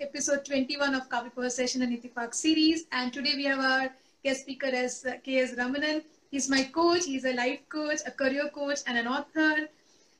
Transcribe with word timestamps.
episode 0.00 0.44
21 0.44 0.94
of 0.94 1.08
Kavi 1.08 1.50
Session 1.50 1.82
and 1.82 1.96
Ittifaq 1.96 2.34
series. 2.34 2.84
And 2.92 3.12
today 3.12 3.32
we 3.36 3.44
have 3.44 3.58
our 3.58 3.90
guest 4.22 4.42
speaker 4.42 4.66
as 4.66 5.04
uh, 5.04 5.14
K.S. 5.24 5.54
Ramanan. 5.54 6.02
He's 6.30 6.48
my 6.50 6.64
coach. 6.64 7.04
He's 7.04 7.24
a 7.24 7.32
life 7.32 7.60
coach, 7.68 8.00
a 8.06 8.10
career 8.10 8.50
coach, 8.54 8.80
and 8.86 8.98
an 8.98 9.06
author. 9.06 9.68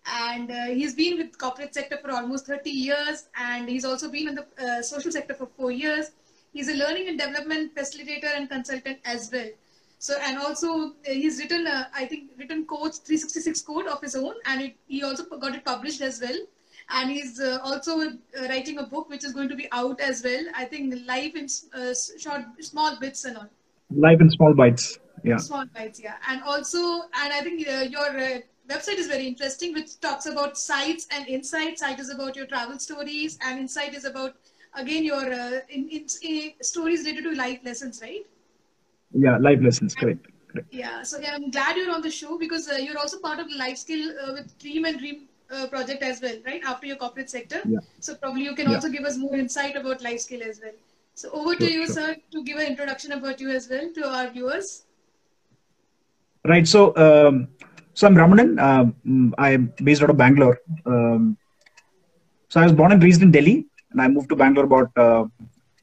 And 0.06 0.50
uh, 0.50 0.66
he's 0.66 0.94
been 0.94 1.18
with 1.18 1.36
corporate 1.38 1.74
sector 1.74 1.98
for 1.98 2.10
almost 2.10 2.46
30 2.46 2.70
years. 2.70 3.28
And 3.38 3.68
he's 3.68 3.84
also 3.84 4.10
been 4.10 4.28
in 4.28 4.34
the 4.36 4.46
uh, 4.58 4.82
social 4.82 5.10
sector 5.10 5.34
for 5.34 5.46
four 5.46 5.70
years. 5.70 6.12
He's 6.52 6.68
a 6.68 6.74
learning 6.74 7.08
and 7.08 7.18
development 7.18 7.74
facilitator 7.74 8.36
and 8.36 8.48
consultant 8.48 8.98
as 9.04 9.30
well. 9.32 9.48
So 9.98 10.14
and 10.26 10.38
also 10.38 10.88
uh, 10.88 10.90
he's 11.06 11.38
written, 11.38 11.66
uh, 11.66 11.88
I 11.94 12.06
think, 12.06 12.30
written 12.38 12.66
Coach 12.66 12.96
366 13.04 13.62
code 13.62 13.86
of 13.86 14.00
his 14.00 14.14
own, 14.14 14.34
and 14.44 14.60
it, 14.62 14.76
he 14.86 15.02
also 15.02 15.24
got 15.24 15.54
it 15.54 15.64
published 15.64 16.02
as 16.02 16.20
well. 16.20 16.36
And 16.88 17.10
he's 17.10 17.40
uh, 17.40 17.58
also 17.64 18.00
uh, 18.00 18.12
writing 18.48 18.78
a 18.78 18.84
book 18.84 19.08
which 19.08 19.24
is 19.24 19.32
going 19.32 19.48
to 19.48 19.56
be 19.56 19.68
out 19.72 20.00
as 20.00 20.22
well. 20.22 20.44
I 20.54 20.64
think 20.64 20.94
life 21.06 21.34
in 21.34 21.48
uh, 21.74 21.94
short, 22.18 22.42
small 22.60 22.98
bits 22.98 23.24
and 23.24 23.36
all. 23.36 23.48
Life 23.90 24.20
in 24.20 24.30
small 24.30 24.54
bites. 24.54 24.98
Yeah. 25.24 25.36
Small 25.38 25.64
bites, 25.74 26.00
yeah. 26.00 26.16
And 26.28 26.42
also, 26.42 27.02
and 27.14 27.32
I 27.32 27.40
think 27.40 27.66
uh, 27.68 27.86
your 27.90 28.42
website 28.68 28.98
is 28.98 29.08
very 29.08 29.26
interesting, 29.26 29.74
which 29.74 29.98
talks 30.00 30.26
about 30.26 30.56
sights 30.56 31.08
and 31.10 31.26
insights. 31.26 31.80
Sight 31.80 31.98
is 31.98 32.10
about 32.10 32.36
your 32.36 32.46
travel 32.46 32.78
stories, 32.78 33.38
and 33.44 33.58
insight 33.58 33.94
is 33.94 34.04
about 34.04 34.36
again 34.74 35.02
your 35.02 35.24
in, 35.68 35.88
in, 35.88 36.06
in 36.22 36.52
stories 36.60 37.04
related 37.04 37.24
to 37.24 37.34
life 37.34 37.60
lessons, 37.64 38.00
right? 38.02 38.26
yeah 39.12 39.38
life 39.38 39.58
lessons 39.62 39.94
correct, 39.94 40.26
correct. 40.52 40.66
yeah 40.70 41.02
so 41.02 41.18
yeah, 41.18 41.34
i'm 41.34 41.50
glad 41.50 41.76
you're 41.76 41.94
on 41.94 42.02
the 42.02 42.10
show 42.10 42.38
because 42.38 42.68
uh, 42.68 42.74
you're 42.74 42.98
also 42.98 43.18
part 43.18 43.38
of 43.38 43.48
the 43.48 43.56
life 43.56 43.78
skill 43.78 44.12
uh, 44.22 44.32
with 44.32 44.58
Dream 44.58 44.84
a 44.84 44.96
Dream 44.96 45.25
uh, 45.50 45.66
project 45.66 46.02
as 46.02 46.20
well 46.20 46.36
right 46.46 46.62
after 46.64 46.86
your 46.86 46.96
corporate 46.96 47.30
sector 47.30 47.60
yeah. 47.64 47.78
so 48.00 48.14
probably 48.14 48.42
you 48.42 48.54
can 48.54 48.68
yeah. 48.68 48.74
also 48.74 48.88
give 48.88 49.04
us 49.04 49.16
more 49.16 49.34
insight 49.34 49.76
about 49.76 50.02
life 50.02 50.20
skill 50.20 50.42
as 50.42 50.60
well 50.62 50.76
so 51.14 51.30
over 51.30 51.52
sure, 51.52 51.66
to 51.66 51.72
you 51.72 51.86
sure. 51.86 51.94
sir 51.94 52.16
to 52.30 52.42
give 52.44 52.58
an 52.58 52.66
introduction 52.66 53.12
about 53.12 53.40
you 53.40 53.50
as 53.50 53.68
well 53.68 53.88
to 53.94 54.06
our 54.08 54.30
viewers 54.30 54.84
right 56.44 56.66
so 56.66 56.94
um, 56.96 57.48
so 57.94 58.06
i'm 58.06 58.16
ramanan 58.22 58.58
um, 58.68 59.34
i'm 59.38 59.72
based 59.82 60.02
out 60.02 60.10
of 60.10 60.16
bangalore 60.16 60.58
um, 60.86 61.36
so 62.48 62.60
i 62.60 62.64
was 62.64 62.72
born 62.72 62.92
and 62.92 63.02
raised 63.02 63.22
in 63.22 63.30
delhi 63.30 63.58
and 63.90 64.00
i 64.00 64.08
moved 64.08 64.28
to 64.28 64.36
bangalore 64.36 64.66
about 64.72 64.90
uh, 64.96 65.24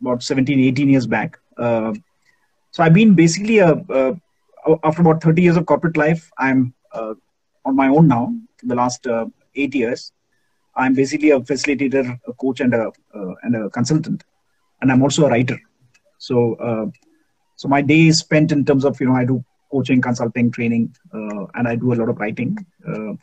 about 0.01 0.21
17 0.21 0.59
18 0.59 0.89
years 0.89 1.07
back 1.07 1.39
uh, 1.57 1.93
so 2.73 2.83
I've 2.83 2.93
been 2.93 3.13
basically 3.13 3.59
a, 3.59 3.73
a, 3.89 4.15
after 4.83 5.01
about 5.01 5.21
30 5.21 5.41
years 5.41 5.57
of 5.57 5.67
corporate 5.67 5.95
life, 5.95 6.31
I'm 6.39 6.73
uh, 6.91 7.13
on 7.65 7.75
my 7.75 7.87
own 7.87 8.07
now. 8.07 8.33
The 8.63 8.73
last 8.73 9.05
uh, 9.05 9.27
eight 9.55 9.75
years, 9.75 10.11
I'm 10.75 10.93
basically 10.93 11.31
a 11.31 11.39
facilitator, 11.39 12.19
a 12.27 12.33
coach, 12.33 12.59
and 12.61 12.73
a 12.73 12.91
uh, 13.15 13.33
and 13.43 13.55
a 13.55 13.69
consultant, 13.69 14.23
and 14.81 14.91
I'm 14.91 15.01
also 15.01 15.25
a 15.25 15.29
writer. 15.29 15.57
So 16.17 16.55
uh, 16.55 16.85
so 17.55 17.67
my 17.67 17.81
day 17.81 18.07
is 18.07 18.19
spent 18.19 18.51
in 18.51 18.65
terms 18.65 18.85
of 18.85 18.99
you 18.99 19.07
know 19.07 19.15
I 19.15 19.25
do 19.25 19.43
coaching, 19.71 20.01
consulting, 20.01 20.51
training, 20.51 20.95
uh, 21.13 21.45
and 21.55 21.67
I 21.67 21.75
do 21.75 21.93
a 21.93 21.95
lot 21.95 22.09
of 22.09 22.19
writing. 22.19 22.57
Uh, 22.87 23.13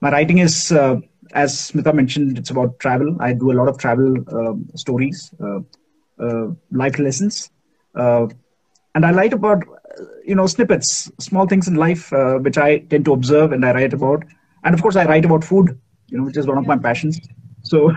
my 0.00 0.10
writing 0.10 0.38
is 0.38 0.72
as 1.32 1.70
Smita 1.70 1.94
mentioned, 1.94 2.38
it's 2.38 2.50
about 2.50 2.78
travel. 2.78 3.16
I 3.20 3.32
do 3.34 3.52
a 3.52 3.56
lot 3.60 3.68
of 3.68 3.78
travel 3.78 4.16
um, 4.32 4.66
stories, 4.74 5.30
life 6.72 6.98
lessons 6.98 7.50
and 8.94 9.04
I 9.06 9.12
write 9.12 9.32
about 9.32 9.62
you 10.24 10.34
know 10.34 10.46
snippets, 10.46 11.10
small 11.18 11.46
things 11.46 11.68
in 11.68 11.74
life 11.74 12.12
uh, 12.12 12.38
which 12.38 12.58
I 12.58 12.78
tend 12.78 13.04
to 13.06 13.12
observe 13.12 13.52
and 13.52 13.64
I 13.64 13.72
write 13.72 13.92
about, 13.92 14.24
and 14.64 14.74
of 14.74 14.82
course 14.82 14.96
I 14.96 15.04
write 15.04 15.24
about 15.24 15.44
food, 15.44 15.78
you 16.08 16.18
know, 16.18 16.24
which 16.24 16.36
is 16.36 16.46
one 16.46 16.58
of 16.58 16.66
my 16.66 16.76
passions. 16.76 17.18
So, 17.62 17.92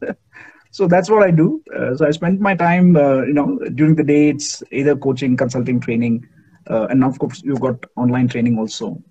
so 0.70 0.86
that's 0.86 1.10
what 1.10 1.22
I 1.22 1.30
do. 1.30 1.62
Uh, 1.74 1.96
so 1.96 2.06
I 2.06 2.10
spend 2.10 2.40
my 2.40 2.54
time, 2.54 2.96
uh, 2.96 3.22
you 3.22 3.32
know, 3.32 3.58
during 3.74 3.94
the 3.94 4.04
day 4.04 4.28
it's 4.28 4.62
either 4.70 4.96
coaching, 4.96 5.36
consulting, 5.36 5.80
training, 5.80 6.26
uh, 6.68 6.86
and 6.90 7.04
of 7.04 7.18
course 7.18 7.42
you've 7.42 7.60
got 7.60 7.84
online 7.96 8.28
training 8.28 8.58
also. 8.58 9.02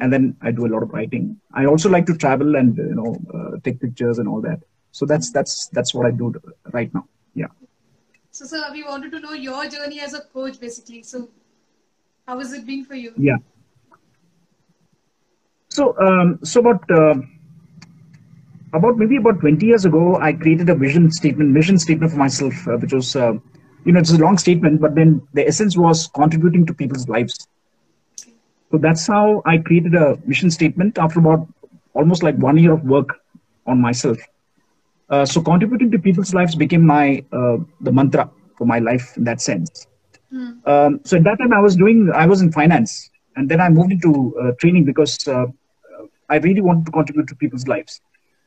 And 0.00 0.12
then 0.12 0.36
I 0.40 0.50
do 0.50 0.66
a 0.66 0.70
lot 0.74 0.82
of 0.82 0.90
writing. 0.90 1.40
I 1.54 1.66
also 1.66 1.88
like 1.88 2.06
to 2.06 2.16
travel 2.16 2.56
and 2.56 2.76
you 2.76 2.94
know 2.94 3.16
uh, 3.34 3.58
take 3.62 3.80
pictures 3.80 4.18
and 4.18 4.26
all 4.28 4.40
that. 4.40 4.60
So 4.90 5.06
that's 5.06 5.30
that's 5.30 5.68
that's 5.68 5.94
what 5.94 6.06
I 6.06 6.10
do 6.10 6.34
right 6.72 6.92
now. 6.92 7.06
Yeah. 7.34 7.48
So, 8.30 8.46
sir, 8.46 8.70
we 8.72 8.82
wanted 8.82 9.12
to 9.12 9.20
know 9.20 9.34
your 9.34 9.68
journey 9.68 10.00
as 10.00 10.14
a 10.14 10.20
coach, 10.20 10.58
basically. 10.58 11.02
So, 11.02 11.28
how 12.26 12.38
has 12.38 12.52
it 12.54 12.66
been 12.66 12.84
for 12.84 12.94
you? 12.94 13.12
Yeah. 13.16 13.36
So, 15.72 15.96
um, 15.98 16.38
so 16.44 16.60
about 16.60 16.90
uh, 16.90 17.14
about 18.74 18.98
maybe 18.98 19.16
about 19.16 19.40
20 19.40 19.64
years 19.64 19.86
ago, 19.86 20.16
I 20.16 20.34
created 20.34 20.68
a 20.68 20.74
vision 20.74 21.10
statement, 21.10 21.48
mission 21.48 21.78
statement 21.78 22.12
for 22.12 22.18
myself, 22.18 22.52
uh, 22.68 22.76
which 22.76 22.92
was, 22.92 23.16
uh, 23.16 23.32
you 23.86 23.92
know, 23.92 24.00
it's 24.00 24.12
a 24.12 24.18
long 24.18 24.36
statement, 24.36 24.82
but 24.82 24.94
then 24.94 25.26
the 25.32 25.46
essence 25.46 25.74
was 25.74 26.08
contributing 26.08 26.66
to 26.66 26.74
people's 26.74 27.08
lives. 27.08 27.48
So 28.70 28.76
that's 28.78 29.06
how 29.06 29.42
I 29.46 29.56
created 29.58 29.94
a 29.94 30.18
mission 30.26 30.50
statement 30.50 30.98
after 30.98 31.20
about 31.20 31.48
almost 31.94 32.22
like 32.22 32.36
one 32.36 32.58
year 32.58 32.72
of 32.72 32.84
work 32.84 33.20
on 33.66 33.80
myself. 33.80 34.18
Uh, 35.08 35.24
so 35.24 35.40
contributing 35.40 35.90
to 35.90 35.98
people's 35.98 36.34
lives 36.34 36.54
became 36.54 36.84
my 36.84 37.24
uh, 37.32 37.56
the 37.80 37.92
mantra 37.92 38.30
for 38.58 38.66
my 38.66 38.78
life 38.78 39.16
in 39.16 39.24
that 39.24 39.40
sense. 39.40 39.86
Mm. 40.30 40.68
Um, 40.68 41.00
so 41.04 41.16
at 41.16 41.24
that 41.24 41.38
time, 41.38 41.54
I 41.54 41.60
was 41.60 41.76
doing 41.76 42.10
I 42.14 42.26
was 42.26 42.42
in 42.42 42.52
finance, 42.52 43.10
and 43.36 43.50
then 43.50 43.60
I 43.62 43.70
moved 43.70 43.92
into 43.92 44.36
uh, 44.38 44.52
training 44.60 44.84
because 44.84 45.16
uh, 45.26 45.46
I 46.32 46.38
really 46.46 46.64
wanted 46.68 46.86
to 46.86 46.92
contribute 46.92 47.28
to 47.28 47.36
people's 47.42 47.66
lives. 47.68 48.00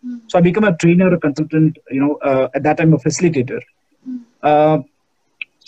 Mm. 0.06 0.22
So 0.28 0.40
I 0.40 0.42
became 0.42 0.68
a 0.72 0.76
trainer, 0.84 1.14
a 1.14 1.20
consultant. 1.20 1.78
You 1.92 2.02
know, 2.02 2.16
uh, 2.32 2.50
at 2.54 2.64
that 2.64 2.78
time, 2.78 2.94
a 2.94 2.98
facilitator. 2.98 3.62
Mm. 4.08 4.86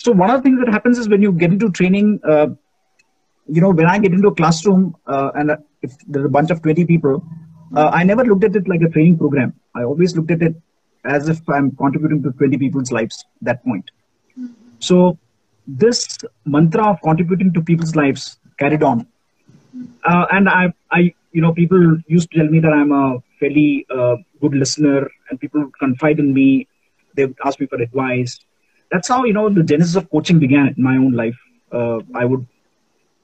so 0.03 0.11
one 0.11 0.29
of 0.29 0.38
the 0.39 0.44
things 0.47 0.59
that 0.63 0.72
happens 0.77 1.00
is 1.03 1.09
when 1.09 1.23
you 1.23 1.31
get 1.31 1.51
into 1.51 1.72
training, 1.72 2.19
you 3.56 3.61
know, 3.63 3.72
when 3.79 3.88
I 3.88 3.97
get 3.97 4.13
into 4.13 4.27
a 4.27 4.35
classroom 4.35 4.95
and 5.07 5.57
if 5.81 5.97
there's 6.07 6.25
a 6.25 6.33
bunch 6.38 6.51
of 6.51 6.61
twenty 6.61 6.85
people, 6.85 7.23
I 7.75 8.03
never 8.03 8.23
looked 8.23 8.44
at 8.44 8.56
it 8.56 8.67
like 8.67 8.81
a 8.81 8.89
training 8.89 9.17
program. 9.17 9.53
I 9.75 9.83
always 9.83 10.16
looked 10.16 10.31
at 10.31 10.41
it 10.41 10.56
as 11.07 11.29
if 11.29 11.47
I'm 11.50 11.72
contributing 11.75 12.22
to 12.23 12.31
20 12.31 12.57
people's 12.57 12.91
lives 12.91 13.25
that 13.41 13.63
point. 13.63 13.89
Mm-hmm. 14.39 14.53
So 14.79 15.17
this 15.67 16.17
mantra 16.45 16.91
of 16.91 17.01
contributing 17.01 17.53
to 17.53 17.61
people's 17.61 17.95
lives 17.95 18.38
carried 18.59 18.83
on. 18.83 19.07
Mm-hmm. 19.75 19.85
Uh, 20.03 20.25
and 20.31 20.50
I, 20.50 20.73
I, 20.91 21.13
you 21.37 21.43
know, 21.43 21.53
people 21.53 21.81
used 22.07 22.31
to 22.31 22.39
tell 22.39 22.47
me 22.53 22.59
that 22.59 22.73
I'm 22.73 22.91
a 22.91 23.19
fairly 23.39 23.85
uh, 23.95 24.15
good 24.41 24.55
listener 24.61 25.07
and 25.29 25.39
people 25.39 25.59
would 25.63 25.77
confide 25.77 26.17
in 26.17 26.33
me. 26.33 26.67
They 27.15 27.25
would 27.25 27.37
ask 27.45 27.59
me 27.59 27.67
for 27.67 27.79
advice. 27.79 28.39
That's 28.91 29.07
how, 29.07 29.23
you 29.23 29.33
know, 29.33 29.47
the 29.47 29.61
genesis 29.61 29.95
of 29.95 30.09
coaching 30.09 30.39
began 30.39 30.73
in 30.75 30.83
my 30.83 30.95
own 30.97 31.11
life. 31.11 31.37
Uh, 31.71 31.99
I 32.15 32.25
would, 32.25 32.47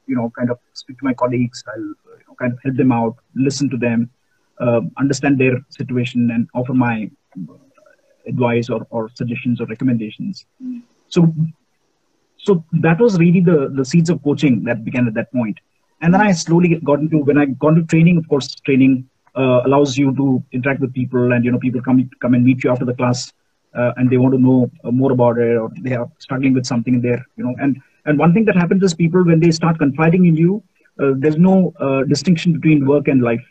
you 0.06 0.16
know, 0.16 0.32
kind 0.38 0.52
of 0.52 0.60
speak 0.74 1.00
to 1.00 1.06
my 1.06 1.16
colleagues. 1.16 1.64
I'll 1.68 1.82
you 2.20 2.26
know, 2.28 2.36
kind 2.40 2.54
of 2.54 2.60
help 2.64 2.76
them 2.76 2.92
out, 2.92 3.16
listen 3.34 3.68
to 3.72 3.78
them, 3.78 4.12
uh, 4.60 4.82
understand 5.00 5.40
their 5.40 5.56
situation 5.70 6.30
and 6.30 6.48
offer 6.54 6.76
my 6.76 7.10
advice 8.28 8.70
or, 8.70 8.86
or 8.92 9.10
suggestions 9.16 9.60
or 9.60 9.66
recommendations. 9.66 10.46
Mm. 10.64 10.84
So, 11.08 11.34
so 12.38 12.64
that 12.74 13.00
was 13.00 13.18
really 13.18 13.42
the, 13.42 13.74
the 13.74 13.86
seeds 13.86 14.12
of 14.12 14.24
coaching 14.24 14.66
that 14.66 14.86
began 14.86 15.08
at 15.08 15.16
that 15.16 15.32
point. 15.32 15.58
And 16.04 16.14
then 16.16 16.22
I 16.22 16.34
slowly 16.34 16.80
got 16.86 17.02
into, 17.02 17.20
when 17.20 17.38
I 17.40 17.48
got 17.48 17.70
into 17.80 17.88
training, 17.88 18.18
of 18.20 18.30
course, 18.30 18.54
training 18.68 19.10
uh, 19.36 19.62
allows 19.66 19.98
you 19.98 20.16
to 20.18 20.44
interact 20.54 20.82
with 20.82 20.94
people 20.94 21.34
and, 21.34 21.46
you 21.46 21.52
know, 21.52 21.60
people 21.60 21.82
come, 21.82 22.10
come 22.22 22.36
and 22.36 22.46
meet 22.46 22.64
you 22.66 22.72
after 22.72 22.86
the 22.86 22.96
class 22.96 23.34
uh, 23.78 23.94
and 23.98 24.12
they 24.12 24.18
want 24.18 24.34
to 24.36 24.42
know 24.42 24.72
more 24.92 25.14
about 25.14 25.40
it 25.40 25.58
or 25.58 25.72
they 25.84 25.96
are 25.96 26.08
struggling 26.20 26.54
with 26.54 26.66
something 26.66 27.02
there, 27.02 27.26
you 27.38 27.46
know, 27.46 27.56
and, 27.60 27.78
and 28.06 28.20
one 28.20 28.34
thing 28.34 28.46
that 28.46 28.58
happens 28.58 28.84
is 28.84 28.96
people, 28.96 29.24
when 29.26 29.40
they 29.42 29.52
start 29.52 29.80
confiding 29.80 30.26
in 30.26 30.36
you, 30.36 30.64
uh, 31.02 31.14
there's 31.18 31.38
no 31.38 31.74
uh, 31.80 32.04
distinction 32.04 32.54
between 32.54 32.86
work 32.88 33.08
and 33.08 33.24
life. 33.24 33.44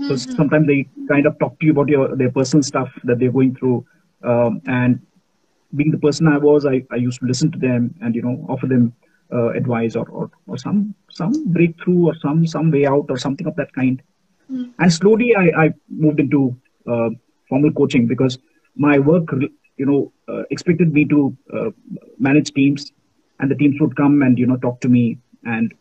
So 0.00 0.16
Mm-hmm. 0.16 0.36
sometimes 0.36 0.66
they 0.66 0.86
kind 1.08 1.26
of 1.26 1.38
talk 1.38 1.58
to 1.60 1.66
you 1.66 1.72
about 1.72 1.88
your 1.88 2.16
their 2.16 2.30
personal 2.30 2.62
stuff 2.62 2.90
that 3.04 3.18
they're 3.20 3.32
going 3.32 3.54
through, 3.54 3.84
um, 4.24 4.60
and 4.66 5.00
being 5.76 5.90
the 5.90 5.98
person 5.98 6.28
I 6.28 6.38
was, 6.38 6.66
I, 6.66 6.82
I 6.92 6.96
used 6.96 7.20
to 7.20 7.26
listen 7.26 7.50
to 7.52 7.58
them 7.58 7.94
and 8.00 8.14
you 8.14 8.22
know 8.22 8.46
offer 8.48 8.66
them 8.66 8.92
uh, 9.32 9.48
advice 9.50 9.96
or, 9.96 10.08
or 10.08 10.30
or 10.46 10.58
some 10.58 10.94
some 11.10 11.32
breakthrough 11.52 12.06
or 12.08 12.14
some 12.16 12.46
some 12.46 12.70
way 12.70 12.86
out 12.86 13.06
or 13.08 13.18
something 13.18 13.46
of 13.46 13.56
that 13.56 13.72
kind. 13.72 14.02
Mm. 14.50 14.72
And 14.78 14.92
slowly 14.92 15.34
I, 15.34 15.64
I 15.64 15.74
moved 15.88 16.20
into 16.20 16.56
uh, 16.86 17.10
formal 17.48 17.72
coaching 17.72 18.06
because 18.06 18.38
my 18.76 18.98
work 18.98 19.28
you 19.76 19.86
know 19.86 20.12
uh, 20.28 20.42
expected 20.50 20.92
me 20.92 21.04
to 21.06 21.36
uh, 21.52 21.70
manage 22.18 22.52
teams, 22.52 22.92
and 23.40 23.50
the 23.50 23.54
teams 23.54 23.80
would 23.80 23.96
come 23.96 24.22
and 24.22 24.38
you 24.38 24.46
know 24.46 24.56
talk 24.56 24.80
to 24.80 24.88
me 24.88 25.18
and 25.44 25.74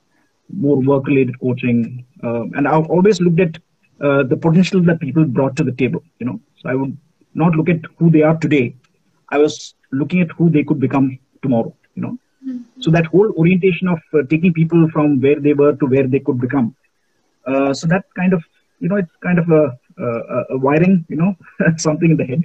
more 0.53 0.77
work 0.77 1.07
related 1.07 1.39
coaching, 1.39 2.05
um, 2.23 2.51
and 2.55 2.67
I've 2.67 2.87
always 2.87 3.21
looked 3.21 3.39
at 3.39 3.57
uh, 4.01 4.23
the 4.23 4.37
potential 4.37 4.81
that 4.81 4.99
people 4.99 5.25
brought 5.25 5.55
to 5.57 5.63
the 5.63 5.71
table. 5.71 6.03
You 6.19 6.25
know, 6.25 6.39
so 6.57 6.69
I 6.69 6.75
would 6.75 6.97
not 7.33 7.55
look 7.55 7.69
at 7.69 7.79
who 7.97 8.09
they 8.09 8.21
are 8.21 8.37
today. 8.37 8.75
I 9.29 9.37
was 9.37 9.75
looking 9.91 10.21
at 10.21 10.31
who 10.31 10.49
they 10.49 10.63
could 10.63 10.79
become 10.79 11.19
tomorrow. 11.41 11.75
You 11.95 12.01
know. 12.03 12.17
So 12.79 12.91
that 12.91 13.05
whole 13.05 13.31
orientation 13.37 13.87
of 13.87 13.99
uh, 14.13 14.23
taking 14.29 14.53
people 14.53 14.87
from 14.93 15.19
where 15.21 15.39
they 15.39 15.53
were 15.53 15.73
to 15.75 15.85
where 15.85 16.07
they 16.07 16.19
could 16.19 16.39
become. 16.39 16.75
Uh, 17.47 17.73
so 17.73 17.87
that 17.87 18.03
kind 18.17 18.33
of 18.33 18.43
you 18.79 18.89
know 18.89 18.97
it's 18.97 19.15
kind 19.23 19.39
of 19.39 19.49
a, 19.49 19.63
a, 20.03 20.43
a 20.55 20.57
wiring 20.57 21.05
you 21.09 21.17
know 21.17 21.33
something 21.77 22.11
in 22.11 22.17
the 22.17 22.25
head. 22.25 22.41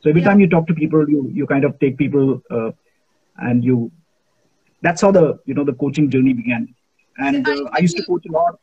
So 0.00 0.10
every 0.10 0.22
Yeah. 0.22 0.28
time 0.28 0.40
you 0.40 0.48
talk 0.48 0.66
to 0.68 0.74
people, 0.74 1.04
you 1.08 1.30
you 1.32 1.46
kind 1.46 1.64
of 1.64 1.78
take 1.80 1.98
people, 1.98 2.40
uh, 2.50 2.70
and 3.38 3.64
you. 3.64 3.90
That's 4.82 5.00
how 5.02 5.10
the 5.12 5.38
you 5.46 5.54
know 5.54 5.64
the 5.64 5.72
coaching 5.74 6.10
journey 6.10 6.32
began, 6.34 6.68
and 7.18 7.46
I- 7.46 7.52
uh, 7.52 7.64
I 7.74 7.80
used 7.80 7.96
to 7.96 8.02
coach 8.04 8.24
a 8.28 8.32
lot. 8.32 8.54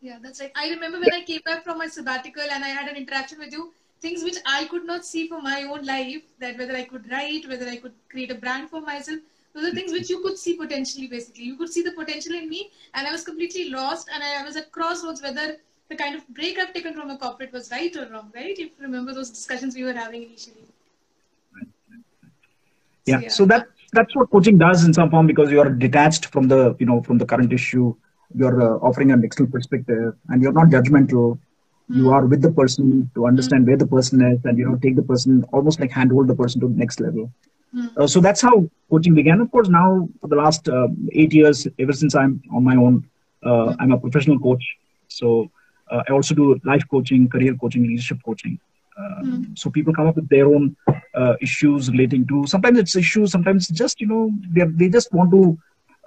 Yeah, 0.00 0.18
that's 0.22 0.40
right. 0.40 0.52
I 0.54 0.68
remember 0.70 1.00
when 1.00 1.12
I 1.12 1.22
came 1.22 1.40
back 1.44 1.64
from 1.64 1.78
my 1.78 1.86
sabbatical 1.86 2.42
and 2.42 2.64
I 2.64 2.68
had 2.68 2.88
an 2.88 2.96
interaction 2.96 3.38
with 3.38 3.52
you, 3.52 3.72
things 4.00 4.22
which 4.22 4.36
I 4.46 4.64
could 4.66 4.84
not 4.86 5.04
see 5.04 5.28
for 5.28 5.40
my 5.40 5.62
own 5.64 5.84
life, 5.84 6.22
that 6.40 6.58
whether 6.58 6.74
I 6.76 6.84
could 6.84 7.10
write, 7.10 7.48
whether 7.48 7.68
I 7.68 7.76
could 7.76 7.94
create 8.10 8.30
a 8.30 8.34
brand 8.34 8.70
for 8.70 8.80
myself, 8.80 9.20
those 9.54 9.72
are 9.72 9.74
things 9.74 9.92
which 9.92 10.08
you 10.08 10.20
could 10.22 10.38
see 10.38 10.54
potentially, 10.56 11.06
basically. 11.08 11.44
You 11.44 11.56
could 11.56 11.72
see 11.72 11.82
the 11.82 11.92
potential 11.92 12.34
in 12.34 12.48
me, 12.48 12.70
and 12.94 13.06
I 13.06 13.12
was 13.12 13.24
completely 13.24 13.70
lost, 13.70 14.08
and 14.12 14.22
I, 14.22 14.40
I 14.40 14.44
was 14.44 14.56
at 14.56 14.70
crossroads 14.70 15.22
whether 15.22 15.56
the 15.88 15.96
kind 15.96 16.14
of 16.14 16.26
break 16.28 16.58
I've 16.58 16.72
taken 16.72 16.94
from 16.94 17.10
a 17.10 17.18
corporate 17.18 17.52
was 17.52 17.70
right 17.70 17.94
or 17.96 18.08
wrong, 18.10 18.30
right? 18.34 18.50
If 18.50 18.58
you 18.58 18.70
remember 18.80 19.12
those 19.12 19.30
discussions 19.30 19.74
we 19.74 19.84
were 19.84 19.92
having 19.92 20.22
initially. 20.22 20.66
yeah 23.06 23.28
so 23.28 23.44
that 23.44 23.66
that's 23.92 24.14
what 24.14 24.30
coaching 24.30 24.58
does 24.58 24.84
in 24.84 24.92
some 24.94 25.10
form 25.10 25.26
because 25.26 25.50
you 25.50 25.60
are 25.60 25.70
detached 25.84 26.26
from 26.26 26.48
the 26.48 26.76
you 26.78 26.86
know 26.86 27.02
from 27.02 27.18
the 27.18 27.26
current 27.26 27.52
issue 27.52 27.94
you're 28.34 28.62
uh, 28.62 28.88
offering 28.88 29.10
an 29.10 29.24
external 29.24 29.50
perspective 29.50 30.14
and 30.28 30.42
you're 30.42 30.52
not 30.52 30.68
judgmental 30.68 31.38
you 31.92 32.10
are 32.10 32.26
with 32.26 32.42
the 32.42 32.52
person 32.52 33.10
to 33.14 33.26
understand 33.26 33.66
where 33.66 33.76
the 33.76 33.86
person 33.86 34.22
is 34.22 34.38
and 34.44 34.58
you 34.58 34.66
know 34.66 34.76
take 34.82 34.96
the 34.96 35.02
person 35.02 35.44
almost 35.52 35.80
like 35.80 35.90
handhold 35.90 36.28
the 36.28 36.34
person 36.34 36.60
to 36.60 36.68
the 36.68 36.74
next 36.84 37.00
level. 37.00 37.30
Hmm. 37.72 37.86
uh, 37.96 38.06
so 38.06 38.20
that's 38.20 38.40
how 38.40 38.68
coaching 38.90 39.14
began. 39.14 39.40
Of 39.40 39.50
course 39.50 39.68
now 39.68 40.08
for 40.20 40.28
the 40.28 40.36
last 40.36 40.68
uh, 40.68 40.88
eight 41.12 41.32
years 41.32 41.66
ever 41.78 41.92
since 41.92 42.14
i'm 42.14 42.40
on 42.54 42.64
my 42.64 42.76
own 42.76 43.04
uh, 43.44 43.74
i'm 43.80 43.92
a 43.92 43.98
professional 43.98 44.38
coach. 44.38 44.64
So 45.08 45.50
uh, 45.90 46.02
i 46.08 46.12
also 46.12 46.34
do 46.34 46.58
life 46.64 46.84
coaching 46.90 47.28
career 47.28 47.54
coaching 47.54 47.82
leadership 47.84 48.18
coaching. 48.24 48.58
Hmm. 49.22 49.42
so 49.54 49.70
people 49.70 49.92
come 49.94 50.06
up 50.08 50.16
with 50.16 50.28
their 50.28 50.46
own 50.46 50.76
uh, 51.14 51.34
issues 51.40 51.90
relating 51.90 52.26
to 52.26 52.46
sometimes 52.46 52.78
it's 52.78 52.96
issues 52.96 53.32
sometimes 53.32 53.68
just 53.68 54.00
you 54.00 54.06
know 54.06 54.30
they 54.54 54.64
they 54.80 54.88
just 54.88 55.12
want 55.12 55.30
to 55.30 55.58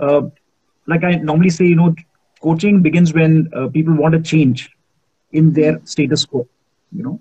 uh, 0.06 0.22
like 0.88 1.04
i 1.04 1.12
normally 1.30 1.50
say 1.50 1.66
you 1.66 1.76
know 1.76 1.94
coaching 2.42 2.82
begins 2.82 3.14
when 3.14 3.50
uh, 3.56 3.68
people 3.78 3.94
want 4.04 4.16
a 4.16 4.22
change 4.22 4.70
in 5.34 5.54
their 5.54 5.80
status 5.86 6.26
quo 6.26 6.48
you 6.96 7.04
know. 7.04 7.20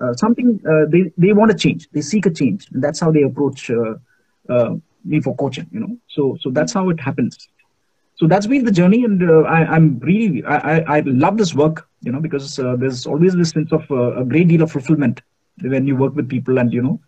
Uh, 0.00 0.12
something 0.14 0.60
uh, 0.70 0.84
they 0.90 1.10
they 1.16 1.32
want 1.32 1.50
a 1.50 1.54
change. 1.54 1.88
They 1.92 2.02
seek 2.02 2.26
a 2.26 2.30
change. 2.30 2.68
And 2.72 2.82
that's 2.82 3.00
how 3.00 3.10
they 3.10 3.22
approach 3.22 3.70
uh, 3.70 3.94
uh, 4.48 4.74
me 5.04 5.20
for 5.20 5.34
coaching 5.36 5.68
you 5.72 5.80
know. 5.80 5.96
So 6.08 6.36
so 6.40 6.50
that's 6.50 6.72
how 6.72 6.90
it 6.90 7.00
happens. 7.00 7.36
So 8.16 8.26
that's 8.26 8.46
been 8.46 8.64
the 8.64 8.72
journey. 8.72 9.04
And 9.04 9.22
uh, 9.22 9.42
I, 9.56 9.60
i'm 9.76 9.98
really 10.00 10.44
I, 10.44 10.56
I 10.72 10.96
I 10.96 11.00
love 11.24 11.38
this 11.38 11.54
work 11.54 11.88
you 12.02 12.12
know 12.12 12.20
because 12.20 12.58
uh, 12.58 12.76
there's 12.76 13.06
always 13.06 13.34
this 13.34 13.50
sense 13.50 13.72
of 13.72 13.90
uh, 13.90 14.20
a 14.22 14.24
great 14.24 14.48
deal 14.48 14.62
of 14.62 14.72
fulfillment 14.72 15.22
when 15.62 15.86
you 15.86 15.96
work 15.96 16.14
with 16.14 16.28
people 16.28 16.58
and 16.58 16.72
you 16.72 16.82
know 16.82 17.00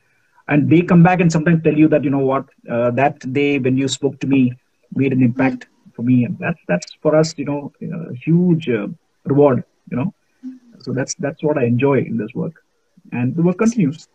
and 0.49 0.71
they 0.71 0.81
come 0.83 1.03
back 1.03 1.21
and 1.21 1.31
sometimes 1.33 1.63
tell 1.63 1.77
you 1.83 1.89
that 1.89 2.05
you 2.05 2.11
know 2.11 2.25
what 2.33 2.45
uh, 2.71 2.91
that 2.93 3.19
day 3.33 3.59
when 3.59 3.77
you 3.77 3.89
spoke 3.89 4.19
to 4.21 4.27
me 4.27 4.53
made 4.95 5.13
an 5.13 5.23
impact 5.23 5.67
for 5.95 6.03
me. 6.03 6.25
And 6.25 6.39
that's 6.39 6.61
that's 6.69 6.95
for 7.03 7.15
us 7.15 7.35
you 7.37 7.45
know 7.45 7.73
a 7.83 8.15
huge 8.15 8.69
uh, 8.69 8.89
reward 9.25 9.65
you 9.91 9.97
know 9.97 10.13
so 10.89 10.95
that's 10.99 11.15
that's 11.27 11.43
what 11.43 11.59
i 11.59 11.65
enjoy 11.65 11.99
in 11.99 12.17
this 12.17 12.35
work 12.35 12.63
and 13.13 13.37
the 13.37 13.43
work 13.43 13.59
continues 13.59 14.09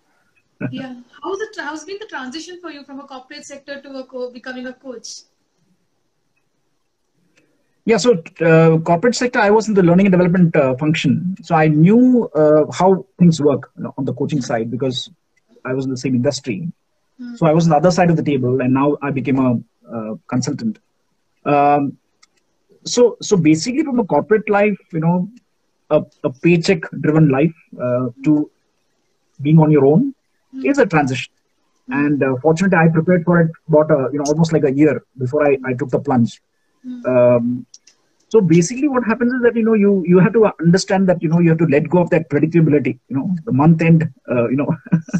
Yeah. 0.71 0.95
How's 1.21 1.41
it? 1.41 1.55
How's 1.57 1.83
been 1.85 1.97
the 1.99 2.05
transition 2.05 2.59
for 2.61 2.71
you 2.71 2.83
from 2.83 2.99
a 2.99 3.07
corporate 3.07 3.45
sector 3.45 3.81
to 3.81 3.89
a 3.99 4.05
co- 4.05 4.31
becoming 4.31 4.67
a 4.67 4.73
coach? 4.73 5.23
Yeah, 7.85 7.97
so 7.97 8.23
uh, 8.39 8.77
corporate 8.79 9.15
sector, 9.15 9.39
I 9.39 9.49
was 9.49 9.67
in 9.67 9.73
the 9.73 9.83
learning 9.83 10.05
and 10.05 10.13
development 10.13 10.55
uh, 10.55 10.75
function, 10.75 11.35
so 11.41 11.53
I 11.53 11.67
knew 11.67 12.29
uh, 12.33 12.71
how 12.71 13.05
things 13.19 13.41
work 13.41 13.71
you 13.77 13.83
know, 13.83 13.93
on 13.97 14.05
the 14.05 14.13
coaching 14.13 14.41
side 14.41 14.71
because 14.71 15.09
I 15.65 15.73
was 15.73 15.83
in 15.83 15.91
the 15.91 15.97
same 15.97 16.15
industry. 16.15 16.71
Hmm. 17.17 17.35
So 17.35 17.45
I 17.45 17.51
was 17.51 17.65
on 17.65 17.71
the 17.71 17.75
other 17.75 17.91
side 17.91 18.09
of 18.09 18.15
the 18.15 18.23
table, 18.23 18.61
and 18.61 18.73
now 18.73 18.97
I 19.01 19.11
became 19.11 19.37
a 19.37 19.59
uh, 19.93 20.15
consultant. 20.29 20.79
Um, 21.45 21.97
so, 22.85 23.17
so 23.21 23.35
basically, 23.35 23.83
from 23.83 23.99
a 23.99 24.05
corporate 24.05 24.49
life, 24.49 24.79
you 24.93 25.01
know, 25.01 25.29
a, 25.97 26.01
a 26.23 26.31
paycheck-driven 26.43 27.29
life 27.29 27.55
uh, 27.81 28.07
to 28.25 28.49
being 29.41 29.59
on 29.59 29.71
your 29.71 29.85
own 29.85 30.13
is 30.63 30.77
a 30.77 30.85
transition. 30.85 31.33
And 31.89 32.23
uh, 32.23 32.35
fortunately, 32.41 32.77
I 32.77 32.87
prepared 32.87 33.23
for 33.25 33.41
it 33.41 33.51
about 33.67 33.91
a, 33.91 34.09
you 34.13 34.19
know 34.19 34.25
almost 34.27 34.53
like 34.53 34.63
a 34.63 34.71
year 34.71 35.03
before 35.17 35.45
I, 35.45 35.57
I 35.65 35.73
took 35.73 35.89
the 35.89 35.99
plunge. 35.99 36.41
Um, 37.05 37.65
so 38.29 38.41
basically, 38.41 38.87
what 38.87 39.03
happens 39.03 39.33
is 39.33 39.41
that 39.43 39.55
you 39.55 39.63
know 39.63 39.73
you 39.73 40.03
you 40.07 40.19
have 40.19 40.33
to 40.33 40.45
understand 40.61 41.07
that 41.09 41.21
you 41.21 41.29
know 41.29 41.39
you 41.39 41.49
have 41.49 41.59
to 41.59 41.67
let 41.73 41.89
go 41.89 41.99
of 42.03 42.09
that 42.13 42.29
predictability. 42.29 42.93
You 43.09 43.17
know, 43.17 43.35
the 43.45 43.51
month 43.51 43.81
end. 43.81 44.05
Uh, 44.29 44.47
you 44.49 44.57
know, 44.61 44.69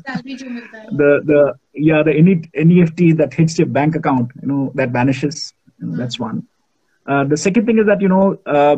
Salary 0.05 0.37
jo 0.43 0.47
milta 0.55 0.79
hai. 0.85 0.87
the 1.01 1.09
the 1.31 1.41
yeah 1.89 2.01
the 2.07 2.15
NE 2.27 2.35
NEFT 2.69 3.03
that 3.17 3.33
hits 3.41 3.59
your 3.59 3.67
bank 3.79 3.99
account. 4.01 4.31
You 4.41 4.47
know 4.53 4.71
that 4.81 4.95
vanishes. 4.97 5.53
You 5.79 5.87
know, 5.87 5.97
That's 6.01 6.19
one. 6.19 6.41
Uh, 7.05 7.23
the 7.25 7.37
second 7.45 7.67
thing 7.67 7.77
is 7.83 7.85
that 7.91 8.01
you 8.01 8.11
know 8.15 8.25
uh, 8.45 8.77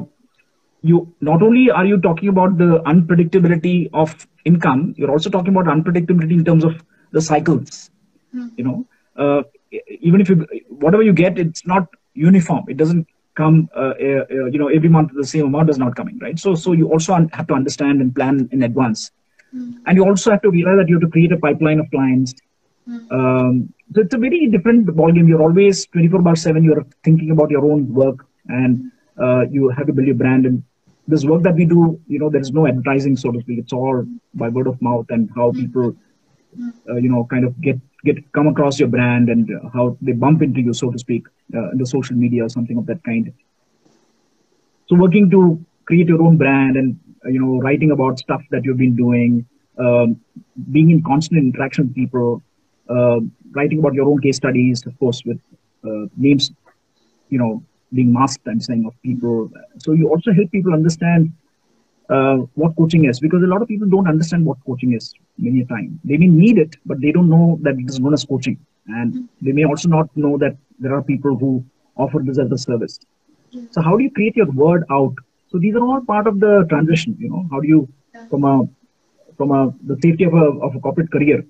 you 0.90 0.98
not 1.22 1.42
only 1.42 1.70
are 1.72 1.86
you 1.86 1.98
talking 2.00 2.30
about 2.30 2.58
the 2.58 2.70
unpredictability 2.94 3.90
of 3.94 4.16
income, 4.46 4.94
you're 4.98 5.12
also 5.12 5.30
talking 5.30 5.56
about 5.56 5.66
unpredictability 5.76 6.34
in 6.40 6.46
terms 6.46 6.64
of 6.64 6.84
the 7.12 7.22
cycles. 7.22 7.90
Hmm. 8.32 8.48
You 8.58 8.64
know, 8.66 8.86
uh, 9.18 9.44
even 10.02 10.22
if 10.22 10.30
you 10.30 10.46
whatever 10.70 11.04
you 11.04 11.14
get, 11.14 11.38
it's 11.40 11.66
not 11.66 11.88
uniform. 12.14 12.66
It 12.68 12.78
doesn't 12.78 13.08
come. 13.36 13.70
Uh, 13.76 13.94
uh, 14.10 14.26
uh, 14.32 14.46
you 14.54 14.60
know, 14.60 14.68
every 14.68 14.90
month 14.90 15.12
the 15.14 15.26
same 15.26 15.46
amount 15.48 15.70
is 15.70 15.78
not 15.78 15.96
coming, 15.96 16.20
right? 16.20 16.40
So 16.40 16.56
so 16.56 16.74
you 16.74 16.90
also 16.90 17.14
un- 17.14 17.30
have 17.34 17.48
to 17.48 17.54
understand 17.54 18.02
and 18.02 18.16
plan 18.16 18.50
in 18.52 18.64
advance, 18.64 19.12
Hmm. 19.52 19.72
and 19.86 19.98
you 19.98 20.06
also 20.06 20.32
have 20.32 20.42
to 20.44 20.52
realize 20.52 20.78
that 20.80 20.90
you 20.90 20.96
have 20.96 21.06
to 21.08 21.14
create 21.18 21.32
a 21.32 21.38
pipeline 21.38 21.80
of 21.80 21.90
clients. 21.92 22.34
Hmm. 22.88 23.00
Um, 23.12 23.74
so 23.94 24.02
it's 24.02 24.14
a 24.14 24.18
very 24.18 24.48
different 24.48 24.88
ballgame. 24.88 25.28
You're 25.28 25.42
always 25.42 25.86
24 25.88 26.22
by 26.22 26.34
7. 26.34 26.64
You're 26.64 26.86
thinking 27.04 27.32
about 27.32 27.50
your 27.52 27.66
own 27.72 27.94
work, 27.94 28.26
and 28.48 28.92
uh, 29.22 29.46
you 29.50 29.70
have 29.70 29.88
to 29.88 29.94
build 29.94 30.08
your 30.08 30.16
brand. 30.24 30.46
And 30.46 30.64
this 31.08 31.24
work 31.24 31.44
that 31.44 31.56
we 31.56 31.66
do, 31.66 32.00
you 32.08 32.20
know, 32.20 32.30
there 32.30 32.42
is 32.42 32.52
no 32.52 32.68
advertising, 32.68 33.16
so 33.16 33.32
to 33.32 33.40
speak. 33.40 33.60
It's 33.60 33.74
all 33.74 34.06
by 34.34 34.50
word 34.50 34.68
of 34.68 34.82
mouth 34.82 35.06
and 35.10 35.30
how 35.36 35.52
people, 35.52 35.96
uh, 36.90 36.96
you 36.96 37.10
know, 37.10 37.26
kind 37.30 37.46
of 37.46 37.60
get 37.62 37.80
get 38.04 38.18
come 38.34 38.48
across 38.48 38.80
your 38.80 38.88
brand 38.88 39.30
and 39.30 39.50
how 39.74 39.98
they 40.02 40.14
bump 40.14 40.42
into 40.42 40.62
you, 40.62 40.74
so 40.74 40.92
to 40.92 40.98
speak, 40.98 41.28
uh, 41.54 41.72
in 41.72 41.78
the 41.78 41.86
social 41.86 42.16
media 42.16 42.46
or 42.46 42.50
something 42.50 42.78
of 42.78 42.86
that 42.88 43.04
kind. 43.04 43.32
So 44.88 44.96
working 44.96 45.30
to 45.32 45.64
create 45.86 46.08
your 46.08 46.22
own 46.22 46.38
brand 46.38 46.78
and 46.78 47.00
uh, 47.26 47.30
you 47.30 47.40
know 47.40 47.60
writing 47.60 47.92
about 47.92 48.20
stuff 48.20 48.42
that 48.52 48.66
you've 48.66 48.78
been 48.78 48.96
doing, 48.96 49.46
um, 49.78 50.20
being 50.72 50.90
in 50.92 51.04
constant 51.04 51.40
interaction 51.40 51.88
with 51.88 51.96
people, 51.96 52.42
uh, 52.90 53.20
writing 53.52 53.80
about 53.80 53.94
your 53.94 54.08
own 54.08 54.22
case 54.22 54.38
studies, 54.38 54.86
of 54.86 54.98
course, 55.00 55.24
with 55.26 55.40
uh, 55.86 56.08
names, 56.18 56.52
you 57.30 57.38
know, 57.38 57.64
being 57.96 58.12
masked 58.14 58.48
and 58.48 58.64
saying 58.64 58.86
of 58.86 58.94
people. 59.02 59.50
So 59.80 59.94
you 59.94 60.10
also 60.10 60.34
help 60.34 60.52
people 60.52 60.74
understand 60.74 61.32
uh, 62.10 62.38
what 62.54 62.76
coaching 62.78 63.06
is 63.06 63.20
because 63.20 63.42
a 63.44 63.48
lot 63.48 63.62
of 63.62 63.68
people 63.68 63.88
don't 63.90 64.08
understand 64.08 64.46
what 64.46 64.58
coaching 64.66 64.94
is 64.94 65.14
many 65.38 65.62
a 65.62 65.66
time. 65.66 66.00
They 66.04 66.18
may 66.18 66.28
need 66.28 66.58
it, 66.60 66.76
but 66.86 67.02
they 67.02 67.12
don't 67.12 67.30
know 67.30 67.60
that 67.64 67.76
it 67.80 67.90
is 67.90 68.00
known 68.00 68.14
as 68.14 68.26
coaching. 68.26 68.60
And 68.88 69.30
they 69.42 69.52
may 69.52 69.66
also 69.66 69.90
not 69.90 70.16
know 70.16 70.38
that 70.38 70.58
there 70.80 70.94
are 70.96 71.02
people 71.02 71.38
who 71.38 71.66
offer 71.98 72.20
this 72.24 72.38
as 72.38 72.52
a 72.52 72.58
service. 72.58 73.00
So 73.72 73.82
how 73.82 73.98
do 73.98 74.04
you 74.04 74.12
create 74.12 74.36
your 74.36 74.52
word 74.52 74.84
out? 74.92 75.16
So 75.50 75.58
these 75.60 75.76
are 75.76 75.82
all 75.82 76.02
part 76.02 76.28
of 76.28 76.40
the 76.40 76.66
transition. 76.70 77.16
You 77.20 77.30
know, 77.30 77.48
how 77.52 77.60
do 77.60 77.68
you 77.68 77.88
from 78.30 78.44
a 78.44 78.68
from 79.38 79.52
a 79.52 79.74
the 79.84 79.98
safety 80.04 80.24
of 80.26 80.34
a 80.34 80.46
of 80.68 80.76
a 80.76 80.80
corporate 80.80 81.12
career, 81.12 81.44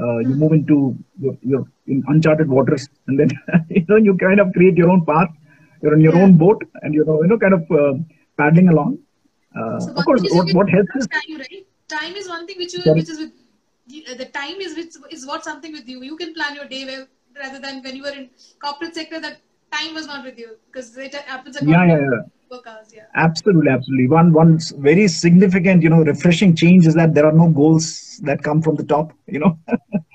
uh, 0.00 0.18
you 0.18 0.34
move 0.34 0.52
into 0.52 0.96
your, 1.20 1.36
your 1.42 1.64
in 1.86 2.02
uncharted 2.08 2.48
waters, 2.48 2.88
and 3.06 3.18
then 3.18 3.30
you 3.68 3.84
know 3.88 3.96
you 3.96 4.16
kind 4.16 4.40
of 4.40 4.52
create 4.52 4.76
your 4.76 4.90
own 4.90 5.04
path. 5.04 5.28
You're 5.82 5.94
on 5.94 6.00
your 6.00 6.16
Yeah. 6.16 6.22
own 6.22 6.36
boat, 6.36 6.62
and 6.82 6.94
you 6.94 7.04
know 7.04 7.22
you 7.22 7.28
know 7.28 7.38
kind 7.38 7.54
of 7.54 7.62
uh, 7.82 7.94
paddling 8.38 8.68
along. 8.68 8.98
Uh, 9.58 9.78
So 9.78 9.92
of 9.96 10.04
course, 10.04 10.22
thing 10.22 10.24
is 10.24 10.34
you 10.34 10.40
what, 10.40 10.52
what 10.52 10.68
helps 10.70 10.94
is 10.96 11.08
time, 11.12 11.38
right? 11.38 11.66
Time 11.88 12.14
is 12.16 12.28
one 12.28 12.46
thing 12.46 12.58
which 12.58 12.74
you 12.74 12.82
which 12.94 13.08
is 13.08 13.18
with 13.18 13.32
uh, 14.10 14.14
the 14.14 14.26
time 14.26 14.60
is 14.60 14.76
which 14.76 14.94
is 15.10 15.26
what 15.26 15.44
something 15.44 15.72
with 15.72 15.88
you. 15.88 16.02
You 16.02 16.16
can 16.16 16.34
plan 16.34 16.54
your 16.54 16.64
day 16.66 16.84
rather 17.38 17.58
than 17.60 17.82
when 17.82 17.96
you 17.96 18.02
were 18.02 18.16
in 18.20 18.30
corporate 18.60 18.94
sector 18.94 19.20
that 19.20 19.40
time 19.72 19.94
was 19.94 20.06
not 20.06 20.24
with 20.24 20.38
you 20.38 20.56
because 20.66 20.96
it 20.96 21.14
happens 21.14 21.56
yeah, 21.60 21.84
according 21.84 21.88
yeah, 21.88 21.98
yeah. 22.00 22.20
hours. 22.66 22.92
Yeah. 22.94 23.06
Absolutely, 23.14 23.70
absolutely. 23.70 24.08
One 24.08 24.32
one 24.32 24.58
very 24.78 25.08
significant, 25.08 25.82
you 25.82 25.88
know, 25.90 26.02
refreshing 26.02 26.54
change 26.54 26.86
is 26.86 26.94
that 26.94 27.14
there 27.14 27.26
are 27.26 27.32
no 27.32 27.48
goals 27.48 28.20
that 28.24 28.42
come 28.42 28.62
from 28.62 28.76
the 28.76 28.84
top. 28.84 29.12
You 29.26 29.40
know, 29.40 29.58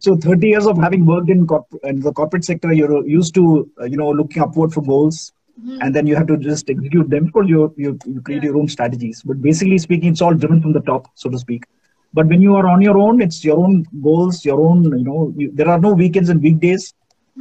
so 0.00 0.16
30 0.16 0.48
years 0.48 0.66
of 0.66 0.78
having 0.78 1.06
worked 1.06 1.30
in, 1.30 1.46
corp- 1.46 1.74
in 1.84 2.00
the 2.00 2.12
corporate 2.12 2.44
sector, 2.44 2.72
you're 2.72 3.06
used 3.06 3.34
to, 3.34 3.70
uh, 3.80 3.84
you 3.84 3.96
know, 3.96 4.10
looking 4.10 4.42
upward 4.42 4.72
for 4.72 4.82
goals, 4.82 5.32
and 5.80 5.94
then 5.94 6.06
you 6.06 6.16
have 6.16 6.26
to 6.28 6.36
just 6.38 6.70
execute 6.70 7.10
them. 7.10 7.26
Of 7.26 7.32
course, 7.32 7.48
you 7.48 7.74
you, 7.76 7.98
you 8.06 8.20
create 8.22 8.42
Yeah. 8.44 8.50
your 8.50 8.58
own 8.58 8.68
strategies, 8.68 9.22
but 9.24 9.42
basically 9.42 9.78
speaking, 9.78 10.10
it's 10.12 10.22
all 10.22 10.34
driven 10.34 10.60
from 10.62 10.72
the 10.72 10.80
top, 10.80 11.06
so 11.14 11.30
to 11.30 11.38
speak. 11.38 11.64
But 12.12 12.26
when 12.26 12.40
you 12.40 12.56
are 12.56 12.66
on 12.68 12.82
your 12.82 12.98
own, 12.98 13.20
it's 13.22 13.44
your 13.44 13.58
own 13.58 13.84
goals, 14.02 14.44
your 14.44 14.60
own, 14.60 14.84
you 14.84 15.04
know, 15.04 15.32
you, 15.36 15.50
there 15.54 15.68
are 15.68 15.78
no 15.78 15.92
weekends 15.92 16.30
and 16.30 16.42
weekdays. 16.42 16.94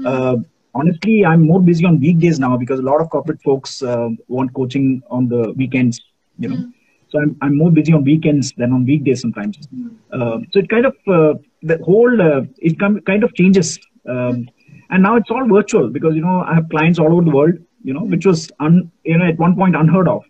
Uh, 0.05 0.37
honestly, 0.75 1.25
I'm 1.25 1.45
more 1.45 1.61
busy 1.61 1.85
on 1.85 1.99
weekdays 1.99 2.39
now 2.39 2.57
because 2.57 2.79
a 2.79 2.83
lot 2.83 3.01
of 3.01 3.09
corporate 3.09 3.41
folks 3.41 3.81
uh, 3.83 4.09
want 4.27 4.53
coaching 4.53 5.01
on 5.09 5.27
the 5.29 5.53
weekends, 5.57 5.99
you 6.37 6.49
know. 6.49 6.61
So 7.09 7.19
I'm, 7.19 7.35
I'm 7.41 7.57
more 7.57 7.71
busy 7.71 7.93
on 7.93 8.03
weekends 8.03 8.53
than 8.57 8.73
on 8.73 8.85
weekdays 8.85 9.21
sometimes. 9.21 9.57
Uh, 10.11 10.39
so 10.51 10.59
it 10.59 10.69
kind 10.69 10.85
of 10.85 10.95
uh, 11.07 11.33
the 11.61 11.77
whole 11.83 12.21
uh, 12.21 12.41
it 12.57 12.79
com- 12.79 13.01
kind 13.01 13.23
of 13.23 13.33
changes. 13.35 13.79
Um, 14.07 14.49
and 14.89 15.03
now 15.03 15.15
it's 15.15 15.29
all 15.29 15.47
virtual 15.47 15.89
because 15.89 16.15
you 16.15 16.21
know 16.21 16.41
I 16.41 16.55
have 16.55 16.69
clients 16.69 16.99
all 16.99 17.11
over 17.13 17.23
the 17.23 17.31
world. 17.31 17.55
You 17.83 17.93
know, 17.93 18.01
which 18.03 18.25
was 18.25 18.51
un, 18.59 18.91
you 19.03 19.17
know 19.17 19.25
at 19.25 19.37
one 19.37 19.55
point 19.55 19.75
unheard 19.75 20.07
of, 20.07 20.23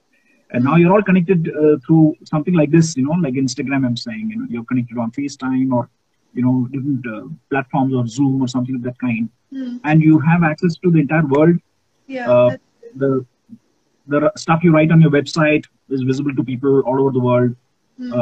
and 0.52 0.64
now 0.64 0.76
you're 0.76 0.92
all 0.94 1.02
connected 1.02 1.50
uh, 1.50 1.78
through 1.86 2.16
something 2.26 2.54
like 2.54 2.72
this. 2.72 2.96
You 2.98 3.06
know, 3.06 3.14
like 3.14 3.34
Instagram. 3.34 3.86
I'm 3.86 3.98
saying, 3.98 4.30
you 4.32 4.38
know, 4.40 4.48
you're 4.50 4.66
connected 4.66 4.98
on 4.98 5.12
FaceTime 5.12 5.72
or 5.72 5.90
you 6.34 6.44
know 6.44 6.68
different 6.72 7.06
uh, 7.08 7.28
platforms 7.50 7.94
or 7.96 8.06
Zoom 8.08 8.42
or 8.42 8.48
something 8.48 8.76
of 8.76 8.84
that 8.84 9.00
kind, 9.00 9.30
Mm. 9.52 9.80
and 9.84 10.04
you 10.04 10.20
have 10.20 10.44
access 10.44 10.76
to 10.78 10.92
the 10.92 11.00
entire 11.00 11.26
world. 11.26 11.58
Yeah. 12.06 12.30
Uh, 12.32 12.58
the 12.96 13.26
the 14.08 14.32
stuff 14.36 14.64
you 14.64 14.72
write 14.72 14.92
on 14.92 15.02
your 15.02 15.12
website 15.12 15.66
is 15.90 16.02
visible 16.02 16.36
to 16.36 16.44
people 16.44 16.82
all 16.82 17.00
over 17.02 17.12
the 17.12 17.20
world. 17.20 17.56
mm. 18.00 18.14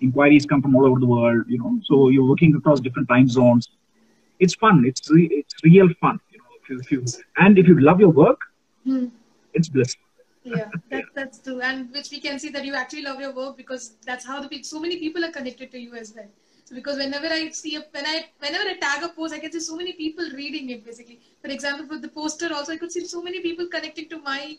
Inquiries 0.00 0.46
come 0.46 0.62
from 0.62 0.74
all 0.76 0.86
over 0.86 1.00
the 1.00 1.06
world. 1.06 1.44
You 1.48 1.58
know, 1.58 1.80
so 1.84 2.08
you're 2.08 2.28
working 2.28 2.54
across 2.54 2.80
different 2.80 3.08
time 3.08 3.28
zones. 3.28 3.68
It's 4.38 4.54
fun. 4.54 4.84
It's 4.86 5.10
re- 5.10 5.30
it's 5.30 5.54
real 5.64 5.88
fun. 6.00 6.20
You 6.30 6.38
know, 6.38 6.44
if 6.60 6.68
you, 6.70 6.80
if 6.80 6.90
you 6.92 7.04
and 7.38 7.58
if 7.58 7.66
you 7.68 7.80
love 7.80 8.00
your 8.00 8.10
work, 8.10 8.38
Mm. 8.86 9.10
it's 9.54 9.68
bliss. 9.68 9.94
Yeah, 10.44 10.68
that, 10.90 11.04
that's 11.14 11.38
true, 11.38 11.60
and 11.62 11.90
which 11.90 12.10
we 12.10 12.20
can 12.20 12.38
see 12.38 12.50
that 12.50 12.64
you 12.66 12.74
actually 12.74 13.02
love 13.02 13.18
your 13.18 13.34
work 13.34 13.56
because 13.56 13.94
that's 14.04 14.26
how 14.26 14.40
the 14.42 14.48
pe- 14.48 14.62
so 14.62 14.78
many 14.78 14.98
people 14.98 15.24
are 15.24 15.30
connected 15.30 15.70
to 15.72 15.78
you 15.78 15.94
as 15.94 16.12
well. 16.14 16.28
So 16.66 16.74
because 16.74 16.98
whenever 16.98 17.26
I 17.26 17.48
see 17.50 17.76
a 17.76 17.80
when 17.92 18.04
I 18.06 18.26
whenever 18.38 18.68
I 18.68 18.74
tag 18.74 19.02
a 19.04 19.08
post, 19.08 19.32
I 19.34 19.38
can 19.38 19.52
see 19.52 19.60
so 19.60 19.76
many 19.76 19.94
people 19.94 20.28
reading 20.34 20.68
it. 20.70 20.84
Basically, 20.84 21.20
for 21.42 21.48
example, 21.48 21.86
with 21.88 22.02
the 22.02 22.08
poster, 22.08 22.52
also 22.52 22.72
I 22.72 22.76
could 22.76 22.92
see 22.92 23.04
so 23.06 23.22
many 23.22 23.40
people 23.40 23.66
connecting 23.68 24.08
to 24.10 24.20
my 24.20 24.56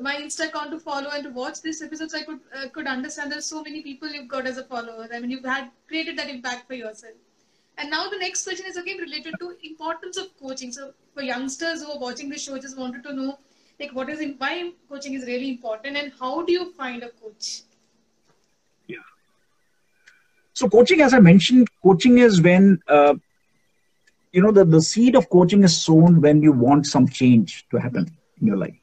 my 0.00 0.16
Insta 0.16 0.48
account 0.48 0.70
to 0.70 0.80
follow 0.80 1.10
and 1.10 1.24
to 1.24 1.30
watch 1.30 1.60
this 1.60 1.82
episode. 1.82 2.10
So 2.10 2.18
I 2.18 2.22
could 2.22 2.40
uh, 2.56 2.68
could 2.68 2.86
understand 2.86 3.30
there's 3.30 3.46
so 3.46 3.62
many 3.62 3.82
people 3.82 4.08
you've 4.08 4.28
got 4.28 4.46
as 4.46 4.58
a 4.58 4.64
follower. 4.64 5.08
I 5.12 5.20
mean, 5.20 5.30
you've 5.30 5.44
had 5.44 5.70
created 5.86 6.18
that 6.18 6.28
impact 6.28 6.66
for 6.66 6.74
yourself. 6.74 7.14
And 7.78 7.90
now 7.90 8.08
the 8.08 8.18
next 8.18 8.44
question 8.44 8.66
is 8.66 8.76
again 8.76 8.98
related 8.98 9.34
to 9.40 9.56
importance 9.62 10.16
of 10.16 10.36
coaching. 10.38 10.72
So 10.72 10.92
for 11.14 11.22
youngsters 11.22 11.82
who 11.82 11.92
are 11.92 11.98
watching 11.98 12.28
this 12.28 12.42
show, 12.42 12.58
just 12.58 12.78
wanted 12.78 13.02
to 13.04 13.12
know 13.12 13.38
like 13.80 13.92
what 13.92 14.08
is 14.08 14.20
in, 14.20 14.34
why 14.38 14.72
coaching 14.88 15.14
is 15.14 15.26
really 15.26 15.50
important 15.50 15.96
and 15.96 16.12
how 16.18 16.42
do 16.42 16.52
you 16.52 16.72
find 16.72 17.02
a 17.02 17.10
coach? 17.10 17.62
Yeah. 18.86 18.98
So 20.54 20.68
coaching, 20.68 21.00
as 21.00 21.14
I 21.14 21.20
mentioned, 21.20 21.68
coaching 21.82 22.18
is 22.18 22.40
when 22.40 22.80
uh, 22.88 23.14
you 24.32 24.42
know 24.42 24.52
the, 24.52 24.64
the 24.64 24.80
seed 24.80 25.14
of 25.16 25.28
coaching 25.30 25.64
is 25.64 25.80
sown 25.80 26.20
when 26.20 26.42
you 26.42 26.52
want 26.52 26.86
some 26.86 27.08
change 27.08 27.66
to 27.70 27.78
happen 27.78 28.10
in 28.40 28.46
your 28.46 28.56
life. 28.56 28.81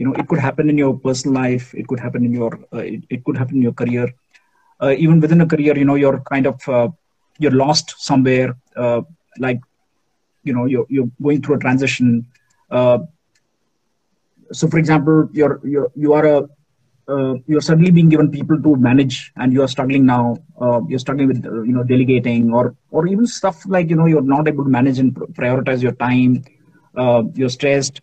You 0.00 0.06
know, 0.06 0.14
it 0.14 0.28
could 0.28 0.38
happen 0.38 0.70
in 0.70 0.78
your 0.78 0.98
personal 0.98 1.34
life. 1.42 1.74
It 1.74 1.86
could 1.86 2.00
happen 2.00 2.24
in 2.24 2.32
your. 2.32 2.52
Uh, 2.72 2.78
it, 2.78 3.02
it 3.10 3.24
could 3.24 3.36
happen 3.36 3.56
in 3.56 3.62
your 3.62 3.74
career. 3.74 4.08
Uh, 4.80 4.94
even 4.96 5.20
within 5.20 5.42
a 5.42 5.46
career, 5.46 5.76
you 5.76 5.84
know, 5.84 5.94
you're 5.94 6.20
kind 6.20 6.46
of 6.46 6.68
uh, 6.68 6.88
you're 7.38 7.58
lost 7.64 7.94
somewhere. 7.98 8.56
Uh, 8.74 9.02
like, 9.38 9.60
you 10.42 10.54
know, 10.54 10.64
you're 10.64 10.86
you're 10.88 11.10
going 11.22 11.42
through 11.42 11.56
a 11.56 11.58
transition. 11.58 12.24
Uh, 12.70 13.00
so, 14.52 14.68
for 14.68 14.78
example, 14.78 15.28
you're 15.32 15.60
you're 15.64 15.92
you 15.94 16.14
are 16.14 16.24
a 16.24 16.38
uh, 17.08 17.34
you're 17.46 17.60
suddenly 17.60 17.90
being 17.90 18.08
given 18.08 18.30
people 18.30 18.60
to 18.62 18.76
manage 18.76 19.32
and 19.36 19.52
you're 19.52 19.68
struggling 19.68 20.06
now 20.06 20.36
you're 20.88 20.98
struggling 20.98 21.28
with 21.28 21.44
you 21.44 21.72
know 21.76 21.82
delegating 21.82 22.52
or 22.52 22.74
or 22.90 23.06
even 23.08 23.26
stuff 23.26 23.66
like 23.66 23.90
you 23.90 23.96
know 23.96 24.06
you're 24.06 24.28
not 24.36 24.46
able 24.46 24.64
to 24.64 24.70
manage 24.70 25.00
and 25.00 25.16
pr- 25.16 25.24
prioritize 25.40 25.82
your 25.82 25.92
time 25.92 26.44
you're 27.34 27.48
stressed 27.48 28.00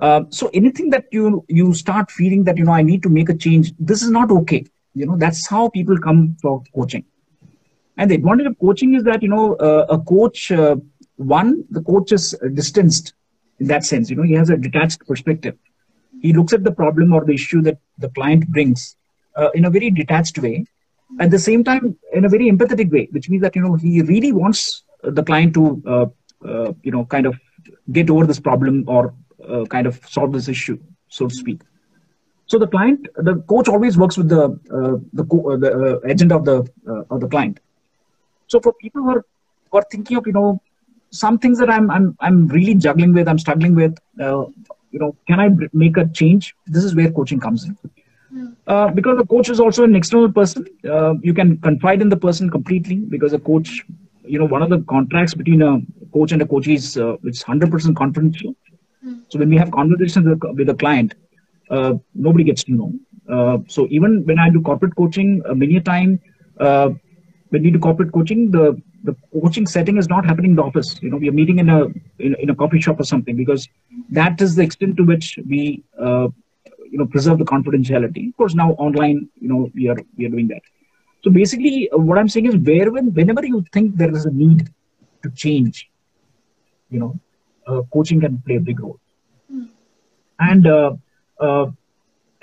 uh, 0.00 0.22
so 0.30 0.50
anything 0.54 0.90
that 0.90 1.04
you 1.12 1.44
you 1.48 1.72
start 1.74 2.10
feeling 2.10 2.44
that 2.44 2.56
you 2.56 2.64
know 2.64 2.72
i 2.72 2.82
need 2.82 3.02
to 3.02 3.10
make 3.10 3.28
a 3.28 3.34
change 3.34 3.72
this 3.78 4.02
is 4.02 4.10
not 4.10 4.30
okay. 4.30 4.64
You 4.94 5.06
know 5.06 5.16
that's 5.16 5.46
how 5.46 5.68
people 5.68 5.98
come 5.98 6.36
for 6.42 6.62
coaching. 6.74 7.04
And 7.96 8.10
the 8.10 8.16
advantage 8.16 8.46
of 8.46 8.58
coaching 8.58 8.94
is 8.94 9.04
that 9.04 9.22
you 9.22 9.28
know 9.28 9.54
uh, 9.56 9.86
a 9.88 9.98
coach 9.98 10.50
uh, 10.50 10.76
one 11.16 11.64
the 11.70 11.82
coach 11.82 12.12
is 12.12 12.34
distanced 12.54 13.12
in 13.58 13.66
that 13.68 13.84
sense. 13.84 14.10
You 14.10 14.16
know 14.16 14.22
he 14.22 14.32
has 14.32 14.50
a 14.50 14.56
detached 14.56 15.06
perspective. 15.06 15.56
He 16.22 16.32
looks 16.32 16.52
at 16.52 16.64
the 16.64 16.72
problem 16.72 17.12
or 17.12 17.24
the 17.24 17.34
issue 17.34 17.62
that 17.62 17.78
the 17.98 18.08
client 18.10 18.48
brings 18.48 18.96
uh, 19.36 19.50
in 19.54 19.66
a 19.66 19.70
very 19.70 19.90
detached 19.90 20.38
way. 20.38 20.64
At 21.18 21.30
the 21.30 21.38
same 21.38 21.62
time 21.62 21.96
in 22.12 22.24
a 22.24 22.28
very 22.28 22.50
empathetic 22.50 22.90
way 22.90 23.08
which 23.10 23.28
means 23.28 23.42
that 23.42 23.54
you 23.54 23.62
know 23.62 23.74
he 23.74 24.00
really 24.00 24.32
wants 24.32 24.84
the 25.02 25.22
client 25.22 25.54
to 25.54 25.82
uh, 25.86 26.72
you 26.82 26.90
know 26.90 27.04
kind 27.04 27.26
of 27.26 27.38
get 27.92 28.10
over 28.10 28.26
this 28.26 28.40
problem 28.40 28.84
or 28.86 29.14
uh, 29.48 29.64
kind 29.66 29.86
of 29.86 30.00
solve 30.06 30.32
this 30.32 30.48
issue 30.48 30.78
so 31.08 31.26
to 31.26 31.34
speak 31.34 31.60
so 32.46 32.58
the 32.58 32.66
client 32.66 33.06
the 33.28 33.34
coach 33.52 33.68
always 33.68 33.96
works 33.98 34.16
with 34.18 34.28
the 34.28 34.42
uh, 34.78 34.96
the, 35.12 35.24
co- 35.24 35.52
uh, 35.52 35.56
the 35.56 35.70
uh, 35.72 35.98
agenda 36.12 36.36
of 36.36 36.44
the 36.44 36.56
uh, 36.90 37.02
of 37.14 37.20
the 37.20 37.28
client 37.28 37.58
so 38.46 38.60
for 38.60 38.72
people 38.80 39.02
who 39.02 39.10
are, 39.10 39.24
who 39.70 39.78
are 39.78 39.84
thinking 39.90 40.16
of 40.16 40.26
you 40.26 40.32
know 40.32 40.60
some 41.10 41.38
things 41.38 41.58
that 41.58 41.70
i'm 41.70 41.90
i'm, 41.90 42.16
I'm 42.20 42.48
really 42.48 42.74
juggling 42.74 43.12
with 43.14 43.28
i'm 43.28 43.38
struggling 43.38 43.74
with 43.74 43.94
uh, 44.20 44.44
you 44.90 44.98
know 45.00 45.16
can 45.26 45.40
i 45.40 45.48
make 45.72 45.96
a 45.96 46.06
change 46.20 46.54
this 46.66 46.84
is 46.84 46.94
where 46.94 47.10
coaching 47.10 47.40
comes 47.40 47.64
in 47.64 47.76
Hmm. 48.30 48.52
uh, 48.66 48.88
because 48.88 49.18
the 49.18 49.26
coach 49.26 49.48
is 49.50 49.60
also 49.60 49.84
an 49.84 49.94
external 49.94 50.30
person 50.30 50.64
uh, 50.90 51.14
you 51.22 51.34
can 51.34 51.56
confide 51.58 52.00
in 52.00 52.08
the 52.08 52.16
person 52.16 52.50
completely 52.50 52.96
because 53.14 53.32
a 53.32 53.38
coach 53.38 53.82
you 54.24 54.38
know 54.38 54.46
one 54.46 54.62
of 54.62 54.70
the 54.70 54.80
contracts 54.94 55.34
between 55.34 55.62
a 55.62 55.78
coach 56.12 56.32
and 56.32 56.42
a 56.42 56.46
coach 56.46 56.68
is 56.68 56.96
uh, 56.96 57.14
it's 57.24 57.42
100% 57.42 57.96
confidential. 57.96 58.54
So 59.30 59.38
when 59.38 59.50
we 59.50 59.56
have 59.56 59.70
conversations 59.70 60.26
with, 60.26 60.42
with 60.58 60.68
a 60.70 60.74
client 60.74 61.14
uh, 61.70 61.94
nobody 62.14 62.44
gets 62.44 62.64
to 62.64 62.72
know. 62.72 62.92
Uh, 63.30 63.58
so 63.68 63.86
even 63.90 64.24
when 64.26 64.38
i 64.38 64.50
do 64.50 64.60
corporate 64.60 64.94
coaching 64.96 65.42
uh, 65.48 65.54
many 65.54 65.76
a 65.76 65.80
time 65.80 66.20
uh, 66.60 66.90
when 67.50 67.62
we 67.62 67.70
do 67.70 67.78
corporate 67.78 68.12
coaching 68.12 68.50
the 68.50 68.64
the 69.04 69.14
coaching 69.42 69.66
setting 69.66 69.96
is 69.96 70.08
not 70.08 70.26
happening 70.26 70.50
in 70.50 70.56
the 70.56 70.62
office. 70.62 70.98
You 71.02 71.10
know 71.10 71.16
we 71.16 71.28
are 71.28 71.32
meeting 71.32 71.58
in 71.58 71.68
a 71.70 71.86
in, 72.18 72.34
in 72.38 72.50
a 72.50 72.54
coffee 72.54 72.80
shop 72.80 73.00
or 73.00 73.04
something 73.04 73.36
because 73.36 73.68
that 74.10 74.40
is 74.40 74.56
the 74.56 74.62
extent 74.62 74.96
to 74.98 75.04
which 75.04 75.38
we 75.48 75.82
uh, 75.98 76.28
you 76.90 76.98
know 76.98 77.06
preserve 77.06 77.38
the 77.38 77.44
confidentiality. 77.44 78.28
Of 78.28 78.36
course 78.36 78.54
now 78.54 78.72
online 78.72 79.28
you 79.40 79.48
know 79.48 79.70
we 79.74 79.88
are 79.88 79.96
we 80.16 80.26
are 80.26 80.30
doing 80.30 80.48
that. 80.48 80.62
So 81.24 81.30
basically 81.30 81.88
uh, 81.90 81.98
what 81.98 82.18
i'm 82.18 82.28
saying 82.28 82.46
is 82.46 82.56
where 82.70 82.90
when 82.92 83.12
whenever 83.20 83.44
you 83.46 83.64
think 83.72 83.96
there 83.96 84.14
is 84.14 84.26
a 84.26 84.32
need 84.32 84.68
to 85.22 85.30
change 85.44 85.88
you 86.90 87.00
know 87.00 87.14
uh, 87.66 87.82
coaching 87.92 88.20
can 88.20 88.38
play 88.46 88.56
a 88.56 88.60
big 88.60 88.80
role. 88.80 88.98
And 90.40 90.66
uh, 90.66 90.92
uh, 91.38 91.66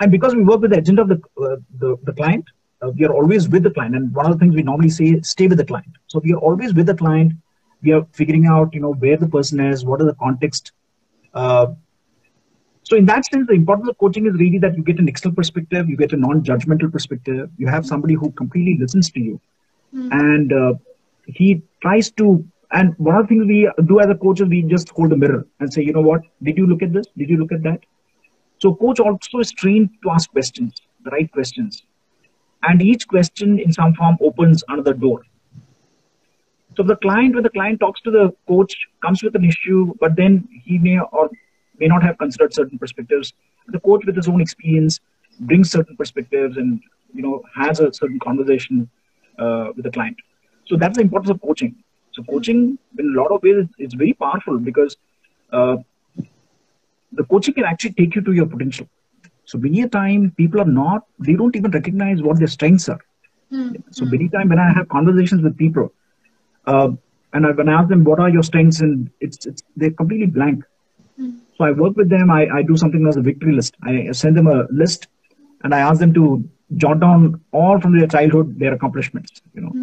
and 0.00 0.12
because 0.12 0.34
we 0.34 0.42
work 0.42 0.60
with 0.60 0.70
the 0.70 0.78
agenda 0.78 1.02
of 1.02 1.08
the 1.08 1.20
uh, 1.40 1.56
the, 1.78 1.96
the 2.04 2.12
client 2.12 2.44
uh, 2.82 2.90
we 2.90 3.04
are 3.04 3.12
always 3.12 3.48
with 3.48 3.64
the 3.64 3.70
client. 3.70 3.96
And 3.96 4.14
one 4.14 4.26
of 4.26 4.32
the 4.32 4.38
things 4.38 4.54
we 4.54 4.62
normally 4.62 4.90
say 4.90 5.20
stay 5.22 5.48
with 5.48 5.58
the 5.58 5.64
client. 5.64 5.92
So 6.06 6.20
we 6.20 6.32
are 6.32 6.38
always 6.38 6.74
with 6.74 6.86
the 6.86 6.94
client. 6.94 7.32
We 7.82 7.92
are 7.92 8.06
figuring 8.12 8.46
out 8.46 8.74
you 8.74 8.80
know 8.80 8.94
where 8.94 9.16
the 9.16 9.28
person 9.28 9.60
is 9.60 9.84
what 9.84 10.00
is 10.00 10.06
the 10.06 10.14
context 10.14 10.72
uh, 11.32 11.66
so 12.82 12.96
in 12.96 13.04
that 13.06 13.24
sense 13.26 13.46
the 13.46 13.52
importance 13.52 13.88
of 13.88 13.98
coaching 13.98 14.26
is 14.26 14.32
really 14.34 14.58
that 14.58 14.76
you 14.76 14.82
get 14.82 14.98
an 14.98 15.08
external 15.08 15.36
perspective 15.36 15.88
you 15.88 15.96
get 15.96 16.12
a 16.12 16.16
non-judgmental 16.16 16.90
perspective. 16.90 17.50
You 17.56 17.68
have 17.68 17.86
somebody 17.86 18.14
who 18.14 18.32
completely 18.32 18.78
listens 18.78 19.10
to 19.12 19.20
you. 19.20 19.40
Hmm. 19.92 20.08
and 20.12 20.52
uh, 20.52 20.74
he 21.26 21.62
tries 21.80 22.10
to 22.12 22.44
and 22.72 22.94
one 22.98 23.16
of 23.16 23.22
the 23.22 23.28
things 23.28 23.46
we 23.46 23.70
do 23.86 24.00
as 24.00 24.10
a 24.10 24.14
coach 24.14 24.40
is 24.40 24.48
we 24.48 24.62
just 24.62 24.90
hold 24.90 25.12
a 25.12 25.16
mirror 25.16 25.46
and 25.60 25.72
say 25.72 25.82
you 25.82 25.92
know 25.92 26.02
what? 26.02 26.20
Did 26.42 26.58
you 26.58 26.66
look 26.66 26.82
at 26.82 26.92
this? 26.92 27.06
Did 27.16 27.30
you 27.30 27.38
look 27.38 27.52
at 27.52 27.62
that? 27.62 27.80
So 28.58 28.74
coach 28.74 29.00
also 29.00 29.38
is 29.38 29.52
trained 29.52 29.90
to 30.02 30.10
ask 30.10 30.30
questions 30.30 30.74
the 31.04 31.10
right 31.10 31.30
questions. 31.32 31.84
And 32.64 32.82
each 32.82 33.06
question 33.08 33.58
in 33.58 33.72
some 33.72 33.94
form 33.94 34.18
opens 34.20 34.64
another 34.68 34.92
door. 34.92 35.22
So 36.76 36.82
the 36.82 36.96
client 36.96 37.34
when 37.34 37.42
the 37.42 37.50
client 37.50 37.80
talks 37.80 38.02
to 38.02 38.10
the 38.10 38.32
coach 38.46 38.76
comes 39.00 39.22
with 39.22 39.34
an 39.34 39.44
issue 39.44 39.94
but 40.00 40.16
then 40.16 40.46
he 40.64 40.78
may 40.78 40.98
or 40.98 41.30
may 41.78 41.86
not 41.86 42.02
have 42.02 42.18
considered 42.18 42.52
certain 42.52 42.78
perspectives. 42.78 43.32
The 43.68 43.80
coach 43.80 44.04
with 44.04 44.16
his 44.16 44.28
own 44.28 44.40
experience 44.40 45.00
brings 45.40 45.70
certain 45.70 45.96
perspectives 45.96 46.56
and 46.58 46.80
you 47.14 47.22
know 47.22 47.42
has 47.54 47.80
a 47.80 47.92
certain 47.94 48.18
conversation 48.18 48.90
uh, 49.38 49.68
with 49.74 49.84
the 49.84 49.90
client. 49.90 50.18
So 50.66 50.76
that's 50.76 50.96
the 50.96 51.02
importance 51.02 51.30
of 51.30 51.40
coaching 51.40 51.82
so 52.18 52.24
coaching 52.30 52.78
in 52.98 53.14
a 53.14 53.20
lot 53.20 53.32
of 53.36 53.42
ways 53.42 53.66
is- 53.78 53.94
very 54.04 54.14
powerful 54.24 54.58
because 54.70 54.96
uh, 55.52 55.76
the 57.12 57.24
coaching 57.24 57.54
can 57.54 57.64
actually 57.64 57.92
take 57.92 58.16
you 58.16 58.22
to 58.22 58.32
your 58.32 58.46
potential 58.46 58.86
so 59.44 59.58
many 59.58 59.82
a 59.82 59.88
time 59.88 60.32
people 60.36 60.60
are 60.60 60.72
not 60.80 61.02
they 61.28 61.34
don't 61.34 61.56
even 61.56 61.70
recognize 61.72 62.22
what 62.22 62.38
their 62.38 62.54
strengths 62.56 62.88
are 62.88 63.00
Hmm. 63.50 63.72
so 63.90 64.06
many 64.06 64.28
time 64.28 64.48
when 64.48 64.58
I 64.58 64.72
have 64.72 64.88
conversations 64.88 65.42
with 65.42 65.56
people, 65.56 65.92
uh, 66.66 66.88
and 67.32 67.46
I, 67.46 67.50
when 67.52 67.68
I 67.68 67.72
ask 67.80 67.88
them 67.88 68.04
what 68.04 68.20
are 68.20 68.28
your 68.30 68.42
strengths, 68.42 68.80
and 68.80 69.10
it's, 69.20 69.46
it's 69.46 69.62
they're 69.76 69.90
completely 69.90 70.26
blank. 70.26 70.64
Hmm. 71.16 71.30
So 71.56 71.64
I 71.64 71.72
work 71.72 71.96
with 71.96 72.10
them. 72.10 72.30
I, 72.30 72.46
I 72.58 72.62
do 72.62 72.76
something 72.76 73.06
as 73.06 73.16
a 73.16 73.22
victory 73.22 73.52
list. 73.52 73.76
I 73.82 74.10
send 74.12 74.36
them 74.36 74.46
a 74.48 74.64
list, 74.72 75.08
and 75.64 75.74
I 75.74 75.80
ask 75.80 76.00
them 76.00 76.14
to 76.14 76.44
jot 76.76 77.00
down 77.00 77.40
all 77.52 77.80
from 77.80 77.98
their 77.98 78.08
childhood 78.08 78.58
their 78.58 78.74
accomplishments. 78.74 79.40
You 79.54 79.62
know, 79.62 79.72
Hmm. 79.72 79.77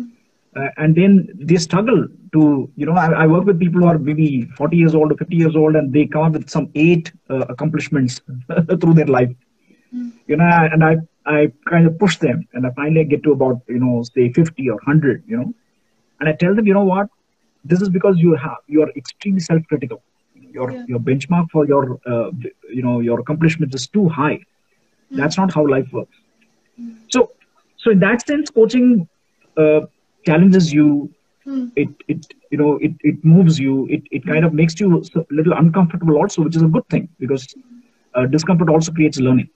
Uh, 0.55 0.69
and 0.77 0.95
then 0.95 1.27
they 1.39 1.55
struggle 1.57 2.07
to 2.33 2.69
you 2.75 2.85
know 2.85 2.93
I, 2.93 3.07
I 3.23 3.27
work 3.27 3.45
with 3.45 3.59
people 3.59 3.81
who 3.81 3.87
are 3.87 3.97
maybe 3.97 4.47
40 4.57 4.77
years 4.77 4.95
old 4.95 5.11
or 5.11 5.15
50 5.17 5.35
years 5.37 5.55
old, 5.55 5.75
and 5.75 5.93
they 5.93 6.05
come 6.05 6.23
up 6.23 6.33
with 6.33 6.49
some 6.49 6.69
eight 6.75 7.11
uh, 7.29 7.45
accomplishments 7.49 8.21
through 8.81 8.93
their 8.93 9.05
life 9.17 9.31
Hmm. 9.91 10.09
you 10.27 10.37
know 10.37 10.49
and 10.73 10.83
i 10.83 10.95
i 11.35 11.47
kind 11.69 11.85
of 11.87 11.97
push 11.99 12.17
them 12.17 12.45
and 12.53 12.65
i 12.65 12.71
finally 12.79 13.03
get 13.05 13.23
to 13.23 13.31
about 13.37 13.57
you 13.67 13.79
know 13.83 14.01
say 14.13 14.31
50 14.39 14.69
or 14.69 14.75
100 14.75 15.23
you 15.27 15.37
know 15.37 15.51
and 16.19 16.29
I 16.29 16.33
tell 16.39 16.55
them, 16.55 16.65
you 16.65 16.73
know 16.73 16.83
what, 16.83 17.07
this 17.63 17.81
is 17.81 17.89
because 17.89 18.17
you 18.19 18.35
have 18.35 18.57
you 18.67 18.81
are 18.83 18.89
extremely 18.95 19.39
self-critical. 19.39 20.01
Your 20.53 20.75
Yeah. 20.75 20.85
your 20.85 20.99
benchmark 20.99 21.45
for 21.51 21.65
your 21.67 21.97
uh, 22.05 22.29
you 22.71 22.81
know 22.81 22.99
your 22.99 23.19
accomplishment 23.19 23.73
is 23.75 23.87
too 23.87 24.07
high. 24.09 24.39
That's 25.15 25.37
not 25.37 25.53
how 25.53 25.67
life 25.67 25.87
works. 25.91 26.17
So 27.09 27.29
so 27.77 27.91
in 27.91 27.99
that 27.99 28.25
sense, 28.25 28.49
coaching 28.49 29.07
uh, 29.57 29.81
challenges 30.25 30.71
you. 30.73 31.09
Hmm. 31.45 31.67
It 31.75 31.89
it 32.07 32.25
you 32.51 32.57
know 32.57 32.77
it 32.81 32.93
it 33.01 33.23
moves 33.23 33.59
you. 33.59 33.87
It 33.89 34.03
it 34.11 34.25
kind 34.25 34.45
of 34.45 34.53
makes 34.53 34.79
you 34.79 35.01
a 35.15 35.23
little 35.39 35.53
uncomfortable 35.53 36.17
also, 36.17 36.43
which 36.43 36.55
is 36.55 36.63
a 36.63 36.67
good 36.77 36.87
thing 36.89 37.09
because 37.19 37.47
uh, 38.15 38.25
discomfort 38.27 38.69
also 38.69 38.91
creates 38.91 39.19
learning 39.19 39.49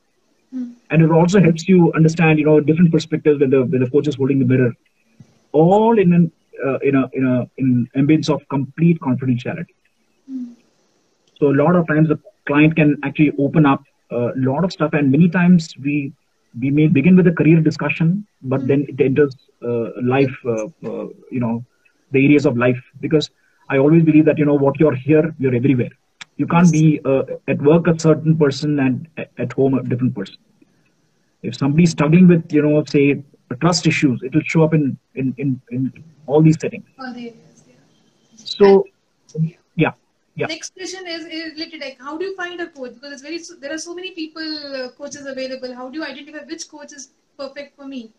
Hmm. 0.52 0.72
and 0.90 1.02
it 1.02 1.12
also 1.12 1.40
helps 1.42 1.68
you 1.68 1.92
understand 1.96 2.40
you 2.40 2.46
know 2.46 2.60
different 2.60 2.92
perspectives 2.92 3.40
when 3.40 3.50
the 3.50 3.62
when 3.72 3.82
the 3.84 3.90
coach 3.90 4.08
is 4.08 4.16
holding 4.16 4.40
the 4.40 4.46
mirror 4.52 4.72
all 5.52 5.98
in 6.00 6.14
an 6.14 6.32
uh, 6.68 6.78
in 6.90 6.96
a 6.96 7.04
in 7.14 7.26
a 7.34 7.36
in 7.64 7.88
ambience 8.02 8.30
of 8.36 8.42
complete 8.50 9.00
confidentiality 9.08 9.76
Hmm. 10.28 10.54
so 11.40 11.48
a 11.50 11.58
lot 11.62 11.76
of 11.76 11.88
times 11.88 12.08
the 12.10 12.18
client 12.48 12.76
can 12.76 12.96
actually 13.04 13.32
open 13.40 13.66
up 13.66 13.82
a 14.12 14.30
lot 14.36 14.64
of 14.64 14.72
stuff 14.72 14.94
and 14.94 15.12
many 15.12 15.30
times 15.30 15.74
we 15.84 16.12
we 16.58 16.70
may 16.72 16.88
begin 16.88 17.16
with 17.16 17.28
a 17.28 17.32
career 17.32 17.60
discussion 17.62 18.26
but 18.42 18.68
then 18.68 18.86
it 18.90 19.00
enters 19.00 19.36
uh, 19.64 19.90
life 20.04 20.36
uh, 20.46 20.66
uh, 20.90 21.08
you 21.32 21.40
know 21.40 21.64
the 22.12 22.26
areas 22.26 22.46
of 22.46 22.58
life. 22.58 22.82
Because 23.00 23.30
i 23.70 23.78
always 23.78 24.04
believe 24.04 24.26
that 24.26 24.38
you 24.40 24.46
know 24.46 24.56
what 24.56 24.80
you're 24.80 24.96
here 24.96 25.36
you're 25.38 25.56
everywhere. 25.56 25.92
You 26.38 26.48
can't 26.48 26.72
be 26.72 27.02
uh, 27.06 27.24
at 27.48 27.62
work 27.62 27.88
a 27.88 28.00
certain 28.00 28.38
person 28.38 28.80
and 28.80 29.08
at 29.38 29.52
home 29.52 29.74
a 29.74 29.84
different 29.84 30.16
person. 30.16 30.38
If 31.44 31.56
somebody's 31.56 31.92
struggling 31.92 32.28
with 32.28 32.52
you 32.52 32.62
know 32.62 32.84
say 32.86 33.24
trust 33.62 33.88
issues 33.88 34.22
it 34.24 34.34
will 34.34 34.48
show 34.54 34.64
up 34.64 34.74
in 34.74 34.98
in 35.16 35.36
in, 35.38 35.62
in 35.72 35.92
all 36.26 36.42
these 36.42 36.60
settings. 36.60 36.86
All 37.00 37.14
the 37.14 37.30
areas, 37.30 37.64
yeah. 37.68 37.76
so 38.36 38.86
yeah 39.76 39.94
yeah 40.40 40.48
Next 40.48 40.74
question 40.74 41.08
is, 41.08 41.26
is 41.26 41.54
related 41.54 41.82
like 41.82 41.98
how 42.00 42.18
do 42.18 42.26
you 42.26 42.36
find 42.36 42.60
a 42.62 42.68
coach? 42.68 42.94
Because 42.96 43.14
it's 43.14 43.22
very 43.22 43.40
there 43.62 43.74
are 43.74 43.78
so 43.78 43.96
many 43.96 44.12
people 44.12 44.76
uh, 44.82 44.90
coaches 44.92 45.26
available. 45.26 45.74
How 45.76 45.90
do 45.90 46.00
you 46.00 46.06
identify 46.06 46.44
which 46.46 46.68
coach 46.70 46.94
is 46.94 47.10
perfect 47.38 47.76
for 47.76 47.86
me? 47.86 48.14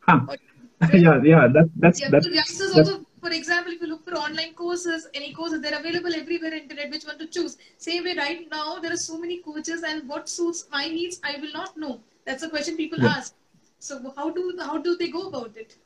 huh. 0.00 0.20
Or- 0.28 0.36
yeah 0.94 1.20
yeah 1.22 1.46
that, 1.54 1.68
that's 1.76 2.00
Yeah, 2.00 2.08
that's, 2.10 2.26
youngsters 2.26 2.72
that's 2.74 2.90
also, 2.90 3.04
for 3.20 3.30
example, 3.30 3.72
if 3.72 3.80
you 3.80 3.86
look 3.88 4.04
for 4.08 4.14
online 4.16 4.54
courses, 4.54 5.06
any 5.14 5.32
courses, 5.32 5.60
they're 5.62 5.78
available 5.78 6.14
everywhere 6.14 6.52
internet, 6.54 6.90
which 6.90 7.04
one 7.04 7.18
to 7.18 7.26
choose. 7.26 7.56
Same 7.78 8.04
way, 8.04 8.14
right 8.16 8.48
now, 8.50 8.78
there 8.80 8.92
are 8.92 9.02
so 9.04 9.18
many 9.18 9.38
coaches, 9.42 9.82
and 9.90 10.08
what 10.08 10.28
suits 10.28 10.64
my 10.72 10.86
needs, 10.88 11.20
I 11.22 11.36
will 11.40 11.52
not 11.52 11.76
know. 11.76 12.00
That's 12.26 12.42
a 12.42 12.50
question 12.50 12.76
people 12.76 12.98
Yeah. 12.98 13.14
ask. 13.16 13.34
So 13.78 14.00
how 14.16 14.30
do 14.30 14.44
how 14.70 14.78
do 14.88 14.96
they 14.96 15.08
go 15.18 15.28
about 15.28 15.56
it? 15.56 15.76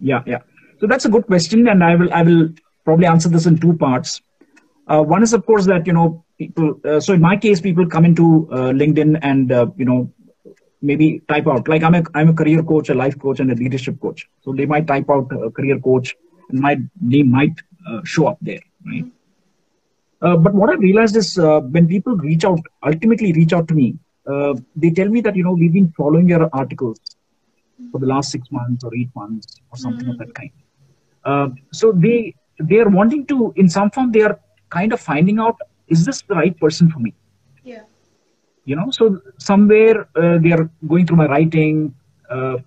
Yeah, 0.00 0.22
yeah. 0.26 0.38
So 0.80 0.86
that's 0.86 1.04
a 1.04 1.08
good 1.10 1.26
question, 1.26 1.68
and 1.68 1.82
I 1.84 1.94
will 1.96 2.12
I 2.12 2.22
will 2.22 2.48
probably 2.84 3.06
answer 3.06 3.28
this 3.28 3.46
in 3.46 3.58
two 3.58 3.76
parts. 3.76 4.22
Uh, 4.86 5.02
one 5.02 5.22
is, 5.22 5.32
of 5.32 5.46
course, 5.46 5.66
that 5.66 5.86
you 5.86 5.92
know 5.92 6.24
people. 6.38 6.80
Uh, 6.84 7.00
so 7.00 7.12
in 7.12 7.20
my 7.20 7.36
case, 7.36 7.60
people 7.60 7.86
come 7.86 8.04
into 8.04 8.48
uh, 8.52 8.70
LinkedIn 8.80 9.18
and 9.22 9.52
uh, 9.52 9.66
you 9.76 9.84
know 9.84 10.10
maybe 10.82 11.20
type 11.28 11.46
out 11.46 11.68
like 11.68 11.82
I'm 11.82 11.94
a 11.94 12.02
I'm 12.14 12.30
a 12.30 12.34
career 12.34 12.62
coach, 12.62 12.88
a 12.88 12.94
life 12.94 13.18
coach, 13.18 13.40
and 13.40 13.52
a 13.52 13.54
leadership 13.54 14.00
coach. 14.00 14.28
So 14.42 14.52
they 14.52 14.66
might 14.66 14.86
type 14.86 15.10
out 15.10 15.30
a 15.32 15.50
career 15.50 15.78
coach, 15.78 16.14
and 16.48 16.60
my 16.60 16.78
name 17.00 17.30
might 17.30 17.60
uh, 17.88 18.00
show 18.04 18.26
up 18.26 18.38
there, 18.40 18.60
right? 18.86 19.04
Uh, 20.22 20.36
but 20.36 20.54
what 20.54 20.70
I 20.70 20.74
realized 20.74 21.16
is 21.16 21.38
uh, 21.38 21.60
when 21.60 21.86
people 21.88 22.16
reach 22.16 22.44
out, 22.44 22.60
ultimately 22.84 23.32
reach 23.32 23.52
out 23.52 23.68
to 23.68 23.74
me, 23.74 23.96
uh, 24.26 24.54
they 24.76 24.90
tell 24.90 25.08
me 25.08 25.20
that 25.22 25.36
you 25.36 25.44
know 25.44 25.52
we've 25.52 25.72
been 25.72 25.92
following 25.96 26.28
your 26.28 26.48
articles 26.52 26.98
for 27.90 27.98
the 27.98 28.06
last 28.06 28.30
six 28.30 28.50
months 28.50 28.84
or 28.84 28.94
eight 28.94 29.10
months 29.14 29.60
or 29.70 29.78
something 29.78 30.08
of 30.08 30.18
that 30.18 30.34
kind. 30.34 30.50
Uh, 31.24 31.48
so 31.72 31.92
they 31.92 32.34
they 32.60 32.78
are 32.78 32.88
wanting 32.88 33.26
to, 33.26 33.52
in 33.56 33.68
some 33.68 33.90
form, 33.90 34.12
they 34.12 34.22
are 34.22 34.38
kind 34.70 34.92
of 34.92 35.00
finding 35.00 35.38
out 35.38 35.56
is 35.88 36.04
this 36.06 36.22
the 36.22 36.34
right 36.34 36.58
person 36.58 36.90
for 36.90 37.00
me? 37.00 37.12
Yeah. 37.64 37.82
You 38.64 38.76
know, 38.76 38.90
so 38.90 39.20
somewhere 39.38 40.08
uh, 40.14 40.38
they 40.38 40.52
are 40.52 40.70
going 40.86 41.06
through 41.06 41.16
my 41.16 41.26
writing 41.26 41.94
uh, 42.30 42.58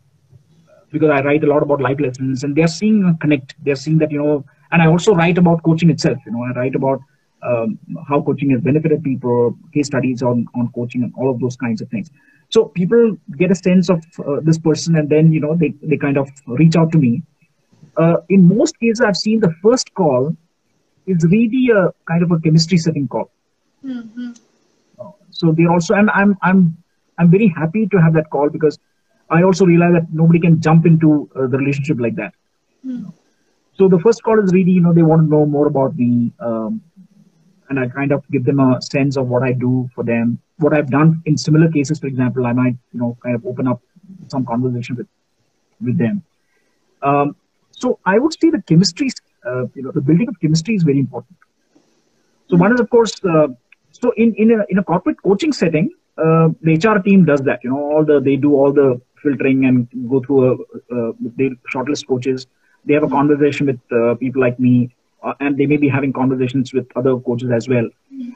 because 0.92 1.10
I 1.10 1.22
write 1.22 1.44
a 1.44 1.48
lot 1.48 1.64
about 1.64 1.82
life 1.82 2.00
lessons, 2.00 2.44
and 2.44 2.56
they 2.56 2.64
are 2.64 2.68
seeing 2.68 3.04
a 3.06 3.18
connect. 3.20 3.56
They 3.64 3.72
are 3.72 3.76
seeing 3.76 3.98
that 4.00 4.12
you 4.12 4.22
know, 4.22 4.46
and 4.72 4.82
I 4.82 4.88
also 4.88 5.16
write 5.16 5.38
about 5.38 5.64
coaching 5.64 5.90
itself. 5.90 6.18
You 6.26 6.34
know, 6.34 6.44
I 6.44 6.52
write 6.52 6.76
about 6.76 7.00
um, 7.42 7.80
how 8.08 8.22
coaching 8.22 8.52
has 8.52 8.62
benefited 8.62 9.04
people, 9.04 9.58
case 9.74 9.88
studies 9.88 10.22
on 10.22 10.46
on 10.56 10.70
coaching, 10.76 11.04
and 11.04 11.14
all 11.18 11.32
of 11.32 11.40
those 11.40 11.56
kinds 11.56 11.82
of 11.82 11.90
things. 11.90 12.12
So 12.50 12.66
people 12.66 13.18
get 13.38 13.50
a 13.50 13.56
sense 13.56 13.90
of 13.90 14.04
uh, 14.20 14.40
this 14.42 14.58
person, 14.58 14.96
and 14.98 15.10
then 15.10 15.32
you 15.32 15.40
know 15.40 15.56
they 15.56 15.74
they 15.82 15.98
kind 15.98 16.18
of 16.18 16.30
reach 16.48 16.76
out 16.76 16.92
to 16.92 16.98
me. 16.98 17.24
Uh, 17.98 18.18
in 18.30 18.48
most 18.48 18.80
cases, 18.80 19.02
I've 19.02 19.18
seen 19.18 19.40
the 19.40 19.54
first 19.62 19.94
call 19.94 20.36
is 21.06 21.24
really 21.26 21.70
a 21.70 21.92
kind 22.08 22.24
of 22.24 22.32
a 22.32 22.40
chemistry 22.40 22.78
setting 22.78 23.08
call. 23.08 23.30
Mm-hmm. 23.86 24.32
So 25.30 25.52
they're 25.52 25.70
also, 25.72 25.96
and 25.96 26.10
I'm 26.12 26.38
I'm 26.42 26.78
I'm 27.18 27.30
very 27.30 27.48
happy 27.48 27.88
to 27.88 28.02
have 28.02 28.14
that 28.14 28.30
call 28.30 28.50
because 28.50 28.80
I 29.30 29.44
also 29.44 29.66
realize 29.66 29.94
that 29.94 30.14
nobody 30.14 30.40
can 30.40 30.62
jump 30.62 30.86
into 30.86 31.30
uh, 31.36 31.48
the 31.48 31.58
relationship 31.58 32.00
like 32.00 32.16
that. 32.16 32.34
Hmm. 32.84 33.06
So 33.74 33.88
the 33.88 34.00
first 34.00 34.22
call 34.24 34.42
is 34.44 34.54
really, 34.54 34.72
you 34.72 34.82
know, 34.82 34.94
they 34.94 35.02
want 35.02 35.24
to 35.24 35.28
know 35.28 35.46
more 35.46 35.68
about 35.68 35.96
me, 35.98 36.32
um, 36.40 36.82
and 37.70 37.80
I 37.80 37.88
kind 37.88 38.12
of 38.12 38.24
give 38.30 38.46
them 38.46 38.60
a 38.60 38.80
sense 38.82 39.18
of 39.18 39.28
what 39.28 39.42
I 39.42 39.54
do 39.54 39.90
for 39.96 40.04
them, 40.04 40.40
what 40.58 40.74
I've 40.74 40.92
done 40.92 41.24
in 41.26 41.38
similar 41.38 41.72
cases. 41.72 42.00
For 42.00 42.08
example, 42.08 42.46
I 42.46 42.54
might, 42.54 42.76
you 42.92 43.00
know, 43.00 43.18
kind 43.24 43.36
of 43.36 43.46
open 43.46 43.68
up 43.68 43.82
some 44.28 44.46
conversation 44.46 44.96
with 44.96 45.08
with 45.82 45.98
them. 45.98 46.24
Um, 47.02 47.36
so 47.74 48.00
I 48.06 48.20
would 48.20 48.34
say 48.40 48.50
the 48.50 48.62
chemistry, 48.62 49.10
uh, 49.46 49.66
you 49.76 49.84
know, 49.84 49.92
the 49.92 50.02
building 50.02 50.28
of 50.30 50.40
chemistry 50.40 50.76
is 50.76 50.84
very 50.84 51.00
important. 51.00 51.36
So 52.50 52.58
one 52.58 52.74
is, 52.74 52.80
of 52.80 52.90
course, 52.90 53.14
uh, 53.26 53.48
so 53.92 54.12
in 54.18 54.34
in 54.36 54.52
a 54.52 54.64
in 54.70 54.78
a 54.78 54.84
corporate 54.84 55.22
coaching 55.24 55.54
setting, 55.54 55.90
uh, 56.18 56.50
the 56.62 56.76
HR 56.76 57.00
team 57.00 57.26
does 57.26 57.42
that. 57.42 57.64
You 57.64 57.72
know, 57.72 57.80
all 57.80 58.06
the 58.06 58.20
they 58.20 58.36
do 58.36 58.54
all 58.54 58.72
the 58.72 59.02
filtering 59.22 59.66
and 59.66 59.88
go 60.10 60.20
through 60.22 60.42
a, 60.52 61.14
they 61.38 61.50
shortlist 61.74 62.08
coaches. 62.08 62.48
They 62.86 62.94
have 62.94 63.04
a 63.04 63.10
conversation 63.10 63.68
with 63.68 63.80
uh, 63.92 64.16
people 64.16 64.42
like 64.42 64.60
me, 64.60 64.94
uh, 65.24 65.34
and 65.40 65.58
they 65.58 65.66
may 65.66 65.78
be 65.78 65.88
having 65.88 66.14
conversations 66.14 66.74
with 66.74 66.86
other 66.96 67.18
coaches 67.18 67.50
as 67.52 67.70
well. 67.70 67.88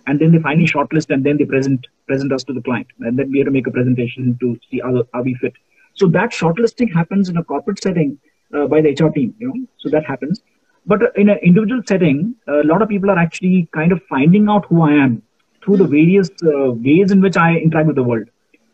And 0.08 0.20
then 0.20 0.32
they 0.32 0.40
finally 0.40 0.66
shortlist, 0.66 1.10
and 1.10 1.24
then 1.24 1.38
they 1.38 1.46
present 1.46 1.86
present 2.08 2.32
us 2.32 2.44
to 2.46 2.54
the 2.54 2.62
client, 2.62 2.88
and 3.02 3.20
then 3.20 3.32
we 3.32 3.40
have 3.40 3.48
to 3.48 3.52
make 3.52 3.68
a 3.68 3.72
presentation 3.72 4.38
to 4.40 4.58
see 4.70 4.80
how 4.80 5.04
are 5.14 5.24
we 5.24 5.36
fit. 5.36 5.54
So 5.94 6.08
that 6.08 6.32
shortlisting 6.32 6.94
happens 6.94 7.30
in 7.30 7.38
a 7.38 7.44
corporate 7.44 7.82
setting 7.84 8.20
uh, 8.54 8.68
by 8.68 8.82
the 8.82 8.92
HR 8.92 9.10
team. 9.10 9.36
You 9.40 9.48
know, 9.48 9.68
so 9.78 9.90
that 9.90 10.06
happens. 10.06 10.42
But 10.86 11.04
uh, 11.04 11.08
in 11.16 11.30
an 11.30 11.38
individual 11.44 11.82
setting, 11.88 12.36
a 12.48 12.64
lot 12.64 12.82
of 12.82 12.90
people 12.90 13.12
are 13.12 13.20
actually 13.20 13.68
kind 13.74 13.92
of 13.92 14.02
finding 14.10 14.50
out 14.50 14.66
who 14.66 14.82
I 14.84 14.94
am 14.94 15.22
through 15.64 15.78
the 15.78 15.88
various 15.88 16.30
uh, 16.44 16.72
ways 16.72 17.12
in 17.12 17.22
which 17.22 17.38
I 17.38 17.56
interact 17.58 17.88
with 17.88 17.98
the 17.98 18.04
world. 18.04 18.30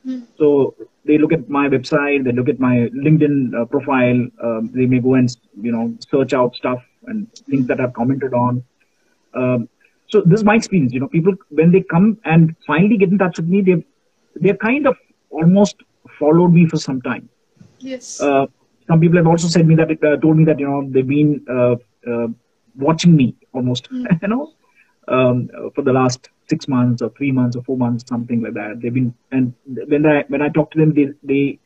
Hmm. 0.05 0.21
So 0.37 0.75
they 1.05 1.17
look 1.17 1.33
at 1.33 1.49
my 1.49 1.67
website, 1.67 2.23
they 2.23 2.31
look 2.31 2.49
at 2.49 2.59
my 2.59 2.89
LinkedIn 3.05 3.59
uh, 3.59 3.65
profile, 3.65 4.27
um, 4.43 4.69
they 4.73 4.85
may 4.85 4.99
go 4.99 5.15
and 5.15 5.35
you 5.61 5.71
know 5.71 5.95
search 6.09 6.33
out 6.33 6.55
stuff 6.55 6.83
and 7.07 7.27
things 7.49 7.67
that 7.67 7.81
I've 7.81 7.93
commented 7.93 8.33
on. 8.33 8.63
Um, 9.33 9.69
so 10.07 10.21
this 10.21 10.39
is 10.39 10.43
my 10.43 10.55
experience. 10.55 10.93
You 10.93 10.99
know, 10.99 11.07
people 11.07 11.33
when 11.49 11.71
they 11.71 11.81
come 11.81 12.19
and 12.25 12.55
finally 12.67 12.97
get 12.97 13.09
in 13.09 13.17
touch 13.17 13.37
with 13.37 13.47
me, 13.47 13.61
they 13.61 13.83
they're 14.35 14.57
kind 14.57 14.87
of 14.87 14.97
almost 15.29 15.77
followed 16.19 16.49
me 16.49 16.67
for 16.67 16.77
some 16.77 17.01
time. 17.01 17.29
Yes. 17.79 18.21
Uh, 18.21 18.45
some 18.87 18.99
people 18.99 19.17
have 19.17 19.27
also 19.27 19.47
said 19.47 19.67
me 19.67 19.75
that 19.75 19.89
uh, 20.03 20.17
told 20.17 20.37
me 20.37 20.45
that 20.45 20.59
you 20.59 20.67
know 20.67 20.83
they've 20.89 21.07
been 21.07 21.41
uh, 21.49 21.75
uh, 22.11 22.27
watching 22.77 23.15
me 23.15 23.35
almost 23.53 23.89
you 24.21 24.27
know 24.27 24.49
um, 25.07 25.47
for 25.75 25.81
the 25.81 25.93
last 25.93 26.29
six 26.49 26.67
months 26.67 27.01
or 27.01 27.09
three 27.17 27.31
months 27.31 27.55
or 27.55 27.63
four 27.63 27.77
months 27.77 28.03
something 28.07 28.41
like 28.41 28.53
that 28.53 28.79
they've 28.81 28.93
been 28.93 29.13
and 29.31 29.53
when 29.87 30.05
I 30.05 30.23
when 30.27 30.41
I 30.41 30.49
talk 30.49 30.71
to 30.71 30.79
them 30.79 30.93
they 30.93 31.07
they 31.23 31.59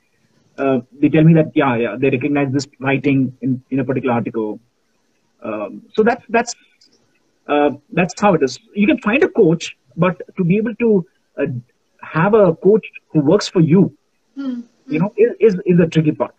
uh, 0.57 0.79
they 1.01 1.09
tell 1.09 1.23
me 1.23 1.33
that 1.33 1.51
yeah 1.55 1.75
yeah 1.75 1.95
they 1.99 2.09
recognize 2.09 2.51
this 2.51 2.67
writing 2.79 3.33
in, 3.41 3.61
in 3.71 3.79
a 3.79 3.85
particular 3.85 4.13
article 4.15 4.59
um, 5.43 5.81
so 5.93 6.03
that's 6.03 6.23
that's 6.29 6.53
uh, 7.47 7.69
that's 7.93 8.13
how 8.19 8.33
it 8.33 8.43
is 8.43 8.59
you 8.73 8.87
can 8.87 8.97
find 8.99 9.23
a 9.23 9.29
coach 9.29 9.75
but 9.95 10.21
to 10.37 10.43
be 10.43 10.57
able 10.57 10.75
to 10.75 11.05
uh, 11.39 11.45
have 12.01 12.33
a 12.33 12.53
coach 12.55 12.85
who 13.11 13.19
works 13.21 13.47
for 13.47 13.61
you 13.61 13.91
Hmm. 14.35 14.61
you 14.89 14.99
know 14.99 15.11
is, 15.17 15.31
is, 15.39 15.55
is 15.65 15.77
the 15.77 15.87
tricky 15.87 16.11
part. 16.11 16.33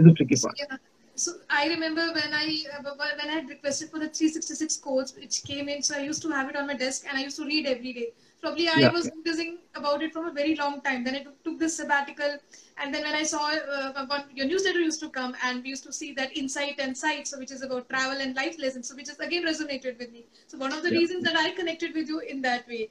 Is 0.00 0.06
the 0.10 0.14
tricky 0.20 0.36
part 0.46 0.58
Yeah. 0.58 0.76
So 1.16 1.32
I 1.50 1.68
remember 1.68 2.02
when 2.14 2.32
I 2.32 2.64
uh, 2.78 2.94
when 2.96 3.28
I 3.28 3.32
had 3.32 3.48
requested 3.48 3.90
for 3.90 3.98
the 3.98 4.08
366 4.08 4.76
codes, 4.78 5.14
which 5.16 5.42
came 5.44 5.68
in. 5.68 5.82
So 5.82 5.96
I 5.96 6.00
used 6.02 6.22
to 6.22 6.30
have 6.30 6.48
it 6.48 6.56
on 6.56 6.66
my 6.66 6.74
desk, 6.74 7.04
and 7.08 7.18
I 7.18 7.22
used 7.24 7.36
to 7.40 7.44
read 7.44 7.66
every 7.66 7.92
day. 7.92 8.06
Probably 8.40 8.68
I 8.68 8.78
Yeah. 8.80 8.90
was 8.98 9.10
noticing 9.14 9.58
about 9.74 10.02
it 10.02 10.12
from 10.14 10.28
a 10.28 10.32
very 10.32 10.54
long 10.56 10.80
time. 10.80 11.04
Then 11.04 11.16
I 11.16 11.22
took, 11.24 11.42
took 11.44 11.58
this 11.58 11.76
sabbatical, 11.76 12.38
and 12.78 12.94
then 12.94 13.02
when 13.02 13.14
I 13.14 13.24
saw 13.24 13.50
uh, 13.52 14.06
one, 14.06 14.24
your 14.34 14.46
newsletter 14.46 14.80
used 14.80 15.00
to 15.00 15.10
come, 15.10 15.36
and 15.44 15.62
we 15.62 15.68
used 15.70 15.84
to 15.84 15.92
see 15.92 16.12
that 16.14 16.34
insight 16.44 16.80
and 16.86 16.96
sight, 16.96 17.28
so 17.28 17.38
which 17.38 17.52
is 17.58 17.62
about 17.62 17.88
travel 17.90 18.18
and 18.26 18.34
life 18.34 18.58
lessons, 18.58 18.88
so 18.88 18.96
which 18.96 19.10
is 19.10 19.18
again 19.18 19.44
resonated 19.52 19.98
with 19.98 20.12
me. 20.12 20.24
So 20.46 20.58
one 20.58 20.72
of 20.72 20.82
the 20.82 20.90
Yeah. 20.90 21.00
reasons 21.00 21.24
that 21.24 21.36
I 21.36 21.50
connected 21.50 21.94
with 21.94 22.08
you 22.08 22.20
in 22.20 22.40
that 22.42 22.66
way. 22.68 22.90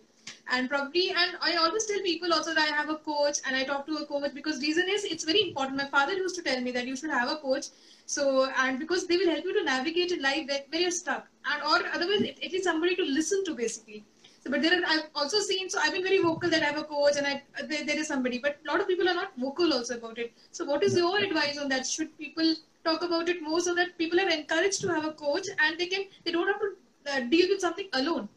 And 0.51 0.69
probably 0.69 1.09
and 1.09 1.37
i 1.41 1.55
always 1.55 1.85
tell 1.85 2.01
people 2.01 2.33
also 2.33 2.53
that 2.53 2.71
i 2.71 2.75
have 2.75 2.89
a 2.89 2.95
coach 2.95 3.39
and 3.45 3.55
i 3.55 3.63
talk 3.63 3.85
to 3.85 3.97
a 3.97 4.05
coach 4.05 4.33
because 4.33 4.61
reason 4.61 4.87
is 4.89 5.03
it's 5.03 5.23
very 5.23 5.41
important. 5.47 5.77
My 5.77 5.85
father 5.85 6.13
used 6.13 6.35
to 6.35 6.41
tell 6.41 6.61
me 6.61 6.71
that 6.71 6.87
you 6.87 6.95
should 6.95 7.09
have 7.09 7.29
a 7.29 7.37
coach. 7.37 7.67
So 8.05 8.49
and 8.57 8.79
because 8.79 9.05
they 9.07 9.17
will 9.17 9.29
help 9.29 9.43
you 9.45 9.53
to 9.59 9.63
navigate 9.63 10.11
in 10.11 10.21
life 10.21 10.47
where, 10.47 10.81
you're 10.81 10.91
stuck. 10.91 11.27
And 11.45 11.61
or 11.63 11.85
otherwise 11.93 12.21
it, 12.21 12.39
it 12.41 12.53
is 12.53 12.63
somebody 12.63 12.95
to 12.95 13.03
listen 13.03 13.43
to 13.45 13.55
basically. 13.55 14.03
So 14.43 14.51
but 14.51 14.61
there 14.61 14.73
are, 14.79 14.83
i've 14.87 15.07
also 15.13 15.39
seen 15.39 15.69
so 15.69 15.79
i've 15.83 15.91
been 15.91 16.03
very 16.03 16.19
vocal 16.19 16.49
that 16.49 16.61
i 16.63 16.65
have 16.71 16.77
a 16.77 16.83
coach 16.83 17.17
and 17.17 17.27
i 17.27 17.41
there, 17.67 17.85
there 17.85 17.99
is 17.99 18.07
somebody 18.07 18.39
but 18.39 18.57
a 18.65 18.71
lot 18.71 18.79
of 18.79 18.87
people 18.87 19.09
are 19.09 19.13
not 19.13 19.31
vocal 19.37 19.73
also 19.73 19.97
about 19.97 20.17
it. 20.17 20.33
So 20.51 20.65
what 20.65 20.83
is 20.83 20.95
your 20.95 21.17
advice 21.17 21.57
on 21.57 21.69
that? 21.69 21.85
Should 21.85 22.17
people 22.17 22.55
talk 22.85 23.03
about 23.03 23.29
it 23.29 23.41
more 23.41 23.59
so 23.59 23.75
that 23.75 23.97
people 23.97 24.19
are 24.19 24.29
encouraged 24.29 24.81
to 24.81 24.87
have 24.87 25.05
a 25.05 25.11
coach 25.11 25.47
and 25.59 25.77
they 25.77 25.87
can 25.87 26.05
they 26.23 26.31
don't 26.31 26.47
have 26.47 26.61
to 26.61 26.69
uh, 27.11 27.19
deal 27.29 27.47
with 27.49 27.59
something 27.59 27.89
alone 27.93 28.29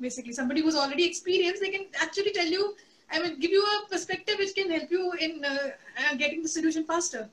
basically 0.00 0.32
somebody 0.32 0.60
who's 0.62 0.76
already 0.76 1.04
experienced 1.06 1.62
they 1.62 1.70
can 1.76 1.86
actually 2.06 2.32
tell 2.38 2.46
you 2.56 2.74
i 3.12 3.20
mean 3.22 3.38
give 3.40 3.50
you 3.58 3.64
a 3.74 3.76
perspective 3.92 4.36
which 4.38 4.54
can 4.54 4.70
help 4.70 4.90
you 4.90 5.12
in 5.26 5.44
uh, 5.44 5.68
uh, 6.00 6.14
getting 6.16 6.42
the 6.42 6.48
solution 6.56 6.84
faster 6.92 7.30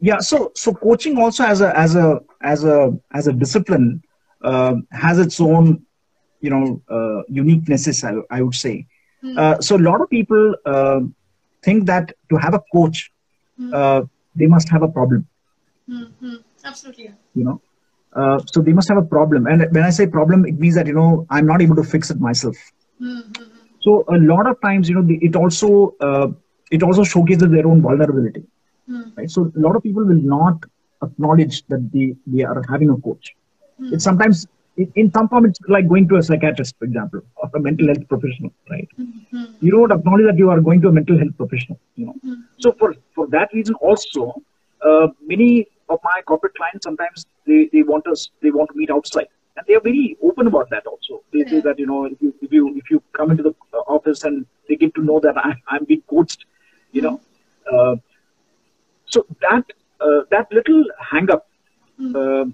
yeah 0.00 0.18
so 0.18 0.50
so 0.54 0.72
coaching 0.72 1.18
also 1.18 1.44
as 1.44 1.60
a 1.60 1.76
as 1.78 1.94
a 1.94 2.18
as 2.42 2.64
a 2.64 2.90
as 3.14 3.26
a 3.26 3.32
discipline 3.32 4.00
uh, 4.44 4.74
has 4.92 5.18
its 5.18 5.40
own 5.40 5.78
you 6.40 6.50
know 6.50 6.80
uh, 6.90 7.20
uniquenesses 7.30 8.04
I, 8.04 8.12
I 8.36 8.42
would 8.42 8.54
say 8.54 8.86
Hmm. 9.20 9.36
uh, 9.36 9.58
so 9.60 9.76
a 9.76 9.84
lot 9.88 10.00
of 10.00 10.08
people 10.10 10.54
uh, 10.66 11.00
think 11.64 11.86
that 11.86 12.12
to 12.30 12.36
have 12.36 12.54
a 12.54 12.60
coach 12.72 13.10
Hmm. 13.56 13.72
uh, 13.72 14.02
they 14.34 14.46
must 14.46 14.68
have 14.70 14.82
a 14.82 14.88
problem 14.88 15.26
Hmm, 15.86 16.04
hmm. 16.20 16.36
absolutely 16.64 17.04
yeah. 17.04 17.12
you 17.34 17.44
know 17.44 17.60
uh, 18.20 18.38
so 18.52 18.60
they 18.62 18.72
must 18.72 18.88
have 18.88 18.98
a 18.98 19.08
problem. 19.16 19.46
And 19.46 19.66
when 19.74 19.84
i 19.84 19.90
say 19.90 20.06
problem 20.06 20.46
it 20.46 20.58
means 20.64 20.74
that 20.76 20.86
you 20.86 20.94
know 21.00 21.26
i'm 21.30 21.46
not 21.46 21.62
able 21.62 21.76
to 21.82 21.84
fix 21.94 22.10
it 22.10 22.20
myself. 22.20 22.56
Hmm, 22.98 23.06
hmm, 23.06 23.30
hmm. 23.36 23.78
so 23.80 24.04
a 24.08 24.18
lot 24.18 24.46
of 24.50 24.56
times 24.62 24.88
you 24.88 24.94
know 24.96 25.02
the, 25.02 25.18
it 25.22 25.36
also 25.36 25.94
uh, 26.00 26.28
it 26.70 26.82
also 26.82 27.04
showcases 27.04 27.50
their 27.50 27.66
own 27.66 27.82
vulnerability 27.82 28.44
Hmm, 28.86 29.02
right? 29.16 29.30
So 29.30 29.50
a 29.56 29.60
lot 29.60 29.76
of 29.76 29.82
people 29.82 30.04
will 30.04 30.22
not 30.36 30.56
acknowledge 31.02 31.62
that 31.68 31.90
they 31.92 32.14
they 32.26 32.44
are 32.44 32.62
having 32.70 32.90
a 32.90 32.96
coach. 33.08 33.34
Hmm. 33.78 33.88
it's 33.94 34.04
sometimes 34.04 34.46
in, 34.76 34.90
in 34.96 35.10
some 35.16 35.28
form 35.28 35.46
it's 35.46 35.60
like 35.68 35.88
going 35.88 36.08
to 36.08 36.16
a 36.16 36.22
psychiatrist 36.22 36.74
for 36.78 36.84
example 36.86 37.20
or 37.36 37.48
a 37.54 37.60
mental 37.60 37.86
health 37.88 38.06
professional 38.08 38.50
right? 38.70 38.88
Hmm, 38.96 39.04
hmm, 39.30 39.44
you 39.60 39.70
don't 39.72 39.92
acknowledge 39.92 40.26
that 40.30 40.38
you 40.38 40.50
are 40.50 40.60
going 40.60 40.80
to 40.82 40.88
a 40.88 40.92
mental 40.92 41.18
health 41.18 41.36
professional 41.36 41.78
you 41.96 42.06
know? 42.06 42.16
Hmm. 42.22 42.34
so 42.58 42.72
for 42.78 42.94
for 43.14 43.26
that 43.36 43.48
reason 43.58 43.74
also 43.88 44.24
uh, 44.88 45.06
many 45.32 45.66
of 45.88 45.98
my 46.04 46.20
corporate 46.26 46.54
clients 46.54 46.84
sometimes 46.84 47.26
they, 47.46 47.68
they 47.72 47.82
want 47.82 48.06
us 48.06 48.30
they 48.42 48.50
want 48.50 48.70
to 48.70 48.76
meet 48.76 48.90
outside. 48.90 49.26
And 49.56 49.66
they 49.66 49.74
are 49.74 49.80
very 49.80 50.16
open 50.22 50.46
about 50.46 50.70
that 50.70 50.86
also. 50.86 51.22
They 51.32 51.44
say 51.44 51.60
that 51.60 51.78
you 51.78 51.86
know 51.86 52.04
if 52.04 52.20
you 52.20 52.34
if 52.42 52.52
you 52.52 52.74
if 52.76 52.90
you 52.90 53.02
come 53.16 53.30
into 53.30 53.42
the 53.42 53.54
office 53.96 54.24
and 54.24 54.46
they 54.68 54.76
get 54.76 54.94
to 54.94 55.02
know 55.02 55.20
that 55.20 55.36
I, 55.36 55.54
i'm 55.68 55.84
being 55.84 56.02
coached 56.08 56.44
you 56.92 57.02
know 57.02 57.20
uh, 57.72 57.96
so 59.06 59.26
that 59.40 59.64
uh, 60.00 60.20
that 60.30 60.46
little 60.52 60.84
hang 61.10 61.30
up 61.30 61.44
Hmm. 61.98 62.14
uh, 62.14 62.44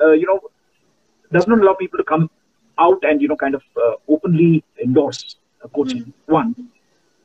uh, 0.00 0.12
you 0.12 0.26
know 0.26 0.40
does 1.32 1.46
not 1.46 1.60
allow 1.60 1.74
people 1.74 1.98
to 1.98 2.04
come 2.04 2.30
out 2.78 2.98
and 3.02 3.20
you 3.20 3.28
know 3.28 3.36
kind 3.36 3.54
of 3.54 3.62
uh, 3.84 3.94
openly 4.08 4.62
endorse 4.82 5.36
uh, 5.64 5.68
coaching. 5.68 6.12
One. 6.26 6.54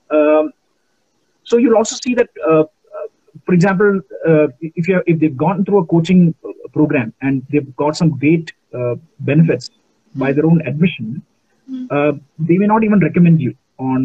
Um, 0.10 0.52
so 1.44 1.58
you'll 1.58 1.76
also 1.76 1.98
see 2.04 2.16
that 2.16 2.30
for 3.46 3.54
example 3.54 4.00
uh, 4.30 4.48
if 4.62 4.88
you 4.88 5.02
if 5.06 5.20
they've 5.20 5.38
gone 5.46 5.64
through 5.66 5.80
a 5.84 5.86
coaching 5.94 6.34
program 6.74 7.14
and 7.22 7.44
they've 7.52 7.76
got 7.76 7.96
some 8.02 8.12
great 8.24 8.52
uh, 8.80 8.96
benefits 9.32 9.70
by 10.24 10.32
their 10.34 10.46
own 10.52 10.62
admission 10.72 11.22
Hmm. 11.72 11.84
uh, 11.96 12.12
they 12.48 12.56
may 12.62 12.68
not 12.70 12.84
even 12.86 13.00
recommend 13.00 13.40
you 13.46 13.52
on 13.88 14.02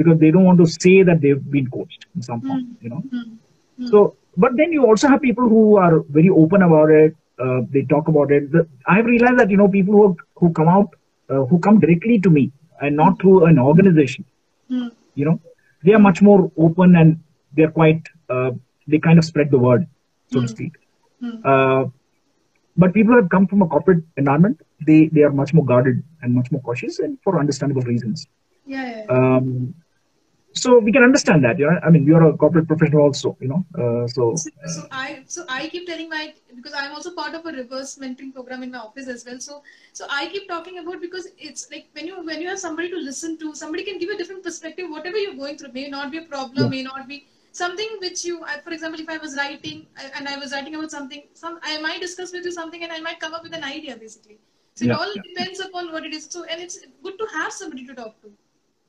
because 0.00 0.18
they 0.22 0.30
don't 0.34 0.44
want 0.48 0.58
to 0.62 0.66
say 0.74 1.02
that 1.08 1.20
they've 1.22 1.44
been 1.54 1.68
coached 1.76 2.06
in 2.16 2.22
some 2.28 2.40
form 2.48 2.60
Hmm. 2.60 2.74
you 2.84 2.90
know 2.92 3.02
Hmm. 3.12 3.86
So, 3.90 4.16
but 4.36 4.52
then 4.56 4.72
you 4.72 4.84
also 4.86 5.08
have 5.08 5.20
people 5.22 5.48
who 5.48 5.76
are 5.76 6.00
very 6.16 6.28
open 6.28 6.62
about 6.62 6.90
it. 6.90 7.14
Uh, 7.44 7.60
they 7.72 7.82
talk 7.82 8.08
about 8.08 8.30
it. 8.30 8.50
The, 8.52 8.66
I've 8.86 9.06
realized 9.06 9.38
that 9.38 9.50
you 9.50 9.56
know 9.56 9.68
people 9.68 9.94
who 10.00 10.16
who 10.40 10.52
come 10.58 10.68
out, 10.68 10.90
uh, 11.30 11.44
who 11.50 11.58
come 11.66 11.80
directly 11.80 12.18
to 12.26 12.30
me 12.30 12.52
and 12.80 12.96
not 12.96 13.20
through 13.20 13.44
an 13.46 13.58
organization. 13.58 14.24
You 15.14 15.24
know, 15.26 15.40
they 15.84 15.92
are 15.94 15.98
much 15.98 16.22
more 16.22 16.50
open 16.56 16.96
and 16.96 17.18
they're 17.54 17.70
quite. 17.70 18.02
Uh, 18.28 18.50
they 18.86 18.98
kind 18.98 19.18
of 19.18 19.24
spread 19.24 19.50
the 19.50 19.58
word, 19.58 19.86
so 20.26 20.40
to 20.40 20.46
Hmm. 20.46 20.52
speak. 20.54 20.72
Uh, 21.44 21.84
but 22.76 22.92
people 22.94 23.12
who 23.12 23.20
have 23.20 23.30
come 23.30 23.46
from 23.46 23.62
a 23.62 23.66
corporate 23.66 24.02
environment, 24.16 24.60
they 24.86 25.08
they 25.12 25.22
are 25.22 25.30
much 25.32 25.52
more 25.54 25.64
guarded 25.64 26.02
and 26.22 26.34
much 26.34 26.50
more 26.50 26.60
cautious, 26.62 26.98
and 27.00 27.18
for 27.22 27.38
understandable 27.38 27.82
reasons. 27.82 28.26
yeah, 28.66 28.84
yeah, 28.86 29.04
yeah. 29.04 29.06
Um, 29.08 29.74
so 30.54 30.78
we 30.78 30.92
can 30.92 31.02
understand 31.02 31.44
that. 31.44 31.58
You 31.58 31.66
know, 31.66 31.78
I 31.84 31.90
mean, 31.90 32.04
you're 32.04 32.22
a 32.28 32.36
corporate 32.36 32.66
professional 32.68 33.02
also. 33.02 33.36
You 33.40 33.48
know, 33.48 33.64
uh, 33.78 34.06
so 34.08 34.34
so, 34.36 34.50
so 34.66 34.82
I 34.90 35.22
so 35.26 35.44
I 35.48 35.68
keep 35.68 35.86
telling 35.86 36.08
my 36.08 36.32
because 36.54 36.72
I'm 36.74 36.92
also 36.92 37.14
part 37.14 37.34
of 37.34 37.46
a 37.46 37.52
reverse 37.52 37.98
mentoring 37.98 38.32
program 38.34 38.62
in 38.62 38.70
my 38.72 38.78
office 38.78 39.08
as 39.08 39.24
well. 39.26 39.40
So 39.40 39.62
so 39.92 40.06
I 40.10 40.26
keep 40.28 40.48
talking 40.48 40.78
about 40.78 41.00
because 41.00 41.28
it's 41.38 41.70
like 41.70 41.88
when 41.92 42.06
you 42.06 42.24
when 42.24 42.40
you 42.40 42.48
have 42.48 42.58
somebody 42.58 42.90
to 42.90 42.96
listen 42.96 43.38
to, 43.38 43.54
somebody 43.54 43.84
can 43.84 43.98
give 43.98 44.08
you 44.10 44.14
a 44.14 44.18
different 44.18 44.42
perspective. 44.44 44.90
Whatever 44.90 45.16
you're 45.18 45.34
going 45.42 45.58
through 45.58 45.72
may 45.72 45.88
not 45.88 46.10
be 46.10 46.18
a 46.18 46.22
problem, 46.22 46.64
Yeah. 46.64 46.68
may 46.70 46.82
not 46.82 47.08
be 47.08 47.26
something 47.52 47.96
which 48.00 48.24
you. 48.24 48.42
I- 48.44 48.60
For 48.60 48.72
example, 48.72 49.00
if 49.00 49.08
I 49.08 49.18
was 49.18 49.36
writing 49.36 49.86
and 50.16 50.28
I 50.28 50.36
was 50.38 50.52
writing 50.52 50.74
about 50.76 50.90
something, 50.90 51.22
some 51.34 51.58
I 51.62 51.78
might 51.80 52.00
discuss 52.00 52.32
with 52.32 52.44
you 52.44 52.52
something 52.52 52.82
and 52.84 52.92
I 52.92 53.00
might 53.00 53.20
come 53.20 53.34
up 53.34 53.42
with 53.44 53.54
an 53.54 53.64
idea 53.64 53.96
basically. 53.96 54.38
So 54.74 54.84
it 54.86 54.92
all 54.92 55.12
yeah. 55.14 55.22
depends 55.28 55.60
upon 55.60 55.92
what 55.92 56.04
it 56.06 56.14
is. 56.14 56.26
So 56.30 56.44
and 56.44 56.60
it's 56.60 56.78
good 57.02 57.18
to 57.18 57.26
have 57.34 57.52
somebody 57.52 57.86
to 57.86 57.94
talk 57.94 58.20
to 58.22 58.32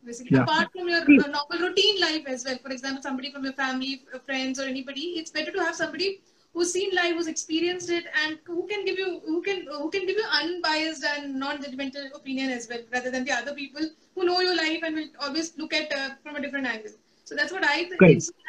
basically 0.06 0.38
Yeah. 0.38 0.44
apart 0.44 0.68
from 0.74 0.90
your 0.90 1.02
uh, 1.02 1.28
normal 1.36 1.60
routine 1.68 2.00
life 2.02 2.26
as 2.34 2.44
well 2.46 2.58
for 2.64 2.72
example 2.76 3.02
somebody 3.02 3.32
from 3.32 3.44
your 3.44 3.54
family 3.54 3.92
uh, 4.14 4.20
friends 4.28 4.60
or 4.60 4.66
anybody 4.74 5.06
it's 5.22 5.32
better 5.38 5.52
to 5.52 5.62
have 5.66 5.76
somebody 5.76 6.10
who's 6.54 6.72
seen 6.74 6.92
life 6.96 7.14
who's 7.16 7.28
experienced 7.34 7.90
it 7.98 8.06
and 8.24 8.38
who 8.46 8.66
can 8.72 8.86
give 8.90 8.98
you 9.04 9.10
who 9.28 9.42
can 9.48 9.66
who 9.80 9.90
can 9.96 10.06
give 10.10 10.18
you 10.24 10.28
unbiased 10.42 11.06
and 11.14 11.36
non-judgmental 11.46 12.10
opinion 12.20 12.52
as 12.60 12.68
well 12.70 12.84
rather 12.94 13.12
than 13.12 13.26
the 13.26 13.36
other 13.40 13.54
people 13.62 13.90
who 14.16 14.26
know 14.30 14.40
your 14.42 14.56
life 14.56 14.82
and 14.84 14.96
will 15.02 15.12
always 15.28 15.54
look 15.58 15.74
at 15.82 15.94
uh, 16.02 16.10
from 16.24 16.36
a 16.36 16.42
different 16.48 16.68
angle 16.76 16.96
so 17.24 17.36
that's 17.36 17.52
what 17.52 17.64
i 17.66 17.84
think. 17.86 18.02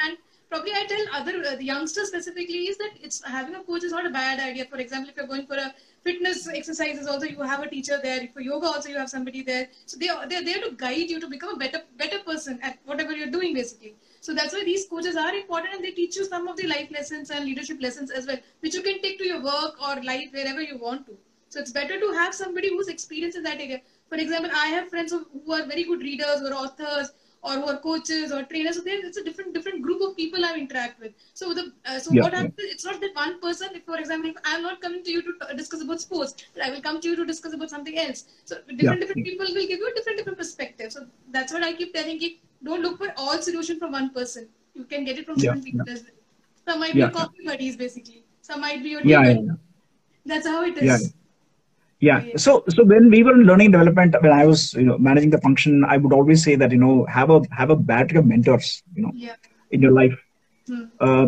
And 0.05 0.19
probably 0.51 0.73
i 0.73 0.85
tell 0.87 1.05
other 1.19 1.35
uh, 1.51 1.57
the 1.57 1.65
youngsters 1.65 2.09
specifically 2.09 2.63
is 2.71 2.79
that 2.79 2.93
it's 3.01 3.23
having 3.25 3.55
a 3.55 3.63
coach 3.63 3.85
is 3.85 3.93
not 3.93 4.07
a 4.07 4.11
bad 4.11 4.41
idea. 4.41 4.67
For 4.67 4.79
example 4.79 5.11
if 5.11 5.17
you're 5.17 5.27
going 5.27 5.47
for 5.47 5.57
a 5.57 5.75
fitness 6.05 6.47
exercises 6.49 7.07
also 7.07 7.27
you 7.27 7.43
have 7.43 7.63
a 7.63 7.69
teacher 7.69 7.99
there. 8.03 8.29
For 8.33 8.41
yoga 8.41 8.67
also 8.67 8.89
you 8.89 8.99
have 8.99 9.09
somebody 9.09 9.43
there. 9.43 9.69
So 9.87 9.99
they 9.99 10.09
are 10.09 10.29
they're 10.29 10.45
there 10.45 10.61
to 10.65 10.73
guide 10.77 11.11
you 11.11 11.21
to 11.21 11.29
become 11.29 11.55
a 11.55 11.57
better 11.57 11.83
better 11.97 12.21
person 12.21 12.59
at 12.63 12.79
whatever 12.85 13.13
you're 13.13 13.31
doing 13.39 13.55
basically. 13.55 13.95
So 14.21 14.35
that's 14.35 14.55
why 14.55 14.65
these 14.65 14.87
coaches 14.87 15.17
are 15.17 15.35
important 15.35 15.75
and 15.75 15.85
they 15.85 15.91
teach 15.93 16.17
you 16.17 16.25
some 16.25 16.49
of 16.49 16.57
the 16.57 16.67
life 16.67 16.91
lessons 16.91 17.31
and 17.31 17.45
leadership 17.45 17.81
lessons 17.81 18.11
as 18.11 18.27
well 18.27 18.39
which 18.61 18.75
you 18.75 18.83
can 18.83 19.01
take 19.03 19.19
to 19.19 19.27
your 19.27 19.43
work 19.43 19.83
or 19.89 20.03
life 20.03 20.29
wherever 20.33 20.63
you 20.63 20.79
want 20.79 21.07
to. 21.07 21.17
So 21.49 21.61
it's 21.61 21.73
better 21.73 22.01
to 22.01 22.13
have 22.13 22.35
somebody 22.35 22.69
who's 22.69 22.89
experienced 22.89 23.37
in 23.37 23.45
that 23.45 23.61
area. 23.61 23.81
For 24.09 24.17
example 24.17 24.51
i 24.55 24.67
have 24.77 24.89
friends 24.89 25.13
who 25.13 25.53
are 25.53 25.67
very 25.67 25.85
good 25.85 26.01
readers 26.01 26.43
or 26.43 26.55
authors 26.55 27.13
or 27.45 27.53
who 27.61 27.67
are 27.73 27.79
coaches 27.79 28.33
or 28.33 28.43
trainers. 28.45 28.77
So 28.77 28.83
there, 28.83 29.05
it's 29.07 29.19
a 29.19 29.25
different 29.25 29.55
different 29.55 29.83
group 29.83 30.03
of 30.07 30.17
people 30.17 30.45
I 30.45 30.55
interact 30.63 31.01
with. 31.01 31.13
So 31.35 31.55
the 31.55 31.65
uh, 31.87 31.99
so 31.99 32.13
Yeah, 32.13 32.23
what 32.23 32.33
yeah. 32.33 32.39
happens? 32.41 32.71
It's 32.75 32.85
not 32.85 33.01
that 33.03 33.15
one 33.21 33.41
person. 33.41 33.69
If 33.81 33.85
for 33.85 33.99
example, 33.99 34.31
if 34.31 34.37
I'm 34.45 34.63
not 34.63 34.81
coming 34.81 35.03
to 35.05 35.13
you 35.17 35.23
to 35.29 35.33
t- 35.43 35.57
discuss 35.63 35.83
about 35.89 36.01
sports, 36.07 36.35
but 36.55 36.65
I 36.65 36.71
will 36.71 36.83
come 36.89 37.01
to 37.01 37.09
you 37.09 37.17
to 37.23 37.27
discuss 37.33 37.55
about 37.61 37.71
something 37.77 37.99
else. 38.07 38.25
So 38.45 38.57
different 38.69 38.83
Yeah, 38.83 38.95
different 39.07 39.25
people 39.31 39.47
will 39.55 39.69
give 39.73 39.81
you 39.87 39.91
a 39.93 39.95
different 40.01 40.19
different 40.23 40.39
perspective. 40.45 40.93
So 40.99 41.07
that's 41.39 41.53
what 41.53 41.63
I 41.71 41.73
keep 41.83 41.95
telling 42.01 42.21
you. 42.21 42.31
Don't 42.71 42.83
look 42.89 42.99
for 42.99 43.13
all 43.17 43.39
solution 43.51 43.79
from 43.79 43.93
one 44.01 44.11
person. 44.21 44.49
You 44.75 44.85
can 44.85 45.05
get 45.05 45.19
it 45.19 45.27
from 45.27 45.37
Yeah, 45.37 45.53
different 45.53 45.65
people 45.71 45.91
as 45.97 46.03
well. 46.09 46.21
Some 46.69 46.81
might 46.81 46.95
be 46.95 47.01
your 47.01 47.11
coffee 47.21 47.45
buddies 47.53 47.77
basically. 47.77 48.25
Some 48.43 48.61
might 48.61 48.83
be 48.83 48.91
your 48.97 49.03
yeah, 49.03 49.23
yeah, 49.29 49.41
yeah. 49.49 49.57
That's 50.27 50.47
how 50.47 50.63
it. 50.65 50.77
Yeah, 50.81 50.95
is. 50.97 51.15
Yeah. 52.01 52.23
So 52.37 52.65
so 52.69 52.85
when 52.85 53.11
we 53.11 53.23
were 53.23 53.33
in 53.35 53.43
learning 53.51 53.71
development 53.73 54.15
when 54.21 54.33
i 54.33 54.45
was 54.47 54.75
you 54.75 54.85
know 54.85 54.99
managing 54.99 55.31
the 55.31 55.41
function 55.47 55.85
i 55.85 55.97
would 55.97 56.13
always 56.13 56.43
say 56.45 56.55
that 56.57 56.73
you 56.73 56.79
know 56.79 57.05
have 57.07 57.31
a 57.31 57.41
have 57.59 57.71
a 57.71 57.77
battery 57.77 58.19
of 58.19 58.27
mentors 58.27 58.83
you 58.95 59.03
know 59.03 59.13
Yeah. 59.15 59.37
in 59.71 59.83
your 59.83 59.93
life. 59.93 60.15
Hmm. 60.69 60.85
uh, 61.01 61.27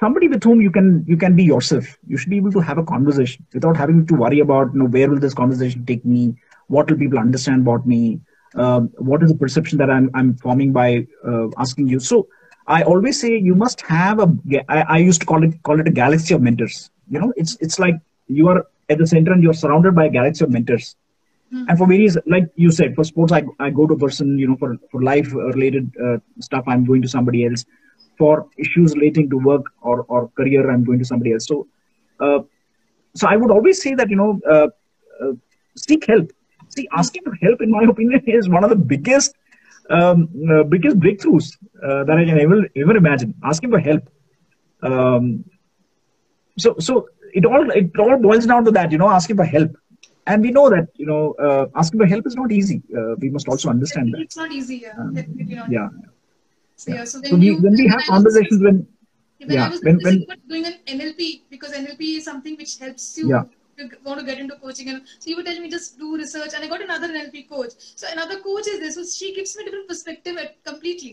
somebody 0.00 0.28
with 0.28 0.42
whom 0.44 0.60
you 0.60 0.70
can 0.70 1.04
you 1.06 1.16
can 1.16 1.34
be 1.36 1.44
yourself. 1.44 1.86
You 2.06 2.16
should 2.16 2.30
be 2.30 2.36
able 2.38 2.52
to 2.52 2.60
have 2.60 2.78
a 2.78 2.84
conversation 2.84 3.44
without 3.54 3.76
having 3.76 4.06
to 4.06 4.14
worry 4.14 4.40
about 4.40 4.72
you 4.72 4.80
know 4.80 4.86
where 4.96 5.08
will 5.10 5.20
this 5.24 5.34
conversation 5.34 5.84
take 5.86 6.04
me? 6.04 6.34
What 6.68 6.90
will 6.90 6.98
people 6.98 7.18
understand 7.18 7.62
about 7.62 7.86
me? 7.86 8.20
Um, 8.54 8.90
what 8.98 9.22
is 9.22 9.30
the 9.30 9.36
perception 9.36 9.78
that 9.78 9.90
i'm, 9.90 10.10
I'm 10.14 10.34
forming 10.36 10.72
by 10.72 11.06
uh, 11.26 11.48
asking 11.58 11.88
you? 11.88 12.00
So 12.00 12.26
i 12.66 12.82
always 12.82 13.20
say 13.20 13.36
you 13.36 13.54
must 13.54 13.80
have 13.82 14.18
a 14.20 14.28
I, 14.68 14.80
I 14.96 14.98
used 14.98 15.20
to 15.22 15.26
call 15.26 15.42
it 15.44 15.62
call 15.62 15.80
it 15.80 15.88
a 15.88 15.90
galaxy 16.02 16.34
of 16.34 16.42
mentors. 16.42 16.90
You 17.08 17.20
know 17.20 17.32
it's 17.36 17.56
it's 17.60 17.78
like 17.78 17.94
you 18.28 18.48
are 18.48 18.66
at 18.92 18.98
the 18.98 19.06
center 19.14 19.32
and 19.32 19.42
you're 19.42 19.60
surrounded 19.64 19.94
by 19.94 20.06
a 20.06 20.10
galaxy 20.18 20.44
of 20.44 20.50
mentors 20.58 20.96
Hmm. 21.52 21.64
and 21.68 21.78
for 21.78 21.86
various 21.86 22.16
like 22.26 22.44
you 22.56 22.70
said 22.70 22.94
for 22.96 23.04
sports 23.04 23.32
i, 23.32 23.42
I 23.60 23.70
go 23.70 23.86
to 23.86 23.94
a 23.94 23.98
person 23.98 24.38
you 24.38 24.48
know 24.48 24.56
for, 24.56 24.76
for 24.90 25.02
life 25.02 25.32
related 25.34 25.90
uh, 26.04 26.16
stuff 26.40 26.64
i'm 26.66 26.84
going 26.84 27.02
to 27.02 27.08
somebody 27.08 27.44
else 27.46 27.64
for 28.18 28.46
issues 28.58 28.94
relating 28.94 29.28
to 29.30 29.38
work 29.38 29.66
or, 29.82 30.04
or 30.08 30.28
career 30.36 30.70
i'm 30.70 30.84
going 30.84 30.98
to 30.98 31.04
somebody 31.04 31.32
else 31.32 31.46
so 31.46 31.66
uh, 32.20 32.40
so 33.14 33.28
i 33.28 33.36
would 33.36 33.50
always 33.50 33.82
say 33.82 33.94
that 33.94 34.10
you 34.10 34.16
know 34.16 34.40
uh, 34.50 34.68
uh, 35.22 35.32
seek 35.76 36.06
help 36.06 36.30
See, 36.74 36.88
asking 36.96 37.22
for 37.24 37.34
help, 37.42 37.60
in 37.60 37.70
my 37.70 37.82
opinion, 37.90 38.22
is 38.26 38.48
one 38.48 38.64
of 38.64 38.70
the 38.70 38.76
biggest 38.76 39.34
um, 39.90 40.28
uh, 40.50 40.62
biggest 40.64 40.98
breakthroughs 40.98 41.56
uh, 41.86 42.04
that 42.04 42.16
I 42.16 42.24
can 42.24 42.38
ever 42.40 42.66
ever 42.76 42.96
imagine. 42.96 43.34
Asking 43.44 43.70
for 43.70 43.78
help. 43.78 44.02
Um, 44.82 45.44
so 46.58 46.74
so 46.78 47.06
it 47.32 47.44
all 47.44 47.70
it 47.70 47.98
all 47.98 48.18
boils 48.18 48.46
down 48.46 48.64
to 48.64 48.70
that, 48.72 48.92
you 48.92 48.98
know, 48.98 49.08
asking 49.08 49.36
for 49.36 49.44
help. 49.44 49.70
And 50.26 50.42
we 50.42 50.50
know 50.52 50.70
that 50.70 50.88
you 50.96 51.06
know 51.06 51.32
uh, 51.46 51.66
asking 51.74 52.00
for 52.00 52.06
help 52.06 52.26
is 52.26 52.36
not 52.36 52.52
easy. 52.52 52.80
Uh, 52.96 53.14
we 53.18 53.28
must 53.30 53.48
also 53.48 53.70
understand 53.70 54.12
that. 54.14 54.20
It's 54.20 54.36
not 54.36 54.52
easy, 54.52 54.76
yeah. 54.84 54.98
Um, 54.98 55.14
not. 55.14 55.70
Yeah. 55.70 55.88
So, 56.76 56.92
yeah, 56.94 57.04
so 57.04 57.20
when, 57.20 57.30
So 57.30 57.36
we 57.36 57.46
you, 57.46 57.56
when 57.62 57.74
we 57.74 57.86
have 57.88 58.02
was 58.02 58.08
conversations 58.16 58.62
when 58.62 58.86
When 59.40 59.50
Yeah, 59.56 59.66
I 59.66 59.70
was 59.70 59.80
when- 59.86 59.98
when, 60.06 60.24
when- 60.28 60.40
doing 60.52 60.66
an 60.66 60.76
NLP 60.86 61.42
because 61.50 61.72
NLP 61.72 62.02
is 62.18 62.24
something 62.24 62.56
which 62.56 62.78
helps 62.84 63.06
you 63.18 63.28
Yeah. 63.30 63.42
to 63.78 63.88
want 64.04 64.20
to 64.20 64.26
get 64.30 64.38
into 64.42 64.56
coaching 64.64 64.88
and 64.92 65.02
so 65.18 65.30
you 65.30 65.36
would 65.36 65.46
tell 65.50 65.58
me 65.64 65.68
just 65.76 65.98
do 66.02 66.10
research 66.22 66.52
and 66.54 66.64
I 66.66 66.68
got 66.74 66.82
another 66.88 67.08
NLP 67.08 67.42
coach. 67.54 67.72
So 68.00 68.06
another 68.12 68.38
coach 68.46 68.68
is 68.72 68.78
this, 68.84 68.94
so 68.98 69.04
she 69.18 69.34
gives 69.34 69.56
me 69.56 69.64
different 69.64 69.88
perspective 69.88 70.36
at, 70.44 70.62
completely. 70.70 71.12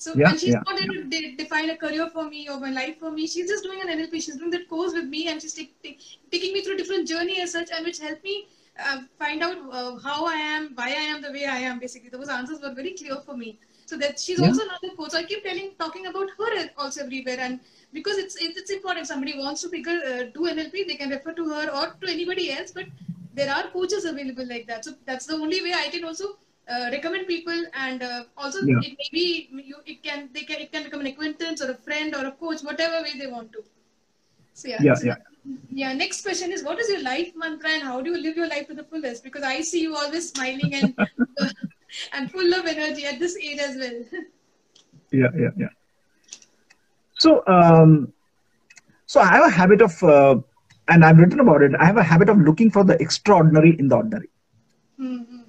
So 0.00 0.12
Yeah, 0.14 0.28
and 0.30 0.40
she's 0.40 0.52
yeah, 0.52 0.62
not 0.66 0.80
able 0.82 0.94
to 0.94 1.04
de- 1.14 1.36
define 1.36 1.68
a 1.70 1.76
career 1.76 2.08
for 2.08 2.24
me 2.28 2.48
or 2.48 2.58
my 2.58 2.70
life 2.70 2.98
for 2.98 3.10
me. 3.10 3.26
She's 3.26 3.48
just 3.48 3.64
doing 3.64 3.80
an 3.82 3.88
NLP. 3.88 4.20
She's 4.20 4.36
doing 4.38 4.50
that 4.56 4.68
course 4.68 4.94
with 4.94 5.04
me 5.14 5.28
and 5.28 5.42
she's 5.42 5.52
take, 5.52 5.74
take, 5.82 6.00
taking 6.32 6.54
me 6.54 6.62
through 6.62 6.78
different 6.78 7.06
journey 7.06 7.40
as 7.42 7.52
such 7.52 7.70
and 7.70 7.84
which 7.84 8.00
helped 8.00 8.24
me 8.24 8.36
uh, 8.78 9.02
find 9.18 9.42
out 9.42 9.58
uh, 9.70 9.98
how 9.98 10.24
I 10.26 10.36
am, 10.56 10.70
why 10.74 10.88
I 10.88 11.04
am 11.14 11.20
the 11.20 11.30
way 11.30 11.44
I 11.44 11.58
am. 11.58 11.78
Basically, 11.78 12.08
those 12.08 12.30
answers 12.30 12.62
were 12.62 12.72
very 12.74 12.92
clear 12.94 13.16
for 13.26 13.36
me. 13.36 13.58
So 13.84 13.96
that 13.98 14.18
she's 14.20 14.38
Yeah. 14.38 14.46
also 14.46 14.62
another 14.62 14.94
coach. 14.96 15.10
So 15.10 15.18
I 15.18 15.24
keep 15.24 15.42
telling, 15.44 15.72
talking 15.78 16.06
about 16.06 16.28
her 16.38 16.70
also 16.78 17.04
everywhere, 17.04 17.38
and 17.40 17.60
because 17.92 18.18
it's 18.18 18.36
it's, 18.36 18.58
it's 18.60 18.70
important. 18.70 19.06
Somebody 19.08 19.36
wants 19.38 19.62
to 19.62 19.68
figure 19.68 19.98
uh, 20.12 20.22
do 20.32 20.46
NLP, 20.46 20.84
they 20.84 20.94
can 20.94 21.10
refer 21.10 21.32
to 21.34 21.48
her 21.48 21.64
or 21.80 21.86
to 22.00 22.12
anybody 22.12 22.52
else. 22.52 22.70
But 22.70 22.86
there 23.34 23.52
are 23.52 23.64
coaches 23.68 24.04
available 24.04 24.46
like 24.46 24.66
that. 24.68 24.84
So 24.84 24.92
that's 25.06 25.26
the 25.26 25.34
only 25.34 25.60
way 25.62 25.74
I 25.74 25.88
can 25.88 26.04
also 26.04 26.38
uh, 26.70 26.88
recommend 26.92 27.26
people, 27.26 27.60
and 27.74 28.02
uh, 28.02 28.24
also 28.36 28.60
Yeah. 28.62 28.78
it 28.80 28.96
maybe 29.02 29.50
you 29.70 29.76
it 29.86 30.02
can 30.02 30.28
they 30.34 30.42
can 30.42 30.60
it 30.60 30.72
can 30.72 30.84
become 30.84 31.00
an 31.00 31.06
acquaintance 31.08 31.62
or 31.62 31.70
a 31.70 31.74
friend 31.88 32.14
or 32.14 32.26
a 32.26 32.32
coach, 32.32 32.62
whatever 32.62 33.02
way 33.02 33.14
they 33.18 33.26
want 33.26 33.52
to. 33.52 33.64
So 34.54 34.68
yeah. 34.68 34.82
Yeah, 34.82 34.94
so 34.94 35.06
yeah. 35.06 35.16
yeah, 35.70 35.92
next 35.92 36.22
question 36.22 36.52
is 36.52 36.64
what 36.64 36.78
is 36.80 36.88
your 36.88 37.02
life 37.02 37.32
mantra 37.36 37.70
and 37.70 37.82
how 37.82 38.00
do 38.00 38.10
you 38.10 38.22
live 38.22 38.36
your 38.36 38.48
life 38.48 38.68
to 38.68 38.74
the 38.74 38.84
fullest? 38.84 39.24
Because 39.24 39.42
I 39.42 39.60
see 39.62 39.82
you 39.82 39.96
always 39.96 40.30
smiling 40.30 40.74
and 40.74 40.94
and 42.12 42.30
full 42.30 42.54
of 42.54 42.66
energy 42.66 43.04
at 43.06 43.18
this 43.18 43.36
age 43.36 43.58
as 43.58 43.76
well. 43.76 44.22
yeah 45.12 45.30
yeah 45.36 45.50
yeah 45.56 45.72
so 47.24 47.42
um 47.46 48.12
so 49.06 49.20
i 49.20 49.26
have 49.34 49.44
a 49.46 49.50
habit 49.58 49.82
of 49.86 49.94
uh, 50.14 50.34
and 50.88 51.04
i've 51.04 51.18
written 51.18 51.40
about 51.46 51.62
it 51.68 51.72
i 51.78 51.86
have 51.90 51.96
a 52.04 52.08
habit 52.12 52.28
of 52.34 52.38
looking 52.50 52.70
for 52.70 52.84
the 52.84 52.96
extraordinary 53.06 53.76
in 53.78 53.88
the 53.88 53.96
ordinary 53.96 54.30
Mm-hmm. 55.00 55.39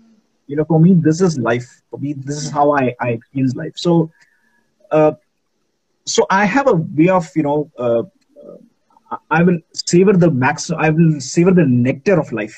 You 0.52 0.58
know 0.58 0.66
for 0.74 0.80
me 0.82 0.96
this 1.10 1.22
is 1.22 1.40
life. 1.40 1.70
For 1.92 2.00
me 2.00 2.14
this 2.28 2.40
is 2.44 2.52
how 2.52 2.72
i 2.82 2.86
i 3.02 3.10
experience 3.18 3.56
life. 3.64 3.74
So 3.88 4.12
uh 4.92 5.12
so 6.06 6.26
i 6.32 6.46
have 6.46 6.68
a 6.68 6.76
way 7.00 7.10
of 7.10 7.28
you 7.36 7.44
know 7.44 7.70
uh, 7.80 8.04
i 9.38 9.44
will 9.48 9.60
savor 9.92 10.14
the 10.24 10.30
max 10.44 10.70
i 10.86 10.90
will 10.98 11.14
savor 11.34 11.52
the 11.60 11.66
nectar 11.88 12.20
of 12.20 12.32
life. 12.40 12.58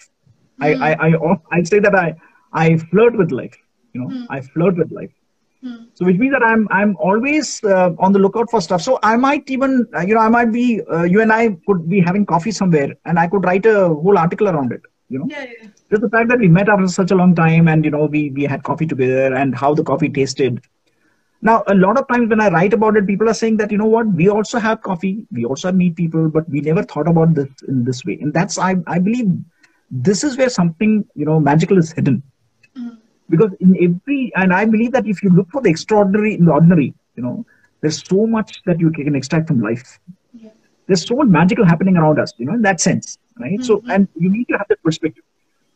I, 0.67 0.69
I 0.87 0.91
i 1.07 1.09
i 1.57 1.63
say 1.71 1.79
that 1.85 1.95
i 2.03 2.07
i 2.63 2.77
flirt 2.91 3.17
with 3.21 3.31
life 3.31 3.57
you 3.93 4.01
know 4.01 4.11
Hmm. 4.11 4.25
i 4.29 4.39
flirt 4.41 4.77
with 4.81 4.91
life. 4.99 5.11
Hmm. 5.61 5.83
so 5.97 6.05
which 6.05 6.17
means 6.21 6.33
that 6.35 6.43
i'm 6.51 6.67
i'm 6.77 6.91
always 7.07 7.49
uh, 7.75 7.89
on 8.05 8.13
the 8.13 8.19
lookout 8.25 8.49
for 8.51 8.61
stuff. 8.67 8.81
So 8.81 8.99
i 9.03 9.15
might 9.25 9.49
even 9.55 9.73
you 10.07 10.15
know 10.15 10.21
i 10.27 10.29
might 10.37 10.51
be 10.53 10.81
uh, 10.95 11.03
you 11.13 11.21
and 11.25 11.33
i 11.39 11.43
could 11.67 11.87
be 11.95 12.01
having 12.09 12.25
coffee 12.33 12.51
somewhere 12.61 12.91
and 13.05 13.19
i 13.23 13.27
could 13.33 13.45
write 13.49 13.65
a 13.73 13.77
whole 14.05 14.17
article 14.25 14.49
around 14.53 14.71
it 14.77 14.81
you 15.09 15.19
know? 15.19 15.27
Yeah, 15.29 15.45
yeah. 15.45 15.67
just 15.89 16.01
the 16.01 16.09
fact 16.09 16.29
that 16.29 16.39
we 16.39 16.47
met 16.47 16.69
after 16.69 16.87
such 16.87 17.11
a 17.11 17.15
long 17.15 17.35
time 17.35 17.67
and 17.67 17.85
you 17.85 17.91
know 17.91 18.05
we 18.05 18.29
we 18.31 18.43
had 18.43 18.63
coffee 18.63 18.85
together 18.85 19.33
and 19.33 19.55
how 19.55 19.73
the 19.73 19.83
coffee 19.83 20.09
tasted. 20.09 20.61
Now 21.41 21.63
a 21.67 21.75
lot 21.75 21.99
of 21.99 22.07
times 22.07 22.29
when 22.29 22.41
i 22.41 22.49
write 22.49 22.73
about 22.73 22.95
it 22.97 23.05
people 23.05 23.29
are 23.29 23.33
saying 23.33 23.57
that 23.57 23.71
you 23.71 23.77
know 23.77 23.85
what? 23.85 24.07
We 24.07 24.29
also 24.29 24.59
have 24.59 24.81
coffee. 24.81 25.25
We 25.31 25.45
also 25.45 25.71
meet 25.71 25.95
people 25.95 26.29
but 26.29 26.49
we 26.49 26.61
never 26.61 26.83
thought 26.83 27.07
about 27.07 27.35
this 27.35 27.49
in 27.67 27.83
this 27.83 28.05
way. 28.05 28.17
And 28.21 28.33
that's 28.33 28.57
i 28.57 28.75
i 28.87 28.99
believe 28.99 29.31
this 29.91 30.23
is 30.23 30.37
where 30.37 30.49
something 30.49 31.05
you 31.15 31.25
know 31.25 31.39
magical 31.39 31.77
is 31.77 31.91
hidden. 31.91 32.23
Mm. 32.75 32.97
because 33.29 33.51
in 33.59 33.75
every 33.85 34.31
and 34.35 34.53
i 34.59 34.65
believe 34.65 34.91
that 34.93 35.07
if 35.11 35.21
you 35.23 35.29
look 35.29 35.49
for 35.51 35.61
the 35.61 35.69
extraordinary 35.69 36.33
in 36.35 36.45
the 36.45 36.51
ordinary 36.51 36.93
you 37.15 37.23
know 37.23 37.45
there's 37.81 37.99
so 38.07 38.25
much 38.25 38.63
that 38.65 38.79
you 38.79 38.89
can 38.89 39.15
extract 39.15 39.47
from 39.47 39.61
life. 39.61 39.99
Yeah. 40.33 40.49
there's 40.87 41.05
so 41.05 41.17
much 41.17 41.27
magical 41.27 41.65
happening 41.65 41.97
around 41.97 42.19
us 42.19 42.33
you 42.37 42.47
know 42.47 42.55
in 42.55 42.63
that 42.63 42.81
sense 42.81 43.17
right 43.39 43.61
so 43.69 43.75
Mhm. 43.77 43.93
and 43.93 44.07
you 44.23 44.29
need 44.35 44.47
to 44.51 44.57
have 44.59 44.67
that 44.71 44.81
perspective 44.87 45.23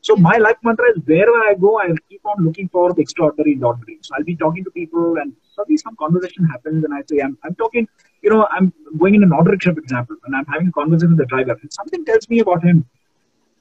so 0.08 0.15
my 0.28 0.36
life 0.46 0.60
mantra 0.67 0.88
is 0.93 0.98
wherever 1.12 1.39
i 1.50 1.54
go 1.65 1.72
i'll 1.84 2.02
keep 2.12 2.24
on 2.32 2.43
looking 2.48 2.67
for 2.76 2.86
the 2.96 3.02
extraordinary 3.06 3.54
ordinary 3.70 3.98
so 4.08 4.15
i'll 4.15 4.30
be 4.32 4.36
talking 4.43 4.63
to 4.67 4.72
people 4.80 5.06
and 5.22 5.34
suddenly 5.56 5.78
some 5.86 5.96
conversation 6.04 6.46
happens 6.54 6.84
and 6.86 6.93
i 7.00 7.02
say 7.12 7.20
i'm, 7.26 7.38
I'm 7.46 7.56
talking 7.63 7.88
you 8.24 8.30
know 8.34 8.41
i'm 8.56 8.72
going 9.04 9.15
in 9.20 9.24
an 9.28 9.34
auto 9.39 9.52
rickshaw 9.56 9.74
for 9.80 9.84
example 9.88 10.17
and 10.26 10.36
i'm 10.36 10.48
having 10.56 10.67
a 10.74 10.78
conversation 10.82 11.12
with 11.15 11.22
the 11.24 11.30
driver 11.36 11.56
and 11.62 11.72
something 11.80 12.06
tells 12.12 12.30
me 12.34 12.39
about 12.46 12.63
him 12.70 12.86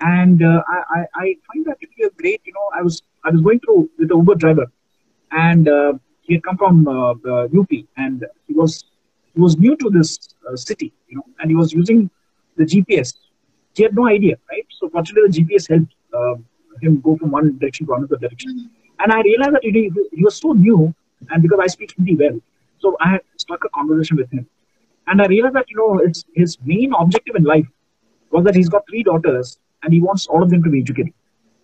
and 0.00 0.42
uh, 0.42 0.62
I, 0.74 0.78
I 0.96 1.00
i 1.24 1.26
find 1.48 1.64
that 1.66 1.78
to 1.80 1.86
be 1.96 2.04
a 2.04 2.10
great 2.20 2.40
you 2.44 2.52
know 2.56 2.66
i 2.78 2.82
was 2.82 3.02
i 3.24 3.30
was 3.30 3.40
going 3.40 3.60
through 3.60 3.88
with 3.98 4.08
the 4.08 4.16
uber 4.16 4.34
driver 4.34 4.66
and 5.32 5.68
uh, 5.68 5.92
he 6.22 6.34
had 6.34 6.42
come 6.42 6.56
from 6.56 6.86
uh, 6.88 7.12
UP, 7.58 7.86
and 7.96 8.24
he 8.46 8.54
was 8.54 8.84
he 9.34 9.40
was 9.40 9.56
new 9.58 9.76
to 9.76 9.90
this 9.90 10.18
uh, 10.48 10.56
city, 10.56 10.92
you 11.08 11.16
know, 11.16 11.24
and 11.40 11.50
he 11.50 11.56
was 11.56 11.72
using 11.72 12.10
the 12.56 12.64
GPS. 12.64 13.14
He 13.76 13.82
had 13.86 13.94
no 13.94 14.06
idea, 14.08 14.36
right? 14.50 14.66
So 14.78 14.88
fortunately, 14.88 15.28
the 15.28 15.34
GPS 15.38 15.68
helped 15.72 15.94
uh, 16.18 16.34
him 16.82 17.00
go 17.06 17.16
from 17.16 17.30
one 17.38 17.48
direction 17.58 17.86
to 17.86 17.94
another 17.98 18.16
direction. 18.24 18.52
Mhm. 18.58 18.68
And 19.00 19.12
I 19.12 19.20
realized 19.28 19.54
that 19.56 19.64
he, 19.64 19.90
he 20.18 20.24
was 20.28 20.36
so 20.44 20.52
new, 20.52 20.94
and 21.30 21.42
because 21.46 21.60
I 21.66 21.66
speak 21.76 21.92
Hindi 21.96 22.14
well, 22.22 22.36
so 22.84 22.96
I 23.06 23.10
had 23.14 23.22
struck 23.44 23.64
a 23.64 23.70
conversation 23.78 24.16
with 24.22 24.30
him, 24.36 24.46
and 25.08 25.22
I 25.24 25.26
realized 25.34 25.56
that 25.60 25.70
you 25.70 25.76
know, 25.80 25.90
it's 26.06 26.24
his 26.42 26.56
main 26.72 26.94
objective 27.02 27.36
in 27.40 27.44
life 27.44 27.68
was 28.30 28.44
that 28.44 28.54
he's 28.60 28.70
got 28.76 28.84
three 28.90 29.02
daughters, 29.10 29.58
and 29.82 29.92
he 29.92 30.00
wants 30.00 30.26
all 30.26 30.42
of 30.42 30.50
them 30.50 30.62
to 30.64 30.70
be 30.70 30.80
educated. 30.80 31.12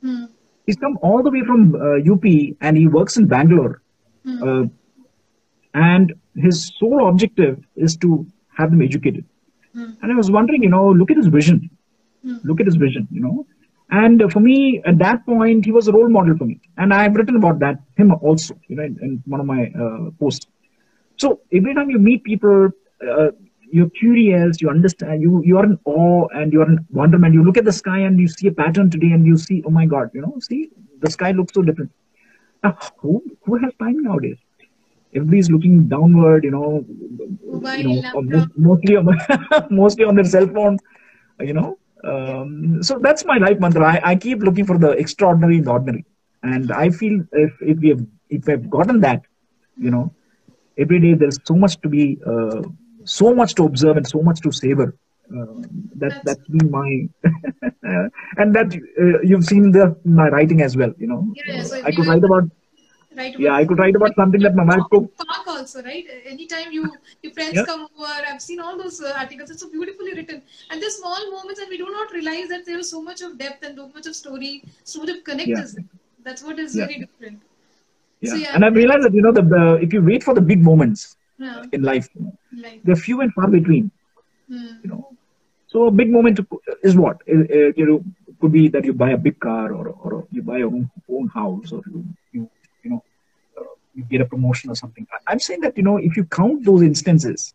Mm. 0.04 0.28
He's 0.66 0.76
come 0.84 0.98
all 1.02 1.22
the 1.22 1.30
way 1.36 1.42
from 1.50 1.74
uh, 1.74 1.98
UP, 2.12 2.24
and 2.60 2.76
he 2.82 2.86
works 2.98 3.16
in 3.22 3.26
Bangalore 3.36 3.74
Mm. 4.24 4.42
uh, 4.48 4.68
and 5.74 6.12
his 6.36 6.72
sole 6.78 7.08
objective 7.08 7.58
is 7.76 7.96
to 7.96 8.24
have 8.56 8.70
them 8.70 8.82
educated. 8.82 9.24
Mm. 9.76 9.96
And 10.02 10.12
I 10.12 10.14
was 10.14 10.30
wondering, 10.30 10.62
you 10.62 10.68
know, 10.68 10.90
look 10.90 11.10
at 11.10 11.16
his 11.16 11.26
vision. 11.26 11.70
Mm. 12.26 12.44
Look 12.44 12.60
at 12.60 12.66
his 12.66 12.76
vision, 12.76 13.08
you 13.10 13.20
know. 13.20 13.46
And 13.90 14.32
for 14.32 14.40
me, 14.40 14.82
at 14.86 14.98
that 14.98 15.24
point, 15.26 15.64
he 15.64 15.72
was 15.72 15.88
a 15.88 15.92
role 15.92 16.08
model 16.08 16.36
for 16.36 16.44
me. 16.46 16.60
And 16.78 16.94
I've 16.94 17.14
written 17.14 17.36
about 17.36 17.58
that, 17.60 17.76
him 17.96 18.12
also, 18.14 18.54
you 18.68 18.76
know, 18.76 18.84
in, 18.84 18.98
in 19.02 19.22
one 19.26 19.40
of 19.40 19.46
my 19.46 19.70
uh, 19.78 20.10
posts. 20.18 20.46
So 21.16 21.40
every 21.52 21.74
time 21.74 21.90
you 21.90 21.98
meet 21.98 22.24
people, 22.24 22.70
uh, 23.06 23.28
you're 23.70 23.90
curious, 23.90 24.60
you 24.60 24.70
understand, 24.70 25.22
you, 25.22 25.42
you 25.44 25.58
are 25.58 25.64
in 25.64 25.78
awe 25.84 26.26
and 26.34 26.52
you're 26.52 26.68
in 26.68 26.84
wonderment. 26.90 27.34
You 27.34 27.44
look 27.44 27.56
at 27.58 27.64
the 27.64 27.72
sky 27.72 27.98
and 28.00 28.18
you 28.18 28.28
see 28.28 28.48
a 28.48 28.52
pattern 28.52 28.90
today 28.90 29.10
and 29.12 29.26
you 29.26 29.36
see, 29.36 29.62
oh 29.66 29.70
my 29.70 29.86
God, 29.86 30.10
you 30.14 30.20
know, 30.22 30.36
see, 30.40 30.70
the 31.00 31.10
sky 31.10 31.32
looks 31.32 31.52
so 31.54 31.62
different. 31.62 31.90
Now, 32.62 32.78
who, 32.98 33.22
who 33.44 33.56
has 33.58 33.72
time 33.78 34.02
nowadays? 34.02 34.36
Everybody's 35.14 35.50
looking 35.50 35.88
downward, 35.88 36.44
you 36.44 36.50
know, 36.50 36.84
Mobile, 37.44 37.76
you 37.76 37.84
know, 37.84 38.10
or 38.14 38.22
laptop. 38.22 38.48
mo- 38.56 38.74
mostly 38.74 38.96
on 38.96 39.06
mostly 39.70 40.04
on 40.04 40.14
their 40.14 40.24
cell 40.24 40.46
phone, 40.46 40.78
you 41.40 41.52
know. 41.52 41.78
Um, 42.04 42.82
so 42.82 42.98
that's 42.98 43.24
my 43.24 43.38
life 43.38 43.58
mantra. 43.60 43.86
I, 43.86 44.10
I 44.10 44.16
keep 44.16 44.40
looking 44.40 44.66
for 44.66 44.78
the 44.78 44.90
extraordinary 44.90 45.58
in 45.58 45.64
the 45.64 45.70
ordinary, 45.70 46.04
and 46.42 46.72
I 46.72 46.90
feel 46.90 47.20
if 47.32 47.52
if 47.60 47.78
we 47.78 47.88
have 47.90 48.04
if 48.30 48.48
I've 48.48 48.68
gotten 48.68 49.00
that, 49.00 49.22
you 49.76 49.90
know, 49.90 50.12
every 50.78 50.98
day 51.00 51.14
there's 51.14 51.38
so 51.44 51.54
much 51.54 51.80
to 51.82 51.88
be, 51.88 52.18
uh, 52.26 52.62
so 53.04 53.34
much 53.34 53.54
to 53.56 53.64
observe 53.64 53.96
and 53.98 54.06
so 54.06 54.20
much 54.22 54.40
to 54.40 54.50
savor. 54.52 54.94
Uh, 55.32 55.62
that 55.96 56.24
That's- 56.24 56.46
been 56.48 56.70
my, 56.70 57.08
and 58.36 58.54
that 58.54 58.74
uh, 59.00 59.20
you've 59.22 59.44
seen 59.44 59.70
the 59.72 59.96
my 60.04 60.28
writing 60.28 60.60
as 60.62 60.76
well. 60.76 60.92
You 60.98 61.06
know, 61.06 61.32
Yeah, 61.36 61.54
yeah, 61.56 61.62
so 61.62 61.82
I 61.84 61.92
could 61.92 62.06
write 62.06 62.24
about 62.24 62.50
Right. 63.16 63.34
yeah, 63.38 63.54
I 63.54 63.64
could 63.64 63.78
write 63.78 63.94
about 63.96 64.14
something 64.16 64.40
that 64.42 64.54
my 64.54 64.64
wife 64.64 64.84
cooked. 64.90 65.16
Park 65.18 65.46
also, 65.46 65.82
right? 65.82 66.06
Anytime 66.26 66.72
you 66.72 66.84
your 67.22 67.32
friends 67.32 67.56
Yeah. 67.56 67.64
come 67.70 67.82
over, 67.98 68.12
I've 68.30 68.40
seen 68.40 68.60
all 68.60 68.78
those 68.82 69.00
uh, 69.02 69.12
articles. 69.22 69.50
It's 69.50 69.60
so 69.64 69.70
beautifully 69.70 70.14
written, 70.18 70.42
and 70.70 70.82
they're 70.82 70.94
small 70.98 71.30
moments, 71.30 71.60
and 71.60 71.68
we 71.68 71.78
do 71.82 71.88
not 71.98 72.12
realize 72.18 72.48
that 72.54 72.64
there 72.66 72.78
is 72.78 72.90
so 72.90 73.02
much 73.02 73.20
of 73.22 73.38
depth 73.38 73.64
and 73.70 73.76
so 73.82 73.88
much 73.96 74.06
of 74.06 74.16
story, 74.22 74.52
so 74.84 75.00
much 75.00 75.10
of 75.16 75.24
connect 75.30 75.48
Yeah. 75.48 75.64
That's 76.28 76.42
what 76.42 76.58
is 76.64 76.76
Yeah. 76.76 76.86
very 76.86 76.98
different. 77.04 77.42
Yeah. 78.20 78.30
So, 78.30 78.36
yeah. 78.36 78.54
and 78.54 78.64
I 78.64 78.68
realized 78.68 79.04
that 79.06 79.14
you 79.14 79.22
know 79.22 79.32
the, 79.40 79.42
the 79.54 79.62
if 79.86 79.92
you 79.92 80.02
wait 80.10 80.22
for 80.22 80.34
the 80.34 80.46
big 80.52 80.62
moments 80.70 81.16
in 81.72 81.82
life, 81.82 82.08
you 82.14 82.22
know, 82.24 82.34
like, 82.66 82.80
they're 82.84 83.02
few 83.08 83.20
and 83.20 83.32
far 83.34 83.48
between. 83.58 83.90
hmm. 84.48 84.66
You 84.84 84.90
know, 84.90 85.02
so 85.66 85.86
a 85.86 85.90
big 85.90 86.10
moment 86.10 86.40
is 86.82 86.96
what 86.96 87.18
you 87.26 87.86
know 87.90 87.98
could 88.40 88.52
be 88.52 88.68
that 88.68 88.84
you 88.84 88.92
buy 88.92 89.10
a 89.10 89.18
big 89.26 89.38
car 89.40 89.72
or 89.72 89.88
or 90.04 90.26
you 90.30 90.42
buy 90.42 90.58
your 90.58 90.68
own, 90.76 90.90
own 91.18 91.28
house 91.28 91.72
or 91.72 91.82
you 91.92 92.04
you 92.32 92.48
you 93.94 94.04
get 94.10 94.20
a 94.20 94.26
promotion 94.26 94.70
or 94.70 94.74
something. 94.74 95.06
I'm 95.26 95.38
saying 95.38 95.60
that 95.60 95.76
you 95.76 95.82
know 95.82 95.96
if 95.98 96.16
you 96.16 96.24
count 96.24 96.64
those 96.64 96.82
instances 96.82 97.54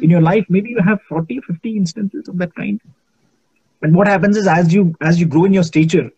in 0.00 0.10
your 0.10 0.20
life, 0.22 0.46
maybe 0.48 0.70
you 0.70 0.80
have 0.84 1.00
40, 1.08 1.40
50 1.40 1.76
instances 1.76 2.28
of 2.28 2.38
that 2.38 2.54
kind. 2.54 2.80
And 3.82 3.94
what 3.94 4.06
happens 4.08 4.36
is 4.36 4.46
as 4.46 4.72
you 4.72 4.94
as 5.00 5.20
you 5.20 5.26
grow 5.26 5.44
in 5.44 5.52
your 5.52 5.62
stature, 5.64 6.10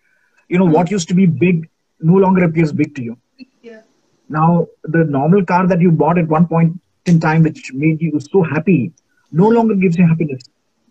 you 0.49 0.59
know 0.59 0.65
what 0.65 0.91
used 0.91 1.09
to 1.09 1.15
be 1.15 1.27
big 1.27 1.69
no 2.01 2.15
longer 2.15 2.45
appears 2.45 2.73
big 2.73 2.95
to 2.97 3.03
you 3.03 3.17
Yeah. 3.63 3.81
now 4.29 4.67
the 4.85 5.05
normal 5.05 5.45
car 5.45 5.67
that 5.67 5.81
you 5.81 5.91
bought 5.91 6.19
at 6.19 6.29
one 6.29 6.47
point 6.47 6.73
in 7.07 7.21
time 7.21 7.43
which 7.43 7.73
made 7.73 8.01
you 8.01 8.19
so 8.21 8.43
happy 8.43 8.93
no 9.33 9.49
longer 9.49 9.75
gives 9.75 9.97
you 9.99 10.07
happiness 10.07 10.43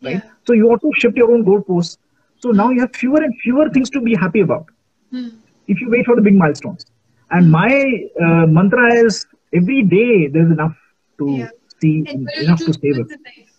right 0.07 0.21
Yeah. 0.23 0.31
so 0.47 0.53
you 0.53 0.69
also 0.69 0.91
shift 1.01 1.17
your 1.21 1.31
own 1.35 1.45
goalposts 1.49 1.97
so 2.45 2.51
now 2.61 2.69
you 2.69 2.79
have 2.81 2.95
fewer 3.03 3.21
and 3.27 3.35
fewer 3.43 3.69
things 3.69 3.89
to 3.97 4.01
be 4.09 4.15
happy 4.25 4.41
about 4.47 4.65
Hmm. 5.11 5.27
if 5.67 5.81
you 5.81 5.89
wait 5.95 6.05
for 6.05 6.15
the 6.15 6.25
big 6.29 6.35
milestones 6.43 6.85
and 7.31 7.51
my 7.51 7.71
uh, 8.23 8.45
mantra 8.47 8.93
is 9.05 9.25
every 9.53 9.81
day 9.83 10.27
there's 10.33 10.51
enough 10.57 10.75
to 11.19 11.27
Yeah. 11.39 11.49
see 11.81 11.95
and 12.07 12.29
enough 12.43 12.63
to 12.65 12.73
savor 12.73 13.05
moments 13.05 13.13
in 13.15 13.21
life. 13.29 13.51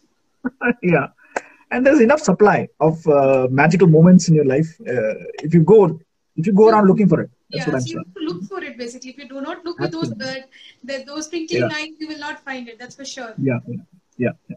yeah 0.83 1.07
and 1.71 1.85
there's 1.87 2.01
enough 2.01 2.21
supply 2.21 2.69
of 2.81 2.95
uh, 3.07 3.47
magical 3.51 3.89
moments 3.89 4.29
in 4.29 4.35
your 4.35 4.45
life 4.55 4.71
uh, 4.95 5.15
if 5.47 5.55
you 5.55 5.63
go 5.73 5.79
if 6.37 6.47
you 6.47 6.53
go 6.53 6.69
around 6.69 6.87
looking 6.87 7.09
for 7.09 7.21
it 7.25 7.31
that's 7.51 7.67
yeah, 7.67 7.67
what 7.67 7.77
i'm 7.79 7.87
so 7.87 7.93
you 7.93 7.95
saying 7.95 8.05
have 8.05 8.15
to 8.21 8.25
look 8.29 8.43
for 8.51 8.63
it 8.63 8.77
basically. 8.79 9.11
If 9.11 9.19
you 9.19 9.29
do 9.29 9.41
not 9.41 9.65
look 9.65 9.79
with 9.79 9.93
those 9.93 10.11
uh, 10.13 10.35
the, 10.85 11.05
those 11.07 11.29
twinkling 11.29 11.69
Yeah. 11.71 11.87
you 12.01 12.09
will 12.09 12.19
not 12.29 12.45
find 12.45 12.69
it. 12.69 12.79
That's 12.79 12.95
for 12.97 13.05
sure. 13.05 13.33
yeah 13.49 13.59
yeah 13.67 13.83
yeah, 14.25 14.35
yeah. 14.51 14.57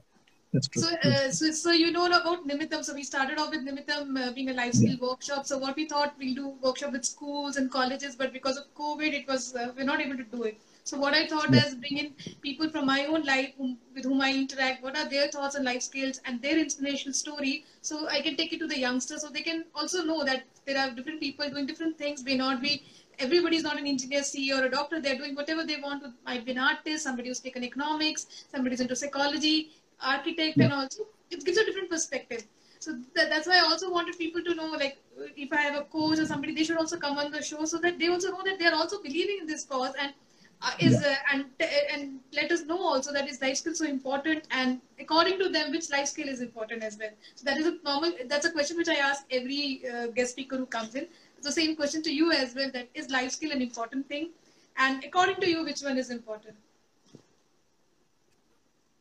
That's 0.53 0.67
true 0.67 0.81
So, 0.81 0.95
uh, 1.09 1.31
so, 1.31 1.51
so 1.51 1.71
you 1.71 1.91
know 1.91 2.05
about 2.07 2.47
Nimitam. 2.47 2.83
So 2.83 2.93
we 2.93 3.03
started 3.03 3.39
off 3.39 3.51
with 3.51 3.61
Nimitam 3.67 4.17
uh, 4.21 4.31
being 4.33 4.49
a 4.49 4.53
life 4.53 4.73
skill 4.73 4.97
workshop. 5.01 5.45
So 5.45 5.57
what 5.57 5.75
we 5.75 5.85
thought 5.87 6.15
we'll 6.19 6.35
do 6.35 6.47
workshop 6.61 6.91
with 6.93 7.05
schools 7.05 7.57
and 7.57 7.71
colleges, 7.71 8.15
but 8.15 8.33
because 8.33 8.57
of 8.57 8.65
COVID, 8.75 9.13
it 9.21 9.27
was 9.27 9.55
uh, 9.55 9.71
we're 9.77 9.83
not 9.91 10.01
able 10.01 10.17
to 10.17 10.23
do 10.23 10.43
it. 10.43 10.59
So 10.83 10.97
what 10.97 11.13
I 11.13 11.27
thought 11.27 11.53
Yeah. 11.53 11.65
is 11.65 11.75
bring 11.75 11.97
in 12.03 12.13
people 12.41 12.69
from 12.69 12.85
my 12.85 13.05
own 13.05 13.23
life 13.23 13.53
whom, 13.57 13.77
with 13.93 14.05
whom 14.05 14.21
I 14.21 14.31
interact. 14.33 14.81
What 14.83 14.97
are 14.97 15.07
their 15.09 15.27
thoughts 15.27 15.55
on 15.55 15.63
life 15.65 15.83
skills 15.83 16.19
and 16.25 16.41
their 16.41 16.57
inspirational 16.57 17.13
story? 17.13 17.65
So 17.81 18.07
I 18.07 18.21
can 18.21 18.35
take 18.35 18.53
it 18.53 18.59
to 18.59 18.67
the 18.67 18.79
youngsters, 18.79 19.21
so 19.21 19.29
they 19.29 19.41
can 19.49 19.65
also 19.75 20.03
know 20.03 20.23
that 20.23 20.45
there 20.65 20.79
are 20.83 20.89
different 20.91 21.19
people 21.19 21.49
doing 21.49 21.67
different 21.67 21.97
things. 21.97 22.23
May 22.23 22.35
not 22.35 22.61
be 22.61 22.81
everybody's 23.19 23.63
not 23.63 23.77
an 23.77 23.85
engineer, 23.85 24.21
CEO, 24.21 24.59
or 24.61 24.65
a 24.65 24.71
doctor. 24.71 24.99
They're 25.01 25.17
doing 25.17 25.35
whatever 25.35 25.63
they 25.65 25.77
want. 25.81 26.03
Might 26.25 26.45
be 26.45 26.51
an 26.51 26.57
artist, 26.59 27.03
somebody 27.03 27.27
who's 27.29 27.39
taken 27.39 27.63
economics, 27.63 28.25
somebody's 28.51 28.79
into 28.79 28.95
psychology, 28.95 29.71
architect, 30.01 30.59
and 30.59 30.73
also 30.73 31.03
it 31.31 31.45
gives 31.45 31.57
a 31.57 31.65
different 31.65 31.89
perspective. 31.89 32.43
So 32.79 32.93
that, 33.15 33.29
that's 33.29 33.47
why 33.47 33.57
I 33.57 33.61
also 33.61 33.91
wanted 33.91 34.17
people 34.17 34.41
to 34.43 34.55
know, 34.55 34.71
like, 34.71 34.97
if 35.35 35.51
I 35.51 35.61
have 35.61 35.75
a 35.75 35.83
coach 35.83 36.19
or 36.19 36.25
somebody, 36.25 36.55
they 36.55 36.63
should 36.63 36.77
also 36.77 36.97
come 36.97 37.17
on 37.17 37.31
the 37.31 37.41
show 37.43 37.65
so 37.65 37.77
that 37.79 37.99
they 37.99 38.07
also 38.07 38.31
know 38.31 38.41
that 38.45 38.57
they 38.59 38.65
are 38.65 38.75
also 38.75 39.01
believing 39.01 39.39
in 39.41 39.47
this 39.47 39.65
cause 39.65 39.93
and 39.99 40.13
uh, 40.61 40.71
is 40.79 41.01
uh, 41.01 41.15
and 41.31 41.45
and 41.93 42.19
let 42.33 42.51
us 42.51 42.65
know 42.65 42.79
also 42.79 43.13
that 43.13 43.29
is 43.29 43.41
life 43.41 43.57
skill 43.57 43.73
so 43.73 43.85
important 43.85 44.43
and 44.51 44.79
according 44.99 45.39
to 45.39 45.49
them, 45.49 45.71
which 45.71 45.89
life 45.89 46.07
skill 46.07 46.27
is 46.27 46.41
important 46.41 46.83
as 46.83 46.97
well. 46.97 47.11
So 47.35 47.45
that 47.45 47.57
is 47.57 47.67
a 47.67 47.77
normal. 47.83 48.11
That's 48.27 48.45
a 48.45 48.51
question 48.51 48.77
which 48.77 48.89
I 48.89 48.95
ask 48.95 49.25
every 49.31 49.81
uh, 49.93 50.07
guest 50.07 50.31
speaker 50.31 50.57
who 50.57 50.65
comes 50.65 50.95
in. 50.95 51.07
The 51.41 51.51
same 51.51 51.75
question 51.75 52.01
to 52.03 52.13
you 52.13 52.31
as 52.31 52.55
well. 52.55 52.69
That 52.73 52.89
is 52.93 53.09
life 53.09 53.31
skill 53.31 53.51
an 53.51 53.61
important 53.61 54.07
thing, 54.09 54.29
and 54.77 55.03
according 55.03 55.37
to 55.37 55.49
you, 55.49 55.63
which 55.63 55.81
one 55.81 55.97
is 55.97 56.09
important? 56.09 56.55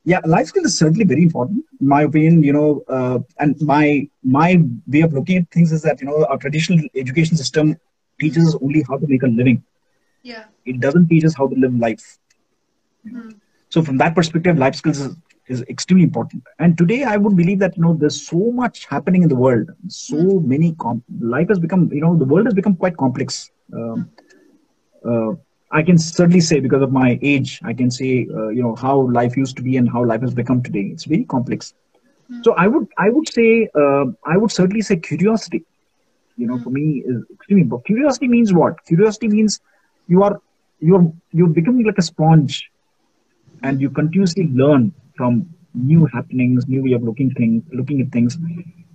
Yeah 0.04 0.20
life 0.24 0.46
skill 0.46 0.64
is 0.64 0.76
certainly 0.78 1.04
very 1.04 1.22
important. 1.22 1.64
In 1.80 1.88
my 1.88 2.02
opinion 2.02 2.42
you 2.42 2.52
know 2.52 2.82
uh, 2.88 3.18
and 3.38 3.56
my 3.60 4.06
my 4.22 4.58
way 4.86 5.00
of 5.02 5.12
looking 5.12 5.38
at 5.38 5.50
things 5.50 5.72
is 5.72 5.82
that 5.82 6.00
you 6.00 6.06
know 6.06 6.24
our 6.26 6.38
traditional 6.38 6.84
education 6.96 7.36
system 7.36 7.76
teaches 8.20 8.46
us 8.48 8.56
only 8.62 8.84
how 8.88 8.96
to 8.98 9.06
make 9.08 9.22
a 9.22 9.26
living. 9.40 9.62
Yeah. 10.22 10.44
it 10.64 10.80
doesn't 10.80 11.08
teach 11.08 11.24
us 11.24 11.34
how 11.34 11.46
to 11.48 11.54
live 11.54 11.74
life. 11.74 12.18
Hmm. 13.08 13.30
so 13.68 13.82
from 13.82 13.96
that 13.98 14.14
perspective 14.14 14.58
life 14.58 14.74
skills 14.74 14.98
is, 15.00 15.16
is 15.48 15.62
extremely 15.68 16.04
important. 16.04 16.42
And 16.58 16.76
today 16.76 17.02
i 17.04 17.16
would 17.16 17.36
believe 17.36 17.58
that 17.60 17.76
you 17.76 17.82
know 17.82 17.94
there's 17.94 18.20
so 18.26 18.50
much 18.60 18.86
happening 18.86 19.22
in 19.22 19.28
the 19.28 19.36
world. 19.44 19.70
So 19.88 20.18
many 20.52 20.74
com- 20.84 21.02
life 21.20 21.48
has 21.48 21.58
become 21.58 21.90
you 21.92 22.00
know 22.00 22.16
the 22.16 22.24
world 22.24 22.46
has 22.46 22.54
become 22.54 22.76
quite 22.76 22.96
complex. 22.96 23.50
Um, 23.72 24.10
uh, 25.04 25.32
i 25.72 25.82
can 25.82 25.98
certainly 25.98 26.40
say 26.40 26.60
because 26.60 26.82
of 26.82 26.92
my 26.92 27.18
age 27.22 27.60
i 27.64 27.72
can 27.72 27.90
say 27.90 28.10
uh, 28.38 28.48
you 28.48 28.62
know 28.62 28.74
how 28.82 28.94
life 29.18 29.36
used 29.36 29.56
to 29.56 29.62
be 29.68 29.76
and 29.76 29.90
how 29.94 30.04
life 30.10 30.20
has 30.26 30.34
become 30.40 30.62
today 30.62 30.84
it's 30.94 31.04
very 31.12 31.24
complex 31.34 31.72
so 32.46 32.54
i 32.64 32.66
would 32.74 32.86
i 32.98 33.08
would 33.16 33.28
say 33.36 33.48
uh, 33.82 34.04
i 34.34 34.36
would 34.36 34.50
certainly 34.58 34.82
say 34.90 34.96
curiosity 35.08 35.62
you 36.42 36.46
know 36.50 36.58
for 36.66 36.70
me 36.78 36.84
is 37.12 37.22
extremely 37.36 37.62
important 37.66 37.86
curiosity 37.92 38.28
means 38.36 38.52
what 38.60 38.84
curiosity 38.92 39.28
means 39.36 39.58
you 40.14 40.22
are 40.28 40.34
you're 40.90 41.06
you're 41.40 41.54
becoming 41.60 41.86
like 41.90 41.98
a 41.98 42.08
sponge 42.10 42.60
and 43.62 43.80
you 43.80 43.90
continuously 43.90 44.48
learn 44.52 44.92
from 45.16 45.46
new 45.74 46.06
happenings, 46.12 46.66
new 46.68 46.82
way 46.82 46.92
of 46.92 47.02
looking 47.02 47.30
things, 47.30 47.62
looking 47.72 48.00
at 48.00 48.10
things. 48.12 48.36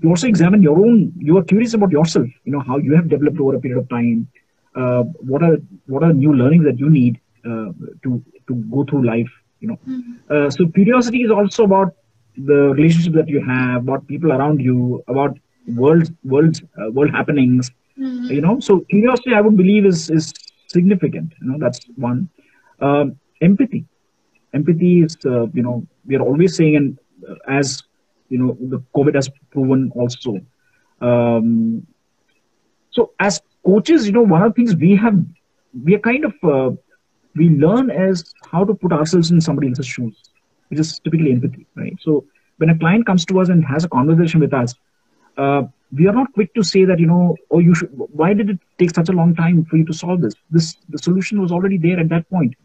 You 0.02 0.10
also 0.10 0.28
examine 0.28 0.62
your 0.62 0.78
own. 0.80 1.12
You 1.18 1.38
are 1.38 1.44
curious 1.44 1.74
about 1.74 1.92
yourself. 1.92 2.28
You 2.46 2.54
know 2.54 2.64
how 2.68 2.78
you 2.78 2.96
have 2.96 3.10
developed 3.10 3.40
over 3.40 3.56
a 3.56 3.60
period 3.60 3.80
of 3.80 3.90
time. 3.90 4.28
Uh, 4.76 5.04
what 5.32 5.44
are 5.44 5.58
what 5.88 6.04
are 6.04 6.14
new 6.14 6.34
learnings 6.34 6.66
that 6.66 6.80
you 6.80 6.90
need 6.90 7.18
uh, 7.46 7.70
to 8.04 8.22
to 8.48 8.54
go 8.72 8.84
through 8.84 9.06
life? 9.06 9.32
You 9.60 9.70
know, 9.70 9.80
uh, 10.30 10.50
so 10.50 10.68
curiosity 10.68 11.22
is 11.24 11.32
also 11.32 11.64
about 11.64 11.94
the 12.38 12.60
relationship 12.78 13.14
that 13.14 13.28
you 13.28 13.42
have, 13.46 13.84
about 13.84 14.08
people 14.08 14.32
around 14.32 14.60
you, 14.62 15.02
about 15.08 15.38
world 15.68 16.10
world 16.24 16.58
uh, 16.80 16.90
world 16.92 17.12
happenings. 17.12 17.72
Mhm. 17.98 18.30
You 18.36 18.42
know, 18.42 18.60
so 18.60 18.80
curiosity, 18.90 19.34
I 19.34 19.42
would 19.42 19.58
believe, 19.58 19.86
is 19.86 20.10
is 20.10 20.32
significant. 20.68 21.34
You 21.42 21.52
know, 21.52 21.58
that's 21.60 21.80
one. 21.96 22.30
Um, 22.80 23.16
empathy 23.42 23.86
empathy 24.54 25.02
is 25.02 25.18
uh, 25.26 25.46
you 25.54 25.64
know 25.64 25.84
we 26.06 26.16
are 26.16 26.22
always 26.22 26.56
saying 26.56 26.76
and 26.76 26.98
uh, 27.30 27.36
as 27.48 27.82
you 28.30 28.38
know 28.40 28.56
the 28.74 28.80
covid 28.96 29.16
has 29.16 29.30
proven 29.52 29.92
also 29.96 30.40
um, 31.02 31.86
so 32.92 33.12
as 33.20 33.42
coaches 33.66 34.06
you 34.08 34.14
know 34.14 34.22
one 34.22 34.42
of 34.44 34.54
the 34.54 34.56
things 34.56 34.76
we 34.76 34.96
have 34.96 35.18
we 35.84 35.96
are 35.96 36.00
kind 36.00 36.26
of 36.26 36.34
uh, 36.56 36.72
we 37.36 37.50
learn 37.66 37.90
as 37.90 38.24
how 38.52 38.64
to 38.64 38.74
put 38.74 38.92
ourselves 38.94 39.32
in 39.32 39.42
somebody 39.42 39.70
else's 39.70 39.88
shoes 39.88 40.16
which 40.70 40.80
is 40.80 41.00
typically 41.00 41.32
empathy 41.32 41.66
right 41.76 41.98
so 42.08 42.24
when 42.58 42.70
a 42.70 42.78
client 42.78 43.06
comes 43.06 43.26
to 43.26 43.40
us 43.40 43.50
and 43.50 43.66
has 43.66 43.84
a 43.84 43.90
conversation 43.98 44.40
with 44.40 44.54
us 44.54 44.76
uh, 45.38 45.62
we 45.98 46.08
are 46.08 46.14
not 46.20 46.32
quick 46.34 46.54
to 46.54 46.64
say 46.64 46.84
that 46.86 47.00
you 47.00 47.08
know 47.08 47.36
oh 47.52 47.60
you 47.60 47.76
should 47.76 47.90
why 48.22 48.34
did 48.34 48.50
it 48.50 48.60
take 48.80 48.94
such 49.00 49.10
a 49.10 49.18
long 49.22 49.36
time 49.36 49.64
for 49.66 49.78
you 49.78 49.86
to 49.86 49.94
solve 50.04 50.22
this 50.22 50.36
this 50.52 50.76
the 50.90 50.98
solution 51.08 51.42
was 51.42 51.52
already 51.52 51.78
there 51.88 52.00
at 52.00 52.10
that 52.10 52.30
point 52.30 52.56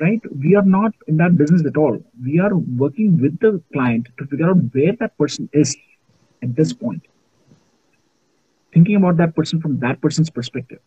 right? 0.00 0.20
We 0.42 0.56
are 0.56 0.64
not 0.64 0.92
in 1.06 1.16
that 1.18 1.36
business 1.36 1.64
at 1.66 1.76
all. 1.76 1.98
We 2.22 2.40
are 2.40 2.54
working 2.56 3.20
with 3.20 3.38
the 3.40 3.62
client 3.72 4.08
to 4.18 4.26
figure 4.26 4.50
out 4.50 4.58
where 4.72 4.94
that 5.00 5.16
person 5.18 5.48
is 5.52 5.76
at 6.42 6.56
this 6.56 6.72
point. 6.72 7.02
Thinking 8.72 8.96
about 8.96 9.16
that 9.18 9.34
person 9.34 9.60
from 9.60 9.78
that 9.80 10.00
person's 10.00 10.30
perspective. 10.30 10.78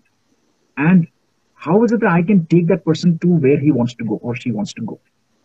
And 0.78 1.08
how 1.56 1.84
is 1.84 1.92
it 1.92 2.02
that 2.02 2.12
I 2.12 2.22
can 2.24 2.46
take 2.48 2.68
that 2.68 2.86
person 2.86 3.18
to 3.20 3.28
where 3.28 3.60
he 3.60 3.72
wants 3.72 3.96
to 3.96 4.06
go 4.06 4.20
or 4.22 4.36
she 4.36 4.52
wants 4.52 4.74
to 4.74 4.82
go, 4.82 5.00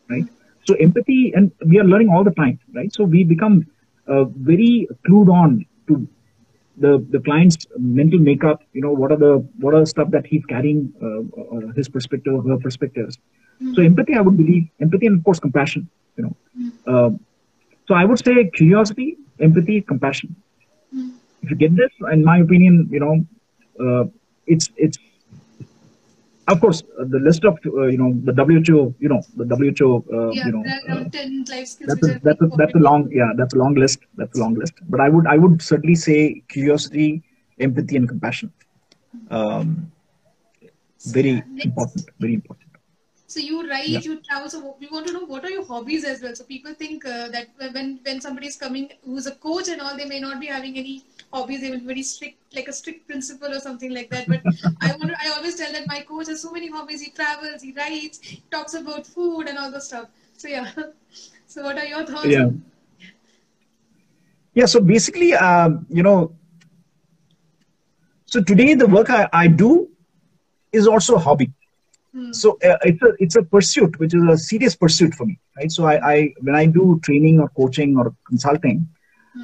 right? 0.09 0.27
So 0.67 0.75
empathy, 0.75 1.33
and 1.35 1.51
we 1.67 1.79
are 1.79 1.85
learning 1.85 2.11
all 2.11 2.25
the 2.25 2.31
time, 2.33 2.59
right? 2.75 2.93
So 2.93 3.05
we 3.05 3.25
become 3.25 3.67
uh, 4.09 4.25
very 4.25 4.89
clued 5.07 5.29
on 5.33 5.65
to 5.89 6.07
the 6.77 7.05
the 7.11 7.21
client's 7.21 7.67
mental 7.79 8.19
makeup. 8.19 8.63
You 8.73 8.83
know, 8.83 8.93
what 8.93 9.13
are 9.13 9.17
the 9.17 9.35
what 9.59 9.75
are 9.75 9.81
the 9.81 9.87
stuff 9.87 10.11
that 10.11 10.27
he's 10.27 10.45
carrying, 10.47 10.93
uh, 11.03 11.21
uh, 11.41 11.73
his 11.77 11.89
perspective, 11.89 12.45
her 12.47 12.59
perspectives. 12.59 13.19
So 13.73 13.83
empathy, 13.83 14.15
I 14.15 14.21
would 14.21 14.37
believe, 14.37 14.69
empathy 14.81 15.07
and 15.07 15.19
of 15.19 15.25
course 15.25 15.41
compassion. 15.41 15.89
You 16.17 16.25
know, 16.25 16.37
uh, 16.93 17.11
so 17.87 17.95
I 17.95 18.05
would 18.05 18.19
say 18.25 18.51
curiosity, 18.55 19.17
empathy, 19.41 19.81
compassion. 19.83 20.35
If 21.43 21.51
you 21.51 21.57
get 21.57 21.77
this, 21.77 21.91
in 22.13 22.25
my 22.25 22.39
opinion, 22.39 22.89
you 22.91 23.01
know, 23.01 23.15
uh, 23.85 24.05
it's 24.47 24.69
it's 24.77 24.99
of 26.49 26.61
course 26.61 26.83
uh, 27.01 27.05
the 27.15 27.19
list 27.29 27.45
of 27.45 27.59
uh, 27.67 27.87
you 27.87 27.99
know 27.99 28.11
the 28.25 28.33
WHO, 28.33 28.95
you 28.99 29.09
know, 29.09 29.21
the 29.37 29.45
WHO, 29.45 30.05
uh, 30.13 30.31
Yeah, 30.33 30.47
you 30.47 30.53
know. 30.53 30.65
are 30.89 31.01
uh, 31.01 31.05
10 31.11 31.45
life 31.49 31.67
skills 31.67 31.89
that's 31.89 32.03
a, 32.09 32.21
that's 32.23 32.43
a, 32.43 32.47
that's 32.61 32.75
a 32.75 32.79
long 32.89 33.09
yeah 33.13 33.31
that's 33.37 33.55
a 33.55 33.59
long 33.59 33.75
list 33.75 34.01
that's 34.17 34.37
a 34.37 34.41
long 34.43 34.55
list. 34.55 34.75
But 34.89 35.01
i 35.01 35.09
would 35.09 35.27
i 35.27 35.37
would 35.37 35.61
certainly 35.63 35.95
say 35.95 36.43
curiosity 36.49 37.23
empathy 37.61 37.97
and 37.97 38.09
compassion 38.09 38.53
um, 39.31 39.91
very 41.17 41.43
important 41.65 42.05
very 42.21 42.35
important 42.35 42.68
So 43.29 43.41
you 43.41 43.69
write, 43.69 43.91
Yeah. 43.93 44.01
you 44.05 44.21
travel. 44.23 44.51
So 44.51 44.77
we 44.81 44.89
want 44.93 45.07
to 45.09 45.13
know 45.15 45.25
what 45.27 45.45
are 45.45 45.51
your 45.51 45.65
hobbies 45.67 46.05
as 46.05 46.23
well. 46.23 46.35
So 46.35 46.45
people 46.45 46.75
think 46.75 47.07
uh, 47.07 47.29
that 47.29 47.49
when 47.77 48.01
when 48.05 48.21
somebody 48.21 48.49
is 48.49 48.57
coming 48.57 48.91
who's 49.05 49.27
a 49.27 49.35
coach 49.47 49.69
and 49.69 49.81
all, 49.83 49.97
they 49.97 50.07
may 50.13 50.21
not 50.21 50.41
be 50.41 50.47
having 50.47 50.79
any 50.83 50.95
hobbies. 51.33 51.63
They 51.63 51.71
will 51.71 51.81
be 51.81 51.91
very 51.93 52.03
strict, 52.13 52.57
like 52.61 52.69
a 52.69 52.73
strict 52.81 53.07
principle 53.09 53.55
or 53.59 53.61
something 53.61 53.95
like 54.01 54.11
that. 54.17 54.29
But 54.35 54.43
I 54.81 54.93
want 54.97 55.13
I 55.27 55.31
always 55.37 55.57
tell 55.63 55.73
that 55.79 55.87
my 55.95 56.01
coach 56.13 56.29
has 56.35 56.43
so 56.43 56.53
many 56.59 56.71
hobbies. 56.79 57.03
He 57.03 57.11
travels, 57.21 57.63
he 57.63 57.73
writes, 57.83 58.21
he 58.23 58.43
talks 58.51 58.75
about 58.83 59.07
food 59.07 59.49
and 59.49 59.59
all 59.59 59.71
the 59.71 59.81
stuff. 59.91 60.09
So 60.37 60.49
yeah. 60.49 60.71
So 61.53 61.63
what 61.65 61.79
are 61.79 61.85
your 61.87 62.05
thoughts? 62.07 62.35
yeah 62.35 62.49
yeah 64.55 64.67
so 64.67 64.81
basically 64.81 65.35
um, 65.35 65.87
you 65.91 66.03
know 66.03 66.33
so 68.27 68.41
today 68.43 68.75
the 68.75 68.87
work 68.87 69.11
I, 69.11 69.29
I 69.33 69.49
do 69.49 69.89
is 70.73 70.87
also 70.87 71.17
a 71.17 71.19
hobby 71.19 71.51
Hmm. 72.19 72.33
so 72.33 72.59
uh, 72.69 72.79
it's 72.91 73.03
a 73.03 73.11
it's 73.25 73.37
a 73.37 73.43
pursuit 73.43 73.99
which 74.01 74.15
is 74.15 74.23
a 74.35 74.37
serious 74.37 74.75
pursuit 74.75 75.15
for 75.15 75.27
me 75.27 75.39
right 75.59 75.71
so 75.71 75.85
i, 75.87 75.97
I 76.13 76.17
when 76.41 76.57
i 76.57 76.67
do 76.67 77.01
training 77.05 77.41
or 77.41 77.49
coaching 77.61 77.97
or 77.97 78.15
consulting 78.31 78.89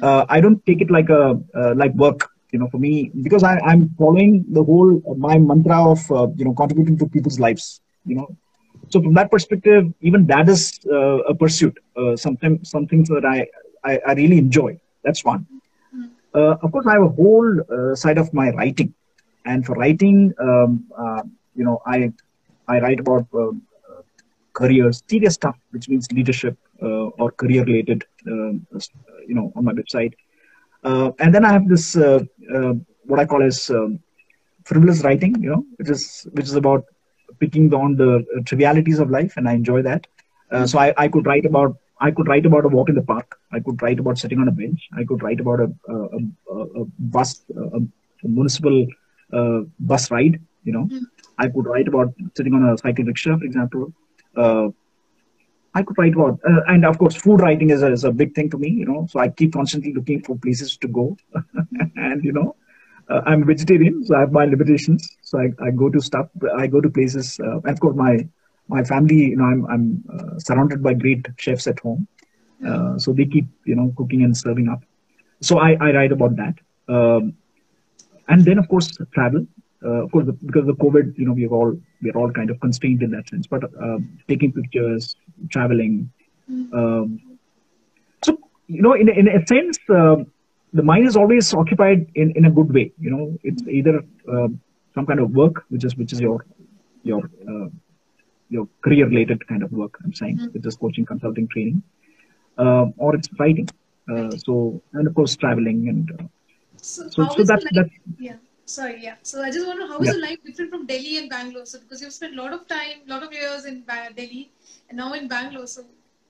uh, 0.01 0.25
i 0.29 0.41
don't 0.41 0.65
take 0.65 0.81
it 0.81 0.91
like 0.91 1.09
a 1.09 1.23
uh, 1.59 1.73
like 1.75 1.93
work 2.05 2.29
you 2.55 2.59
know, 2.59 2.69
for 2.69 2.77
me, 2.77 3.11
because 3.21 3.43
I, 3.43 3.59
I'm 3.69 3.89
following 3.99 4.45
the 4.49 4.63
whole 4.63 5.01
my 5.17 5.37
mantra 5.37 5.79
of 5.91 5.99
uh, 6.09 6.27
you 6.37 6.45
know 6.45 6.53
contributing 6.53 6.97
to 6.99 7.07
people's 7.07 7.39
lives. 7.39 7.81
You 8.05 8.15
know, 8.17 8.27
so 8.89 9.01
from 9.01 9.13
that 9.15 9.29
perspective, 9.29 9.93
even 10.01 10.25
that 10.27 10.47
is 10.47 10.79
uh, 10.91 11.19
a 11.31 11.35
pursuit. 11.35 11.77
Uh, 11.97 12.15
something 12.15 12.59
some 12.63 12.87
things 12.87 13.09
that 13.09 13.25
I, 13.25 13.47
I, 13.83 13.99
I 14.07 14.13
really 14.13 14.37
enjoy. 14.37 14.79
That's 15.03 15.25
one. 15.25 15.45
Uh, 16.33 16.55
of 16.63 16.71
course, 16.71 16.85
I 16.87 16.93
have 16.93 17.03
a 17.03 17.09
whole 17.09 17.49
uh, 17.75 17.95
side 17.95 18.17
of 18.17 18.33
my 18.33 18.51
writing, 18.51 18.93
and 19.45 19.65
for 19.65 19.75
writing, 19.75 20.33
um, 20.41 20.85
uh, 20.97 21.23
you 21.55 21.65
know, 21.65 21.81
I 21.85 22.11
I 22.67 22.79
write 22.79 22.99
about 22.99 23.25
uh, 23.33 23.49
uh, 23.49 24.01
careers, 24.53 25.01
serious 25.09 25.35
stuff, 25.35 25.55
which 25.71 25.89
means 25.89 26.07
leadership 26.11 26.57
uh, 26.81 27.07
or 27.21 27.31
career 27.31 27.63
related, 27.63 28.03
um, 28.27 28.65
you 29.27 29.35
know, 29.35 29.51
on 29.55 29.65
my 29.65 29.73
website. 29.73 30.13
Uh, 30.83 31.11
and 31.19 31.33
then 31.33 31.45
I 31.45 31.51
have 31.53 31.67
this 31.67 31.95
uh, 31.95 32.19
uh, 32.55 32.73
what 33.05 33.19
I 33.19 33.25
call 33.25 33.43
as 33.43 33.69
um, 33.69 33.99
frivolous 34.65 35.03
writing, 35.03 35.35
you 35.41 35.49
know, 35.49 35.63
which 35.77 35.89
is 35.89 36.27
which 36.33 36.45
is 36.45 36.55
about 36.55 36.83
picking 37.39 37.73
on 37.73 37.95
the 37.95 38.17
uh, 38.17 38.41
trivialities 38.45 38.99
of 38.99 39.09
life, 39.09 39.33
and 39.37 39.47
I 39.47 39.53
enjoy 39.53 39.81
that. 39.83 40.07
Uh, 40.51 40.65
so 40.65 40.79
I, 40.79 40.93
I 40.97 41.07
could 41.07 41.25
write 41.25 41.45
about 41.45 41.75
I 41.99 42.11
could 42.11 42.27
write 42.27 42.45
about 42.45 42.65
a 42.65 42.69
walk 42.69 42.89
in 42.89 42.95
the 42.95 43.01
park. 43.01 43.37
I 43.51 43.59
could 43.59 43.81
write 43.81 43.99
about 43.99 44.17
sitting 44.17 44.39
on 44.39 44.47
a 44.47 44.51
bench. 44.51 44.87
I 44.97 45.03
could 45.03 45.23
write 45.23 45.39
about 45.39 45.59
a, 45.59 45.69
a, 45.91 45.95
a, 46.53 46.81
a 46.81 46.85
bus, 46.99 47.41
a, 47.55 47.77
a 47.77 48.27
municipal 48.27 48.85
uh, 49.33 49.61
bus 49.79 50.11
ride. 50.11 50.39
You 50.63 50.73
know, 50.73 50.89
Mm. 50.91 51.03
I 51.37 51.47
could 51.49 51.65
write 51.65 51.87
about 51.87 52.13
sitting 52.35 52.53
on 52.53 52.69
a 52.69 52.77
cycle 52.77 53.05
rickshaw, 53.05 53.37
for 53.37 53.45
example. 53.45 53.93
Uh, 54.35 54.69
I 55.73 55.83
could 55.83 55.97
write 55.97 56.13
about, 56.13 56.39
uh, 56.49 56.61
and 56.67 56.85
of 56.85 56.97
course, 56.97 57.15
food 57.15 57.41
writing 57.41 57.69
is 57.69 57.83
a, 57.83 57.91
is 57.91 58.05
a 58.05 58.11
big 58.11 58.33
thing 58.33 58.49
for 58.49 58.57
me. 58.57 58.69
You 58.69 58.85
know, 58.85 59.07
so 59.09 59.19
I 59.19 59.27
keep 59.27 59.53
constantly 59.53 59.93
looking 59.93 60.21
for 60.23 60.37
places 60.37 60.77
to 60.77 60.87
go, 60.87 61.17
and 61.97 62.23
you 62.23 62.31
know, 62.31 62.55
uh, 63.09 63.21
I'm 63.25 63.43
a 63.43 63.45
vegetarian, 63.45 64.03
so 64.05 64.15
I 64.15 64.21
have 64.21 64.31
my 64.31 64.45
limitations. 64.45 65.07
So 65.21 65.39
I, 65.39 65.51
I 65.61 65.71
go 65.71 65.89
to 65.89 66.01
stuff, 66.01 66.27
I 66.57 66.67
go 66.67 66.79
to 66.79 66.89
places. 66.89 67.39
Uh, 67.39 67.59
of 67.59 67.79
course, 67.79 67.95
my 67.95 68.27
my 68.69 68.83
family, 68.83 69.17
you 69.31 69.37
know, 69.37 69.43
I'm 69.43 69.65
I'm 69.65 70.03
uh, 70.13 70.39
surrounded 70.39 70.81
by 70.81 70.93
great 70.93 71.27
chefs 71.37 71.67
at 71.67 71.79
home, 71.79 72.07
uh, 72.65 72.97
so 72.97 73.11
they 73.11 73.25
keep 73.25 73.45
you 73.65 73.75
know 73.75 73.93
cooking 73.97 74.23
and 74.23 74.35
serving 74.35 74.69
up. 74.69 74.81
So 75.41 75.59
I, 75.59 75.77
I 75.81 75.91
write 75.91 76.11
about 76.13 76.37
that, 76.37 76.55
um, 76.87 77.35
and 78.29 78.45
then 78.45 78.57
of 78.57 78.69
course 78.69 78.97
travel. 79.13 79.45
Uh, 79.85 80.03
of 80.05 80.11
course, 80.11 80.25
because 80.45 80.61
of 80.67 80.69
the 80.73 80.79
COVID, 80.83 81.17
you 81.19 81.25
know, 81.27 81.33
we're 81.39 81.53
all 81.57 81.71
we're 82.01 82.17
all 82.21 82.31
kind 82.37 82.49
of 82.53 82.59
constrained 82.65 83.01
in 83.07 83.11
that 83.15 83.27
sense. 83.29 83.45
But 83.55 83.63
um, 83.87 84.01
taking 84.27 84.51
pictures, 84.59 85.15
traveling. 85.55 86.09
Um, 86.79 87.09
so 88.23 88.37
you 88.67 88.81
know, 88.81 88.93
in 88.93 89.09
a- 89.09 89.17
in 89.21 89.27
a 89.27 89.45
sense, 89.53 89.77
uh, 89.99 90.17
the 90.73 90.83
mind 90.91 91.07
is 91.07 91.15
always 91.15 91.53
occupied 91.53 92.07
in, 92.15 92.31
in 92.31 92.45
a 92.45 92.51
good 92.51 92.73
way. 92.77 92.91
You 92.99 93.11
know, 93.15 93.23
it's 93.43 93.63
either 93.79 93.95
um 94.35 94.59
some 94.95 95.05
kind 95.05 95.19
of 95.25 95.31
work, 95.41 95.63
which 95.69 95.83
is 95.89 95.95
which 96.01 96.13
is 96.13 96.21
your 96.27 96.37
your 97.03 97.21
uh, 97.49 97.67
your 98.49 98.67
career 98.81 99.05
related 99.07 99.45
kind 99.51 99.63
of 99.67 99.71
work. 99.81 99.93
I'm 100.03 100.13
saying, 100.21 100.37
Mhm. 100.39 100.53
which 100.53 100.65
is 100.71 100.75
coaching, 100.83 101.05
consulting, 101.13 101.47
training, 101.53 101.77
um, 102.63 102.93
or 102.97 103.15
it's 103.15 103.29
writing. 103.39 103.69
Uh, 104.11 104.31
so 104.45 104.81
and 104.93 105.07
of 105.07 105.13
course 105.19 105.35
traveling 105.43 105.79
and 105.93 106.11
uh, 106.19 106.23
So, 106.87 107.03
so 107.13 107.23
so 107.35 107.41
is 107.43 107.47
that's 107.51 107.63
the 107.67 107.71
that's 107.77 107.93
Yeah. 108.27 108.35
Sorry. 108.65 108.99
Yeah. 109.03 109.15
So 109.23 109.41
I 109.43 109.51
just 109.51 109.65
want 109.67 109.79
to 109.79 109.85
know 109.85 109.93
how 109.93 109.99
is 110.01 110.07
Yeah. 110.07 110.13
the 110.13 110.19
life 110.19 110.39
different 110.45 110.71
from 110.71 110.85
Delhi 110.87 111.17
and 111.17 111.29
Bangalore? 111.29 111.65
So 111.65 111.79
because 111.79 112.01
you've 112.01 112.13
spent 112.13 112.33
a 112.37 112.41
lot 112.41 112.53
of 112.53 112.67
time, 112.67 112.97
a 113.07 113.09
lot 113.13 113.23
of 113.23 113.31
years 113.33 113.65
in 113.65 113.83
ba- 113.83 114.11
Delhi, 114.15 114.51
and 114.89 114.97
now 114.97 115.13
in 115.13 115.27
Bangalore. 115.27 115.67
So 115.67 115.83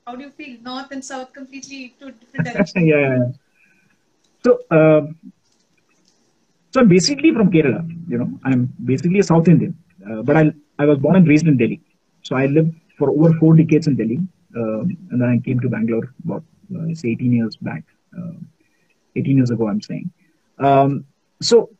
how 0.06 0.16
do 0.16 0.24
you 0.24 0.30
feel? 0.30 0.58
North 0.62 0.90
and 0.92 1.04
south 1.04 1.32
completely 1.32 1.94
two 2.00 2.10
different 2.12 2.44
directions. 2.46 2.84
yeah, 2.92 3.00
yeah, 3.06 3.16
yeah. 3.16 3.32
So, 4.44 4.58
um, 4.70 5.16
so 6.72 6.80
I'm 6.80 6.88
basically 6.88 7.32
from 7.32 7.50
Kerala. 7.50 7.82
You 8.08 8.18
know, 8.18 8.30
I'm 8.44 8.72
basically 8.84 9.20
a 9.20 9.22
South 9.24 9.48
Indian, 9.48 9.74
uh, 10.08 10.22
but 10.22 10.36
I 10.36 10.52
I 10.78 10.86
was 10.86 10.98
born 10.98 11.16
and 11.16 11.26
raised 11.28 11.46
in 11.46 11.56
Delhi. 11.56 11.80
So 12.22 12.36
I 12.36 12.46
lived 12.46 12.74
for 12.98 13.10
over 13.10 13.32
four 13.40 13.54
decades 13.56 13.86
in 13.86 13.96
Delhi, 13.96 14.18
um, 14.56 14.96
and 15.10 15.20
then 15.20 15.28
I 15.28 15.38
came 15.38 15.60
to 15.60 15.68
Bangalore 15.68 16.08
about 16.24 16.44
uh, 16.76 16.94
say 16.94 17.10
18 17.10 17.32
years 17.32 17.56
back. 17.56 17.84
Uh, 18.18 18.36
18 19.16 19.36
years 19.38 19.50
ago, 19.50 19.68
I'm 19.68 19.80
saying. 19.80 20.10
Um, 20.58 21.04
so 21.40 21.70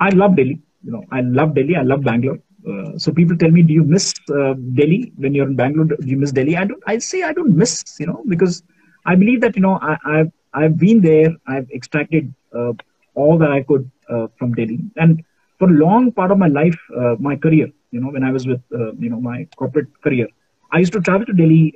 I 0.00 0.10
love 0.10 0.36
Delhi. 0.36 0.60
You 0.82 0.92
know, 0.92 1.04
I 1.10 1.20
love 1.20 1.54
Delhi. 1.54 1.76
I 1.76 1.82
love 1.82 2.02
Bangalore. 2.02 2.38
Uh, 2.68 2.98
so 2.98 3.12
people 3.12 3.36
tell 3.36 3.50
me, 3.50 3.62
do 3.62 3.72
you 3.72 3.84
miss 3.84 4.14
uh, 4.30 4.54
Delhi 4.74 5.12
when 5.16 5.34
you're 5.34 5.46
in 5.46 5.56
Bangalore? 5.56 5.86
Do 5.86 5.96
you 6.06 6.16
miss 6.16 6.32
Delhi? 6.32 6.56
I 6.56 6.64
don't. 6.64 6.82
I 6.86 6.98
say 6.98 7.22
I 7.22 7.32
don't 7.32 7.56
miss. 7.56 7.84
You 7.98 8.06
know, 8.06 8.22
because 8.28 8.62
I 9.06 9.14
believe 9.14 9.40
that 9.40 9.56
you 9.56 9.62
know 9.62 9.78
I, 9.82 9.96
I've 10.04 10.32
I've 10.54 10.78
been 10.78 11.00
there. 11.00 11.30
I've 11.46 11.68
extracted 11.70 12.32
uh, 12.54 12.72
all 13.14 13.38
that 13.38 13.50
I 13.50 13.62
could 13.62 13.90
uh, 14.08 14.26
from 14.38 14.54
Delhi, 14.54 14.78
and 14.96 15.22
for 15.58 15.68
a 15.68 15.72
long 15.72 16.12
part 16.12 16.30
of 16.30 16.38
my 16.38 16.46
life, 16.48 16.78
uh, 16.96 17.16
my 17.18 17.36
career, 17.36 17.68
you 17.90 18.00
know, 18.00 18.08
when 18.10 18.22
I 18.22 18.30
was 18.30 18.46
with 18.46 18.60
uh, 18.74 18.92
you 18.92 19.10
know 19.10 19.20
my 19.20 19.46
corporate 19.56 19.88
career, 20.02 20.26
I 20.72 20.78
used 20.78 20.92
to 20.92 21.00
travel 21.00 21.26
to 21.26 21.32
Delhi 21.32 21.74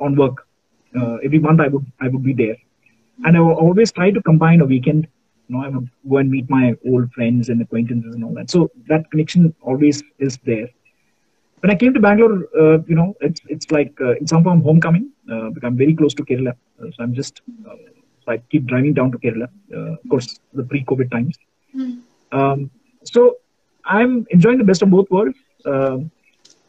on 0.00 0.16
work. 0.16 0.46
Every 1.24 1.38
month 1.38 1.60
I 1.60 1.68
would 1.68 1.86
I 2.00 2.08
would 2.08 2.22
be 2.22 2.32
there, 2.32 2.56
and 3.24 3.36
I 3.36 3.40
always 3.40 3.92
try 3.92 4.10
to 4.10 4.22
combine 4.22 4.60
a 4.60 4.64
weekend. 4.66 5.06
You 5.52 5.58
know, 5.58 5.64
I 5.64 5.68
would 5.68 5.90
go 6.08 6.16
and 6.16 6.30
meet 6.30 6.48
my 6.48 6.74
old 6.86 7.12
friends 7.12 7.48
and 7.48 7.60
acquaintances 7.60 8.14
and 8.14 8.24
all 8.24 8.34
that. 8.34 8.50
So 8.50 8.70
that 8.88 9.10
connection 9.10 9.54
always 9.62 10.02
is 10.18 10.38
there 10.44 10.68
when 11.62 11.70
I 11.70 11.76
came 11.76 11.94
to 11.94 12.00
Bangalore, 12.00 12.48
uh, 12.60 12.78
you 12.88 12.96
know, 12.96 13.14
it's 13.20 13.40
it's 13.48 13.70
like 13.70 13.92
uh, 14.00 14.14
in 14.20 14.26
some 14.26 14.42
form 14.42 14.62
homecoming 14.62 15.10
uh, 15.32 15.48
because 15.50 15.66
I'm 15.68 15.76
very 15.76 15.94
close 15.94 16.14
to 16.14 16.24
Kerala. 16.24 16.54
Uh, 16.80 16.88
so 16.94 16.98
I'm 17.04 17.14
just, 17.14 17.40
uh, 17.68 17.76
so 18.22 18.32
I 18.32 18.38
keep 18.50 18.66
driving 18.66 18.94
down 18.94 19.12
to 19.12 19.18
Kerala. 19.18 19.48
Uh, 19.76 19.92
of 19.92 20.08
course, 20.10 20.40
the 20.54 20.64
pre-COVID 20.64 21.10
times. 21.12 21.38
Hmm. 21.72 21.92
Um, 22.32 22.70
so 23.04 23.36
I'm 23.84 24.26
enjoying 24.30 24.58
the 24.58 24.64
best 24.64 24.82
of 24.82 24.90
both 24.90 25.08
worlds. 25.10 25.38
Um 25.64 26.10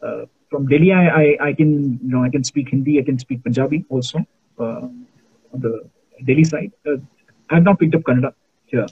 uh, 0.06 0.22
from 0.50 0.68
Delhi, 0.70 0.92
I, 0.92 1.04
I 1.22 1.26
I 1.48 1.52
can 1.58 1.70
you 2.06 2.12
know 2.14 2.22
I 2.22 2.30
can 2.34 2.44
speak 2.44 2.68
Hindi, 2.74 3.00
I 3.00 3.04
can 3.08 3.18
speak 3.18 3.42
Punjabi 3.46 3.84
also 3.88 4.18
uh, 4.64 4.86
on 5.52 5.58
the 5.66 5.72
Delhi 6.28 6.44
side. 6.44 6.72
Uh, 6.86 6.98
I 7.50 7.54
have 7.56 7.64
not 7.68 7.80
picked 7.80 7.96
up 7.98 8.02
Kannada 8.08 8.32
here, 8.74 8.88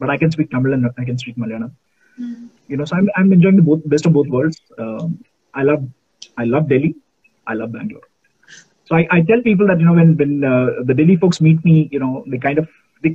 but 0.00 0.10
I 0.10 0.16
can 0.22 0.30
speak 0.36 0.50
Tamil 0.50 0.72
and 0.76 0.86
I 1.02 1.04
can 1.10 1.18
speak 1.24 1.36
Malayalam. 1.44 1.72
Hmm. 2.20 2.32
you 2.70 2.76
know 2.78 2.86
so 2.88 2.94
i'm, 2.96 3.06
I'm 3.18 3.28
enjoying 3.34 3.56
the 3.58 3.66
both 3.68 3.82
best 3.92 4.06
of 4.08 4.12
both 4.16 4.28
worlds. 4.36 4.56
Um, 4.82 5.08
i 5.60 5.62
love 5.68 5.82
i 6.42 6.44
love 6.54 6.64
delhi. 6.72 6.90
I 7.50 7.54
love 7.60 7.72
bangalore. 7.76 8.06
So 8.88 8.96
i, 8.98 9.06
I 9.16 9.20
tell 9.28 9.40
people 9.48 9.66
that 9.70 9.80
you 9.80 9.86
know 9.88 9.96
when 10.00 10.10
when 10.20 10.32
uh, 10.52 10.68
the 10.88 10.94
delhi 11.00 11.16
folks 11.22 11.40
meet 11.46 11.60
me 11.68 11.76
you 11.94 12.00
know 12.04 12.12
they 12.32 12.40
kind 12.46 12.58
of 12.62 12.68
they 13.04 13.12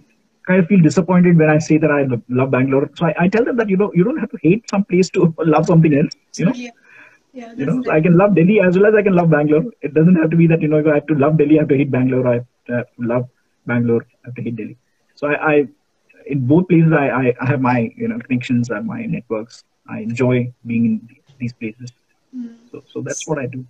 kind 0.49 0.59
of 0.63 0.67
feel 0.71 0.81
disappointed 0.87 1.37
when 1.41 1.51
i 1.55 1.59
say 1.67 1.77
that 1.83 1.91
i 1.97 2.01
love 2.39 2.51
bangalore. 2.55 2.89
So 2.95 3.05
I, 3.09 3.13
I 3.25 3.27
tell 3.35 3.45
them 3.49 3.57
that 3.61 3.69
you 3.73 3.77
know 3.81 3.91
you 3.99 4.03
don't 4.07 4.21
have 4.23 4.31
to 4.35 4.39
hate 4.47 4.69
some 4.75 4.85
place 4.85 5.09
to 5.17 5.33
love 5.55 5.65
something 5.73 5.95
else 6.01 6.13
you 6.37 6.45
know? 6.49 6.55
Yeah. 6.65 6.71
Yeah. 7.41 7.51
you 7.59 7.65
know 7.67 7.77
so 7.85 7.91
i 7.97 8.01
can 8.07 8.17
love 8.21 8.35
delhi 8.39 8.57
as 8.67 8.77
well 8.77 8.87
as 8.91 8.95
i 8.99 9.03
can 9.07 9.15
love 9.19 9.29
bangalore. 9.29 9.65
It 9.81 9.93
doesn't 9.99 10.15
have 10.21 10.29
to 10.33 10.37
be 10.41 10.47
that 10.53 10.61
you 10.61 10.69
know 10.73 10.81
if 10.83 10.87
i 10.87 10.95
have 10.99 11.07
to 11.13 11.15
love 11.25 11.37
delhi 11.41 11.57
i 11.59 11.63
have 11.63 11.71
to 11.73 11.77
hate 11.81 11.91
bangalore 11.97 12.27
i 12.33 12.35
have 12.35 12.47
to 12.69 13.07
love 13.13 13.25
bangalore 13.71 14.03
i 14.23 14.27
have 14.27 14.35
to 14.39 14.43
hate 14.47 14.55
delhi 14.61 14.77
so 15.15 15.27
i, 15.27 15.35
I 15.53 15.55
in 16.27 16.47
both 16.47 16.67
places 16.69 16.91
I, 16.93 17.07
I 17.21 17.33
i 17.41 17.45
have 17.47 17.61
my 17.61 17.89
you 17.97 18.07
know 18.09 18.19
connections 18.27 18.69
i 18.71 18.75
have 18.75 18.85
my 18.85 19.01
networks 19.05 19.63
i 19.89 19.99
enjoy 19.99 20.51
being 20.65 20.85
in 20.85 20.95
these 21.39 21.53
places 21.53 21.91
Hmm. 22.33 22.55
so 22.71 22.83
so 22.87 23.01
that's 23.01 23.25
what 23.27 23.39
i 23.39 23.47
do 23.47 23.65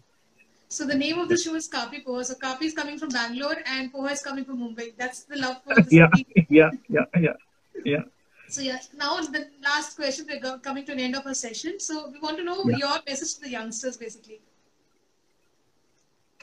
So 0.70 0.86
the 0.86 0.96
name 0.96 1.20
of 1.20 1.30
the 1.30 1.38
show 1.38 1.56
is 1.56 1.68
Kapi 1.68 2.02
Poha. 2.04 2.24
So 2.26 2.36
Kapi 2.36 2.66
is 2.68 2.74
coming 2.74 2.98
from 3.00 3.12
Bangalore 3.12 3.58
and 3.66 3.91
Poha 3.93 4.12
is 4.12 4.22
coming 4.22 4.46
from 4.46 4.60
Mumbai. 4.60 4.96
That's 4.98 5.24
the 5.24 5.38
love 5.38 5.64
for 5.64 5.80
the 5.80 5.91
yeah 5.91 6.08
city. 6.08 6.28
yeah 6.50 6.72
yeah 6.89 7.06
yeah 7.20 7.36
yeah 7.86 8.04
So 8.48 8.62
yeah, 8.62 8.80
now 8.98 9.20
the 9.22 9.50
last 9.64 9.96
question 9.96 10.26
we're 10.28 10.58
coming 10.60 10.86
to 10.86 10.91
an 10.93 11.00
end 11.00 11.16
of 11.16 11.26
our 11.26 11.34
session. 11.34 11.80
So 11.80 12.10
we 12.12 12.20
want 12.20 12.38
to 12.38 12.43
know 12.43 12.70
Yeah. 12.70 12.76
your 12.76 13.00
message 13.08 13.36
to 13.36 13.41
the 13.41 13.50
youngsters, 13.50 13.98
basically. 13.98 14.41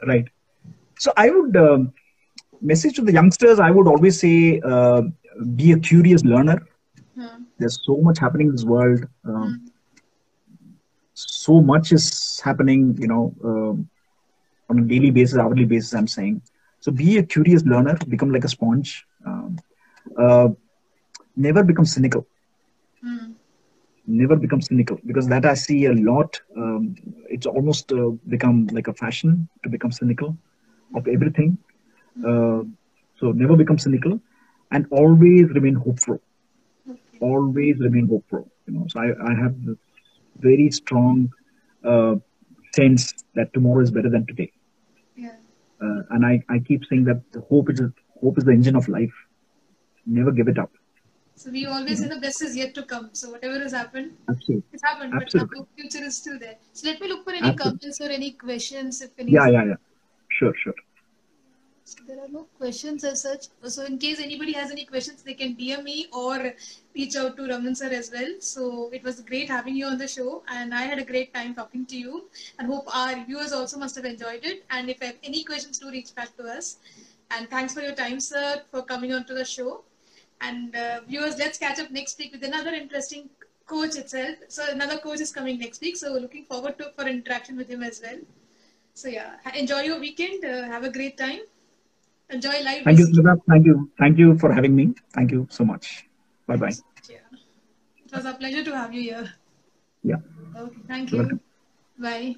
right 0.07 0.29
so 0.99 1.13
i 1.17 1.31
would 1.31 1.57
um, 1.57 1.93
message 2.63 2.95
to 2.97 3.03
the 3.03 3.13
youngsters 3.13 3.59
i 3.61 3.71
would 3.71 3.89
always 3.93 4.19
say 4.21 4.61
uh, 4.73 5.03
be 5.61 5.73
a 5.73 5.79
curious 5.91 6.25
learner 6.25 6.59
Hmm. 7.15 7.45
there's 7.59 7.79
so 7.85 7.97
much 8.09 8.19
happening 8.19 8.49
in 8.49 8.55
this 8.55 8.65
world 8.65 9.01
um, 9.29 9.55
Hmm. 9.55 10.73
so 11.15 11.61
much 11.61 11.93
is 11.93 12.41
happening 12.45 12.97
you 12.99 13.09
know 13.09 13.35
um, 13.45 13.89
on 14.71 14.79
a 14.79 14.83
daily 14.83 15.11
basis 15.11 15.39
hourly 15.39 15.65
basis 15.65 15.95
i'm 15.95 16.07
saying 16.09 16.41
so 16.81 16.91
be 16.93 17.17
a 17.19 17.23
curious 17.23 17.65
learner 17.65 17.97
become 18.09 18.31
like 18.33 18.45
a 18.45 18.49
sponge 18.49 19.05
um, 19.27 19.57
uh, 20.19 20.49
never 21.37 21.63
become 21.65 21.85
cynical 21.85 22.27
Hmm. 23.03 23.33
never 24.07 24.37
become 24.37 24.61
cynical 24.61 24.99
because 25.07 25.29
that 25.29 25.45
i 25.47 25.55
see 25.55 25.85
a 25.87 25.93
lot 25.93 26.41
um, 26.57 26.95
it's 27.37 27.47
almost 27.47 27.93
uh, 27.93 28.11
become 28.35 28.67
like 28.77 28.89
a 28.89 28.95
fashion 29.03 29.49
to 29.63 29.69
become 29.69 29.93
cynical 29.93 30.37
of 30.95 31.07
everything 31.09 31.57
uh, 32.27 32.63
so 33.19 33.33
never 33.33 33.57
become 33.57 33.79
cynical 33.79 34.19
and 34.71 34.87
always 34.91 35.49
remain 35.59 35.75
hopeful 35.75 36.19
Okay. 36.89 37.19
always 37.21 37.79
remain 37.81 38.09
hopeful. 38.09 38.51
You 38.67 38.75
know, 38.75 38.87
so 38.89 39.01
I, 39.01 39.09
I 39.31 39.35
have 39.43 39.55
this 39.65 39.77
very 40.39 40.71
strong 40.71 41.31
uh, 41.85 42.15
sense 42.75 43.13
that 43.35 43.53
tomorrow 43.55 43.81
is 43.83 43.91
better 43.91 44.11
than 44.11 44.27
today, 44.27 44.51
Yeah. 45.17 45.37
uh, 45.83 46.03
and 46.11 46.25
I, 46.25 46.43
I 46.49 46.59
keep 46.59 46.85
saying 46.89 47.05
that 47.05 47.23
the 47.33 47.41
hope 47.41 47.71
is 47.71 47.81
hope 48.21 48.39
is 48.39 48.45
the 48.45 48.53
engine 48.53 48.77
of 48.77 48.89
life. 48.89 49.15
never 50.07 50.31
give 50.33 50.49
it 50.49 50.59
up. 50.59 50.71
So 51.35 51.51
we 51.51 51.67
always 51.67 52.01
say 52.01 52.09
the 52.09 52.21
best 52.21 52.43
is 52.43 52.57
yet 52.57 52.75
to 52.75 52.83
come. 52.83 53.11
So 53.13 53.31
whatever 53.31 53.59
has 53.61 53.73
happened, 53.73 54.13
Absolutely. 54.29 54.65
it's 54.73 54.83
happened, 54.85 55.15
Absolutely. 55.15 55.59
but 55.59 55.67
the 55.77 55.83
future 55.83 56.05
is 56.05 56.17
still 56.17 56.39
there. 56.39 56.57
So 56.73 56.89
let 56.89 57.01
me 57.01 57.09
look 57.09 57.25
for 57.25 57.33
any 57.33 57.53
Absolutely. 57.53 57.79
comments 57.81 58.01
or 58.01 58.11
any 58.11 58.33
questions 58.33 59.01
if 59.03 59.11
any. 59.19 59.33
Yeah, 59.33 59.49
yeah, 59.49 59.65
yeah. 59.65 59.81
Sure, 60.39 60.55
sure. 60.63 60.75
There 62.07 62.19
are 62.21 62.29
no 62.29 62.47
questions 62.59 63.05
as 63.05 63.23
such. 63.23 63.47
So 63.65 63.85
in 63.85 63.99
case 63.99 64.21
anybody 64.21 64.53
has 64.53 64.71
any 64.71 64.85
questions, 64.85 65.23
they 65.23 65.35
can 65.35 65.55
DM 65.57 65.83
me 65.85 66.07
or 66.13 66.53
reach 66.95 67.17
out 67.17 67.37
to 67.37 67.47
Raman 67.49 67.75
sir 67.75 67.91
as 67.91 68.11
well. 68.11 68.35
So 68.41 68.91
it 68.93 69.03
was 69.03 69.21
great 69.21 69.49
having 69.49 69.77
you 69.77 69.87
on 69.87 69.99
the 69.99 70.09
show, 70.09 70.43
and 70.49 70.75
I 70.75 70.83
had 70.83 70.99
a 70.99 71.05
great 71.05 71.33
time 71.35 71.55
talking 71.55 71.87
to 71.87 71.97
you. 71.97 72.25
And 72.59 72.69
hope 72.69 72.95
our 72.95 73.25
viewers 73.25 73.53
also 73.53 73.79
must 73.79 73.95
have 73.97 74.05
enjoyed 74.05 74.45
it. 74.45 74.65
And 74.71 74.91
if 74.91 75.01
you 75.01 75.09
have 75.09 75.17
any 75.23 75.45
questions, 75.45 75.79
do 75.79 75.91
reach 75.91 76.15
back 76.15 76.37
to 76.37 76.45
us. 76.45 76.79
And 77.31 77.49
thanks 77.49 77.73
for 77.75 77.81
your 77.81 77.95
time, 77.95 78.21
sir, 78.21 78.63
for 78.71 78.83
coming 78.83 79.13
on 79.13 79.25
to 79.27 79.35
the 79.35 79.45
show. 79.45 79.85
And 80.41 80.75
uh, 80.75 81.01
viewers, 81.09 81.39
let's 81.39 81.59
catch 81.59 81.79
up 81.79 81.91
next 81.91 82.19
week 82.19 82.33
with 82.33 82.45
another 82.45 82.71
interesting 82.71 83.31
coach 83.67 83.97
itself. 83.97 84.37
So 84.49 84.69
another 84.71 84.99
coach 84.99 85.21
is 85.21 85.33
coming 85.33 85.59
next 85.59 85.81
week. 85.81 85.97
So 85.97 86.13
looking 86.13 86.45
forward 86.45 86.79
to 86.79 86.93
for 86.97 87.07
interaction 87.07 87.57
with 87.57 87.71
him 87.71 87.83
as 87.83 88.03
well. 88.03 88.19
So 88.95 89.09
yeah, 89.09 89.37
enjoy 89.55 89.83
your 89.83 89.99
weekend. 90.01 90.45
Uh, 90.45 90.65
have 90.65 90.85
a 90.85 90.91
great 90.91 91.17
time. 91.17 91.41
Enjoy 92.33 92.63
live. 92.65 92.85
Thank 92.85 92.99
you. 92.99 93.07
Smita. 93.07 93.37
Thank 93.49 93.67
you. 93.67 93.91
Thank 93.99 94.19
you 94.19 94.39
for 94.39 94.53
having 94.53 94.75
me. 94.75 94.95
Thank 95.15 95.33
you 95.33 95.47
so 95.51 95.65
much. 95.65 96.05
Bye 96.47 96.57
bye. 96.57 96.73
Yeah. 97.09 97.19
It 98.05 98.13
was 98.13 98.25
a 98.25 98.35
pleasure 98.35 98.65
to 98.65 98.77
have 98.77 98.95
you 98.95 99.03
here. 99.03 99.31
Yeah. 100.03 100.17
Okay, 100.57 100.81
thank 100.89 101.13
you. 101.13 101.41
Bye. 101.99 102.37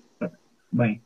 Bye. 0.73 1.01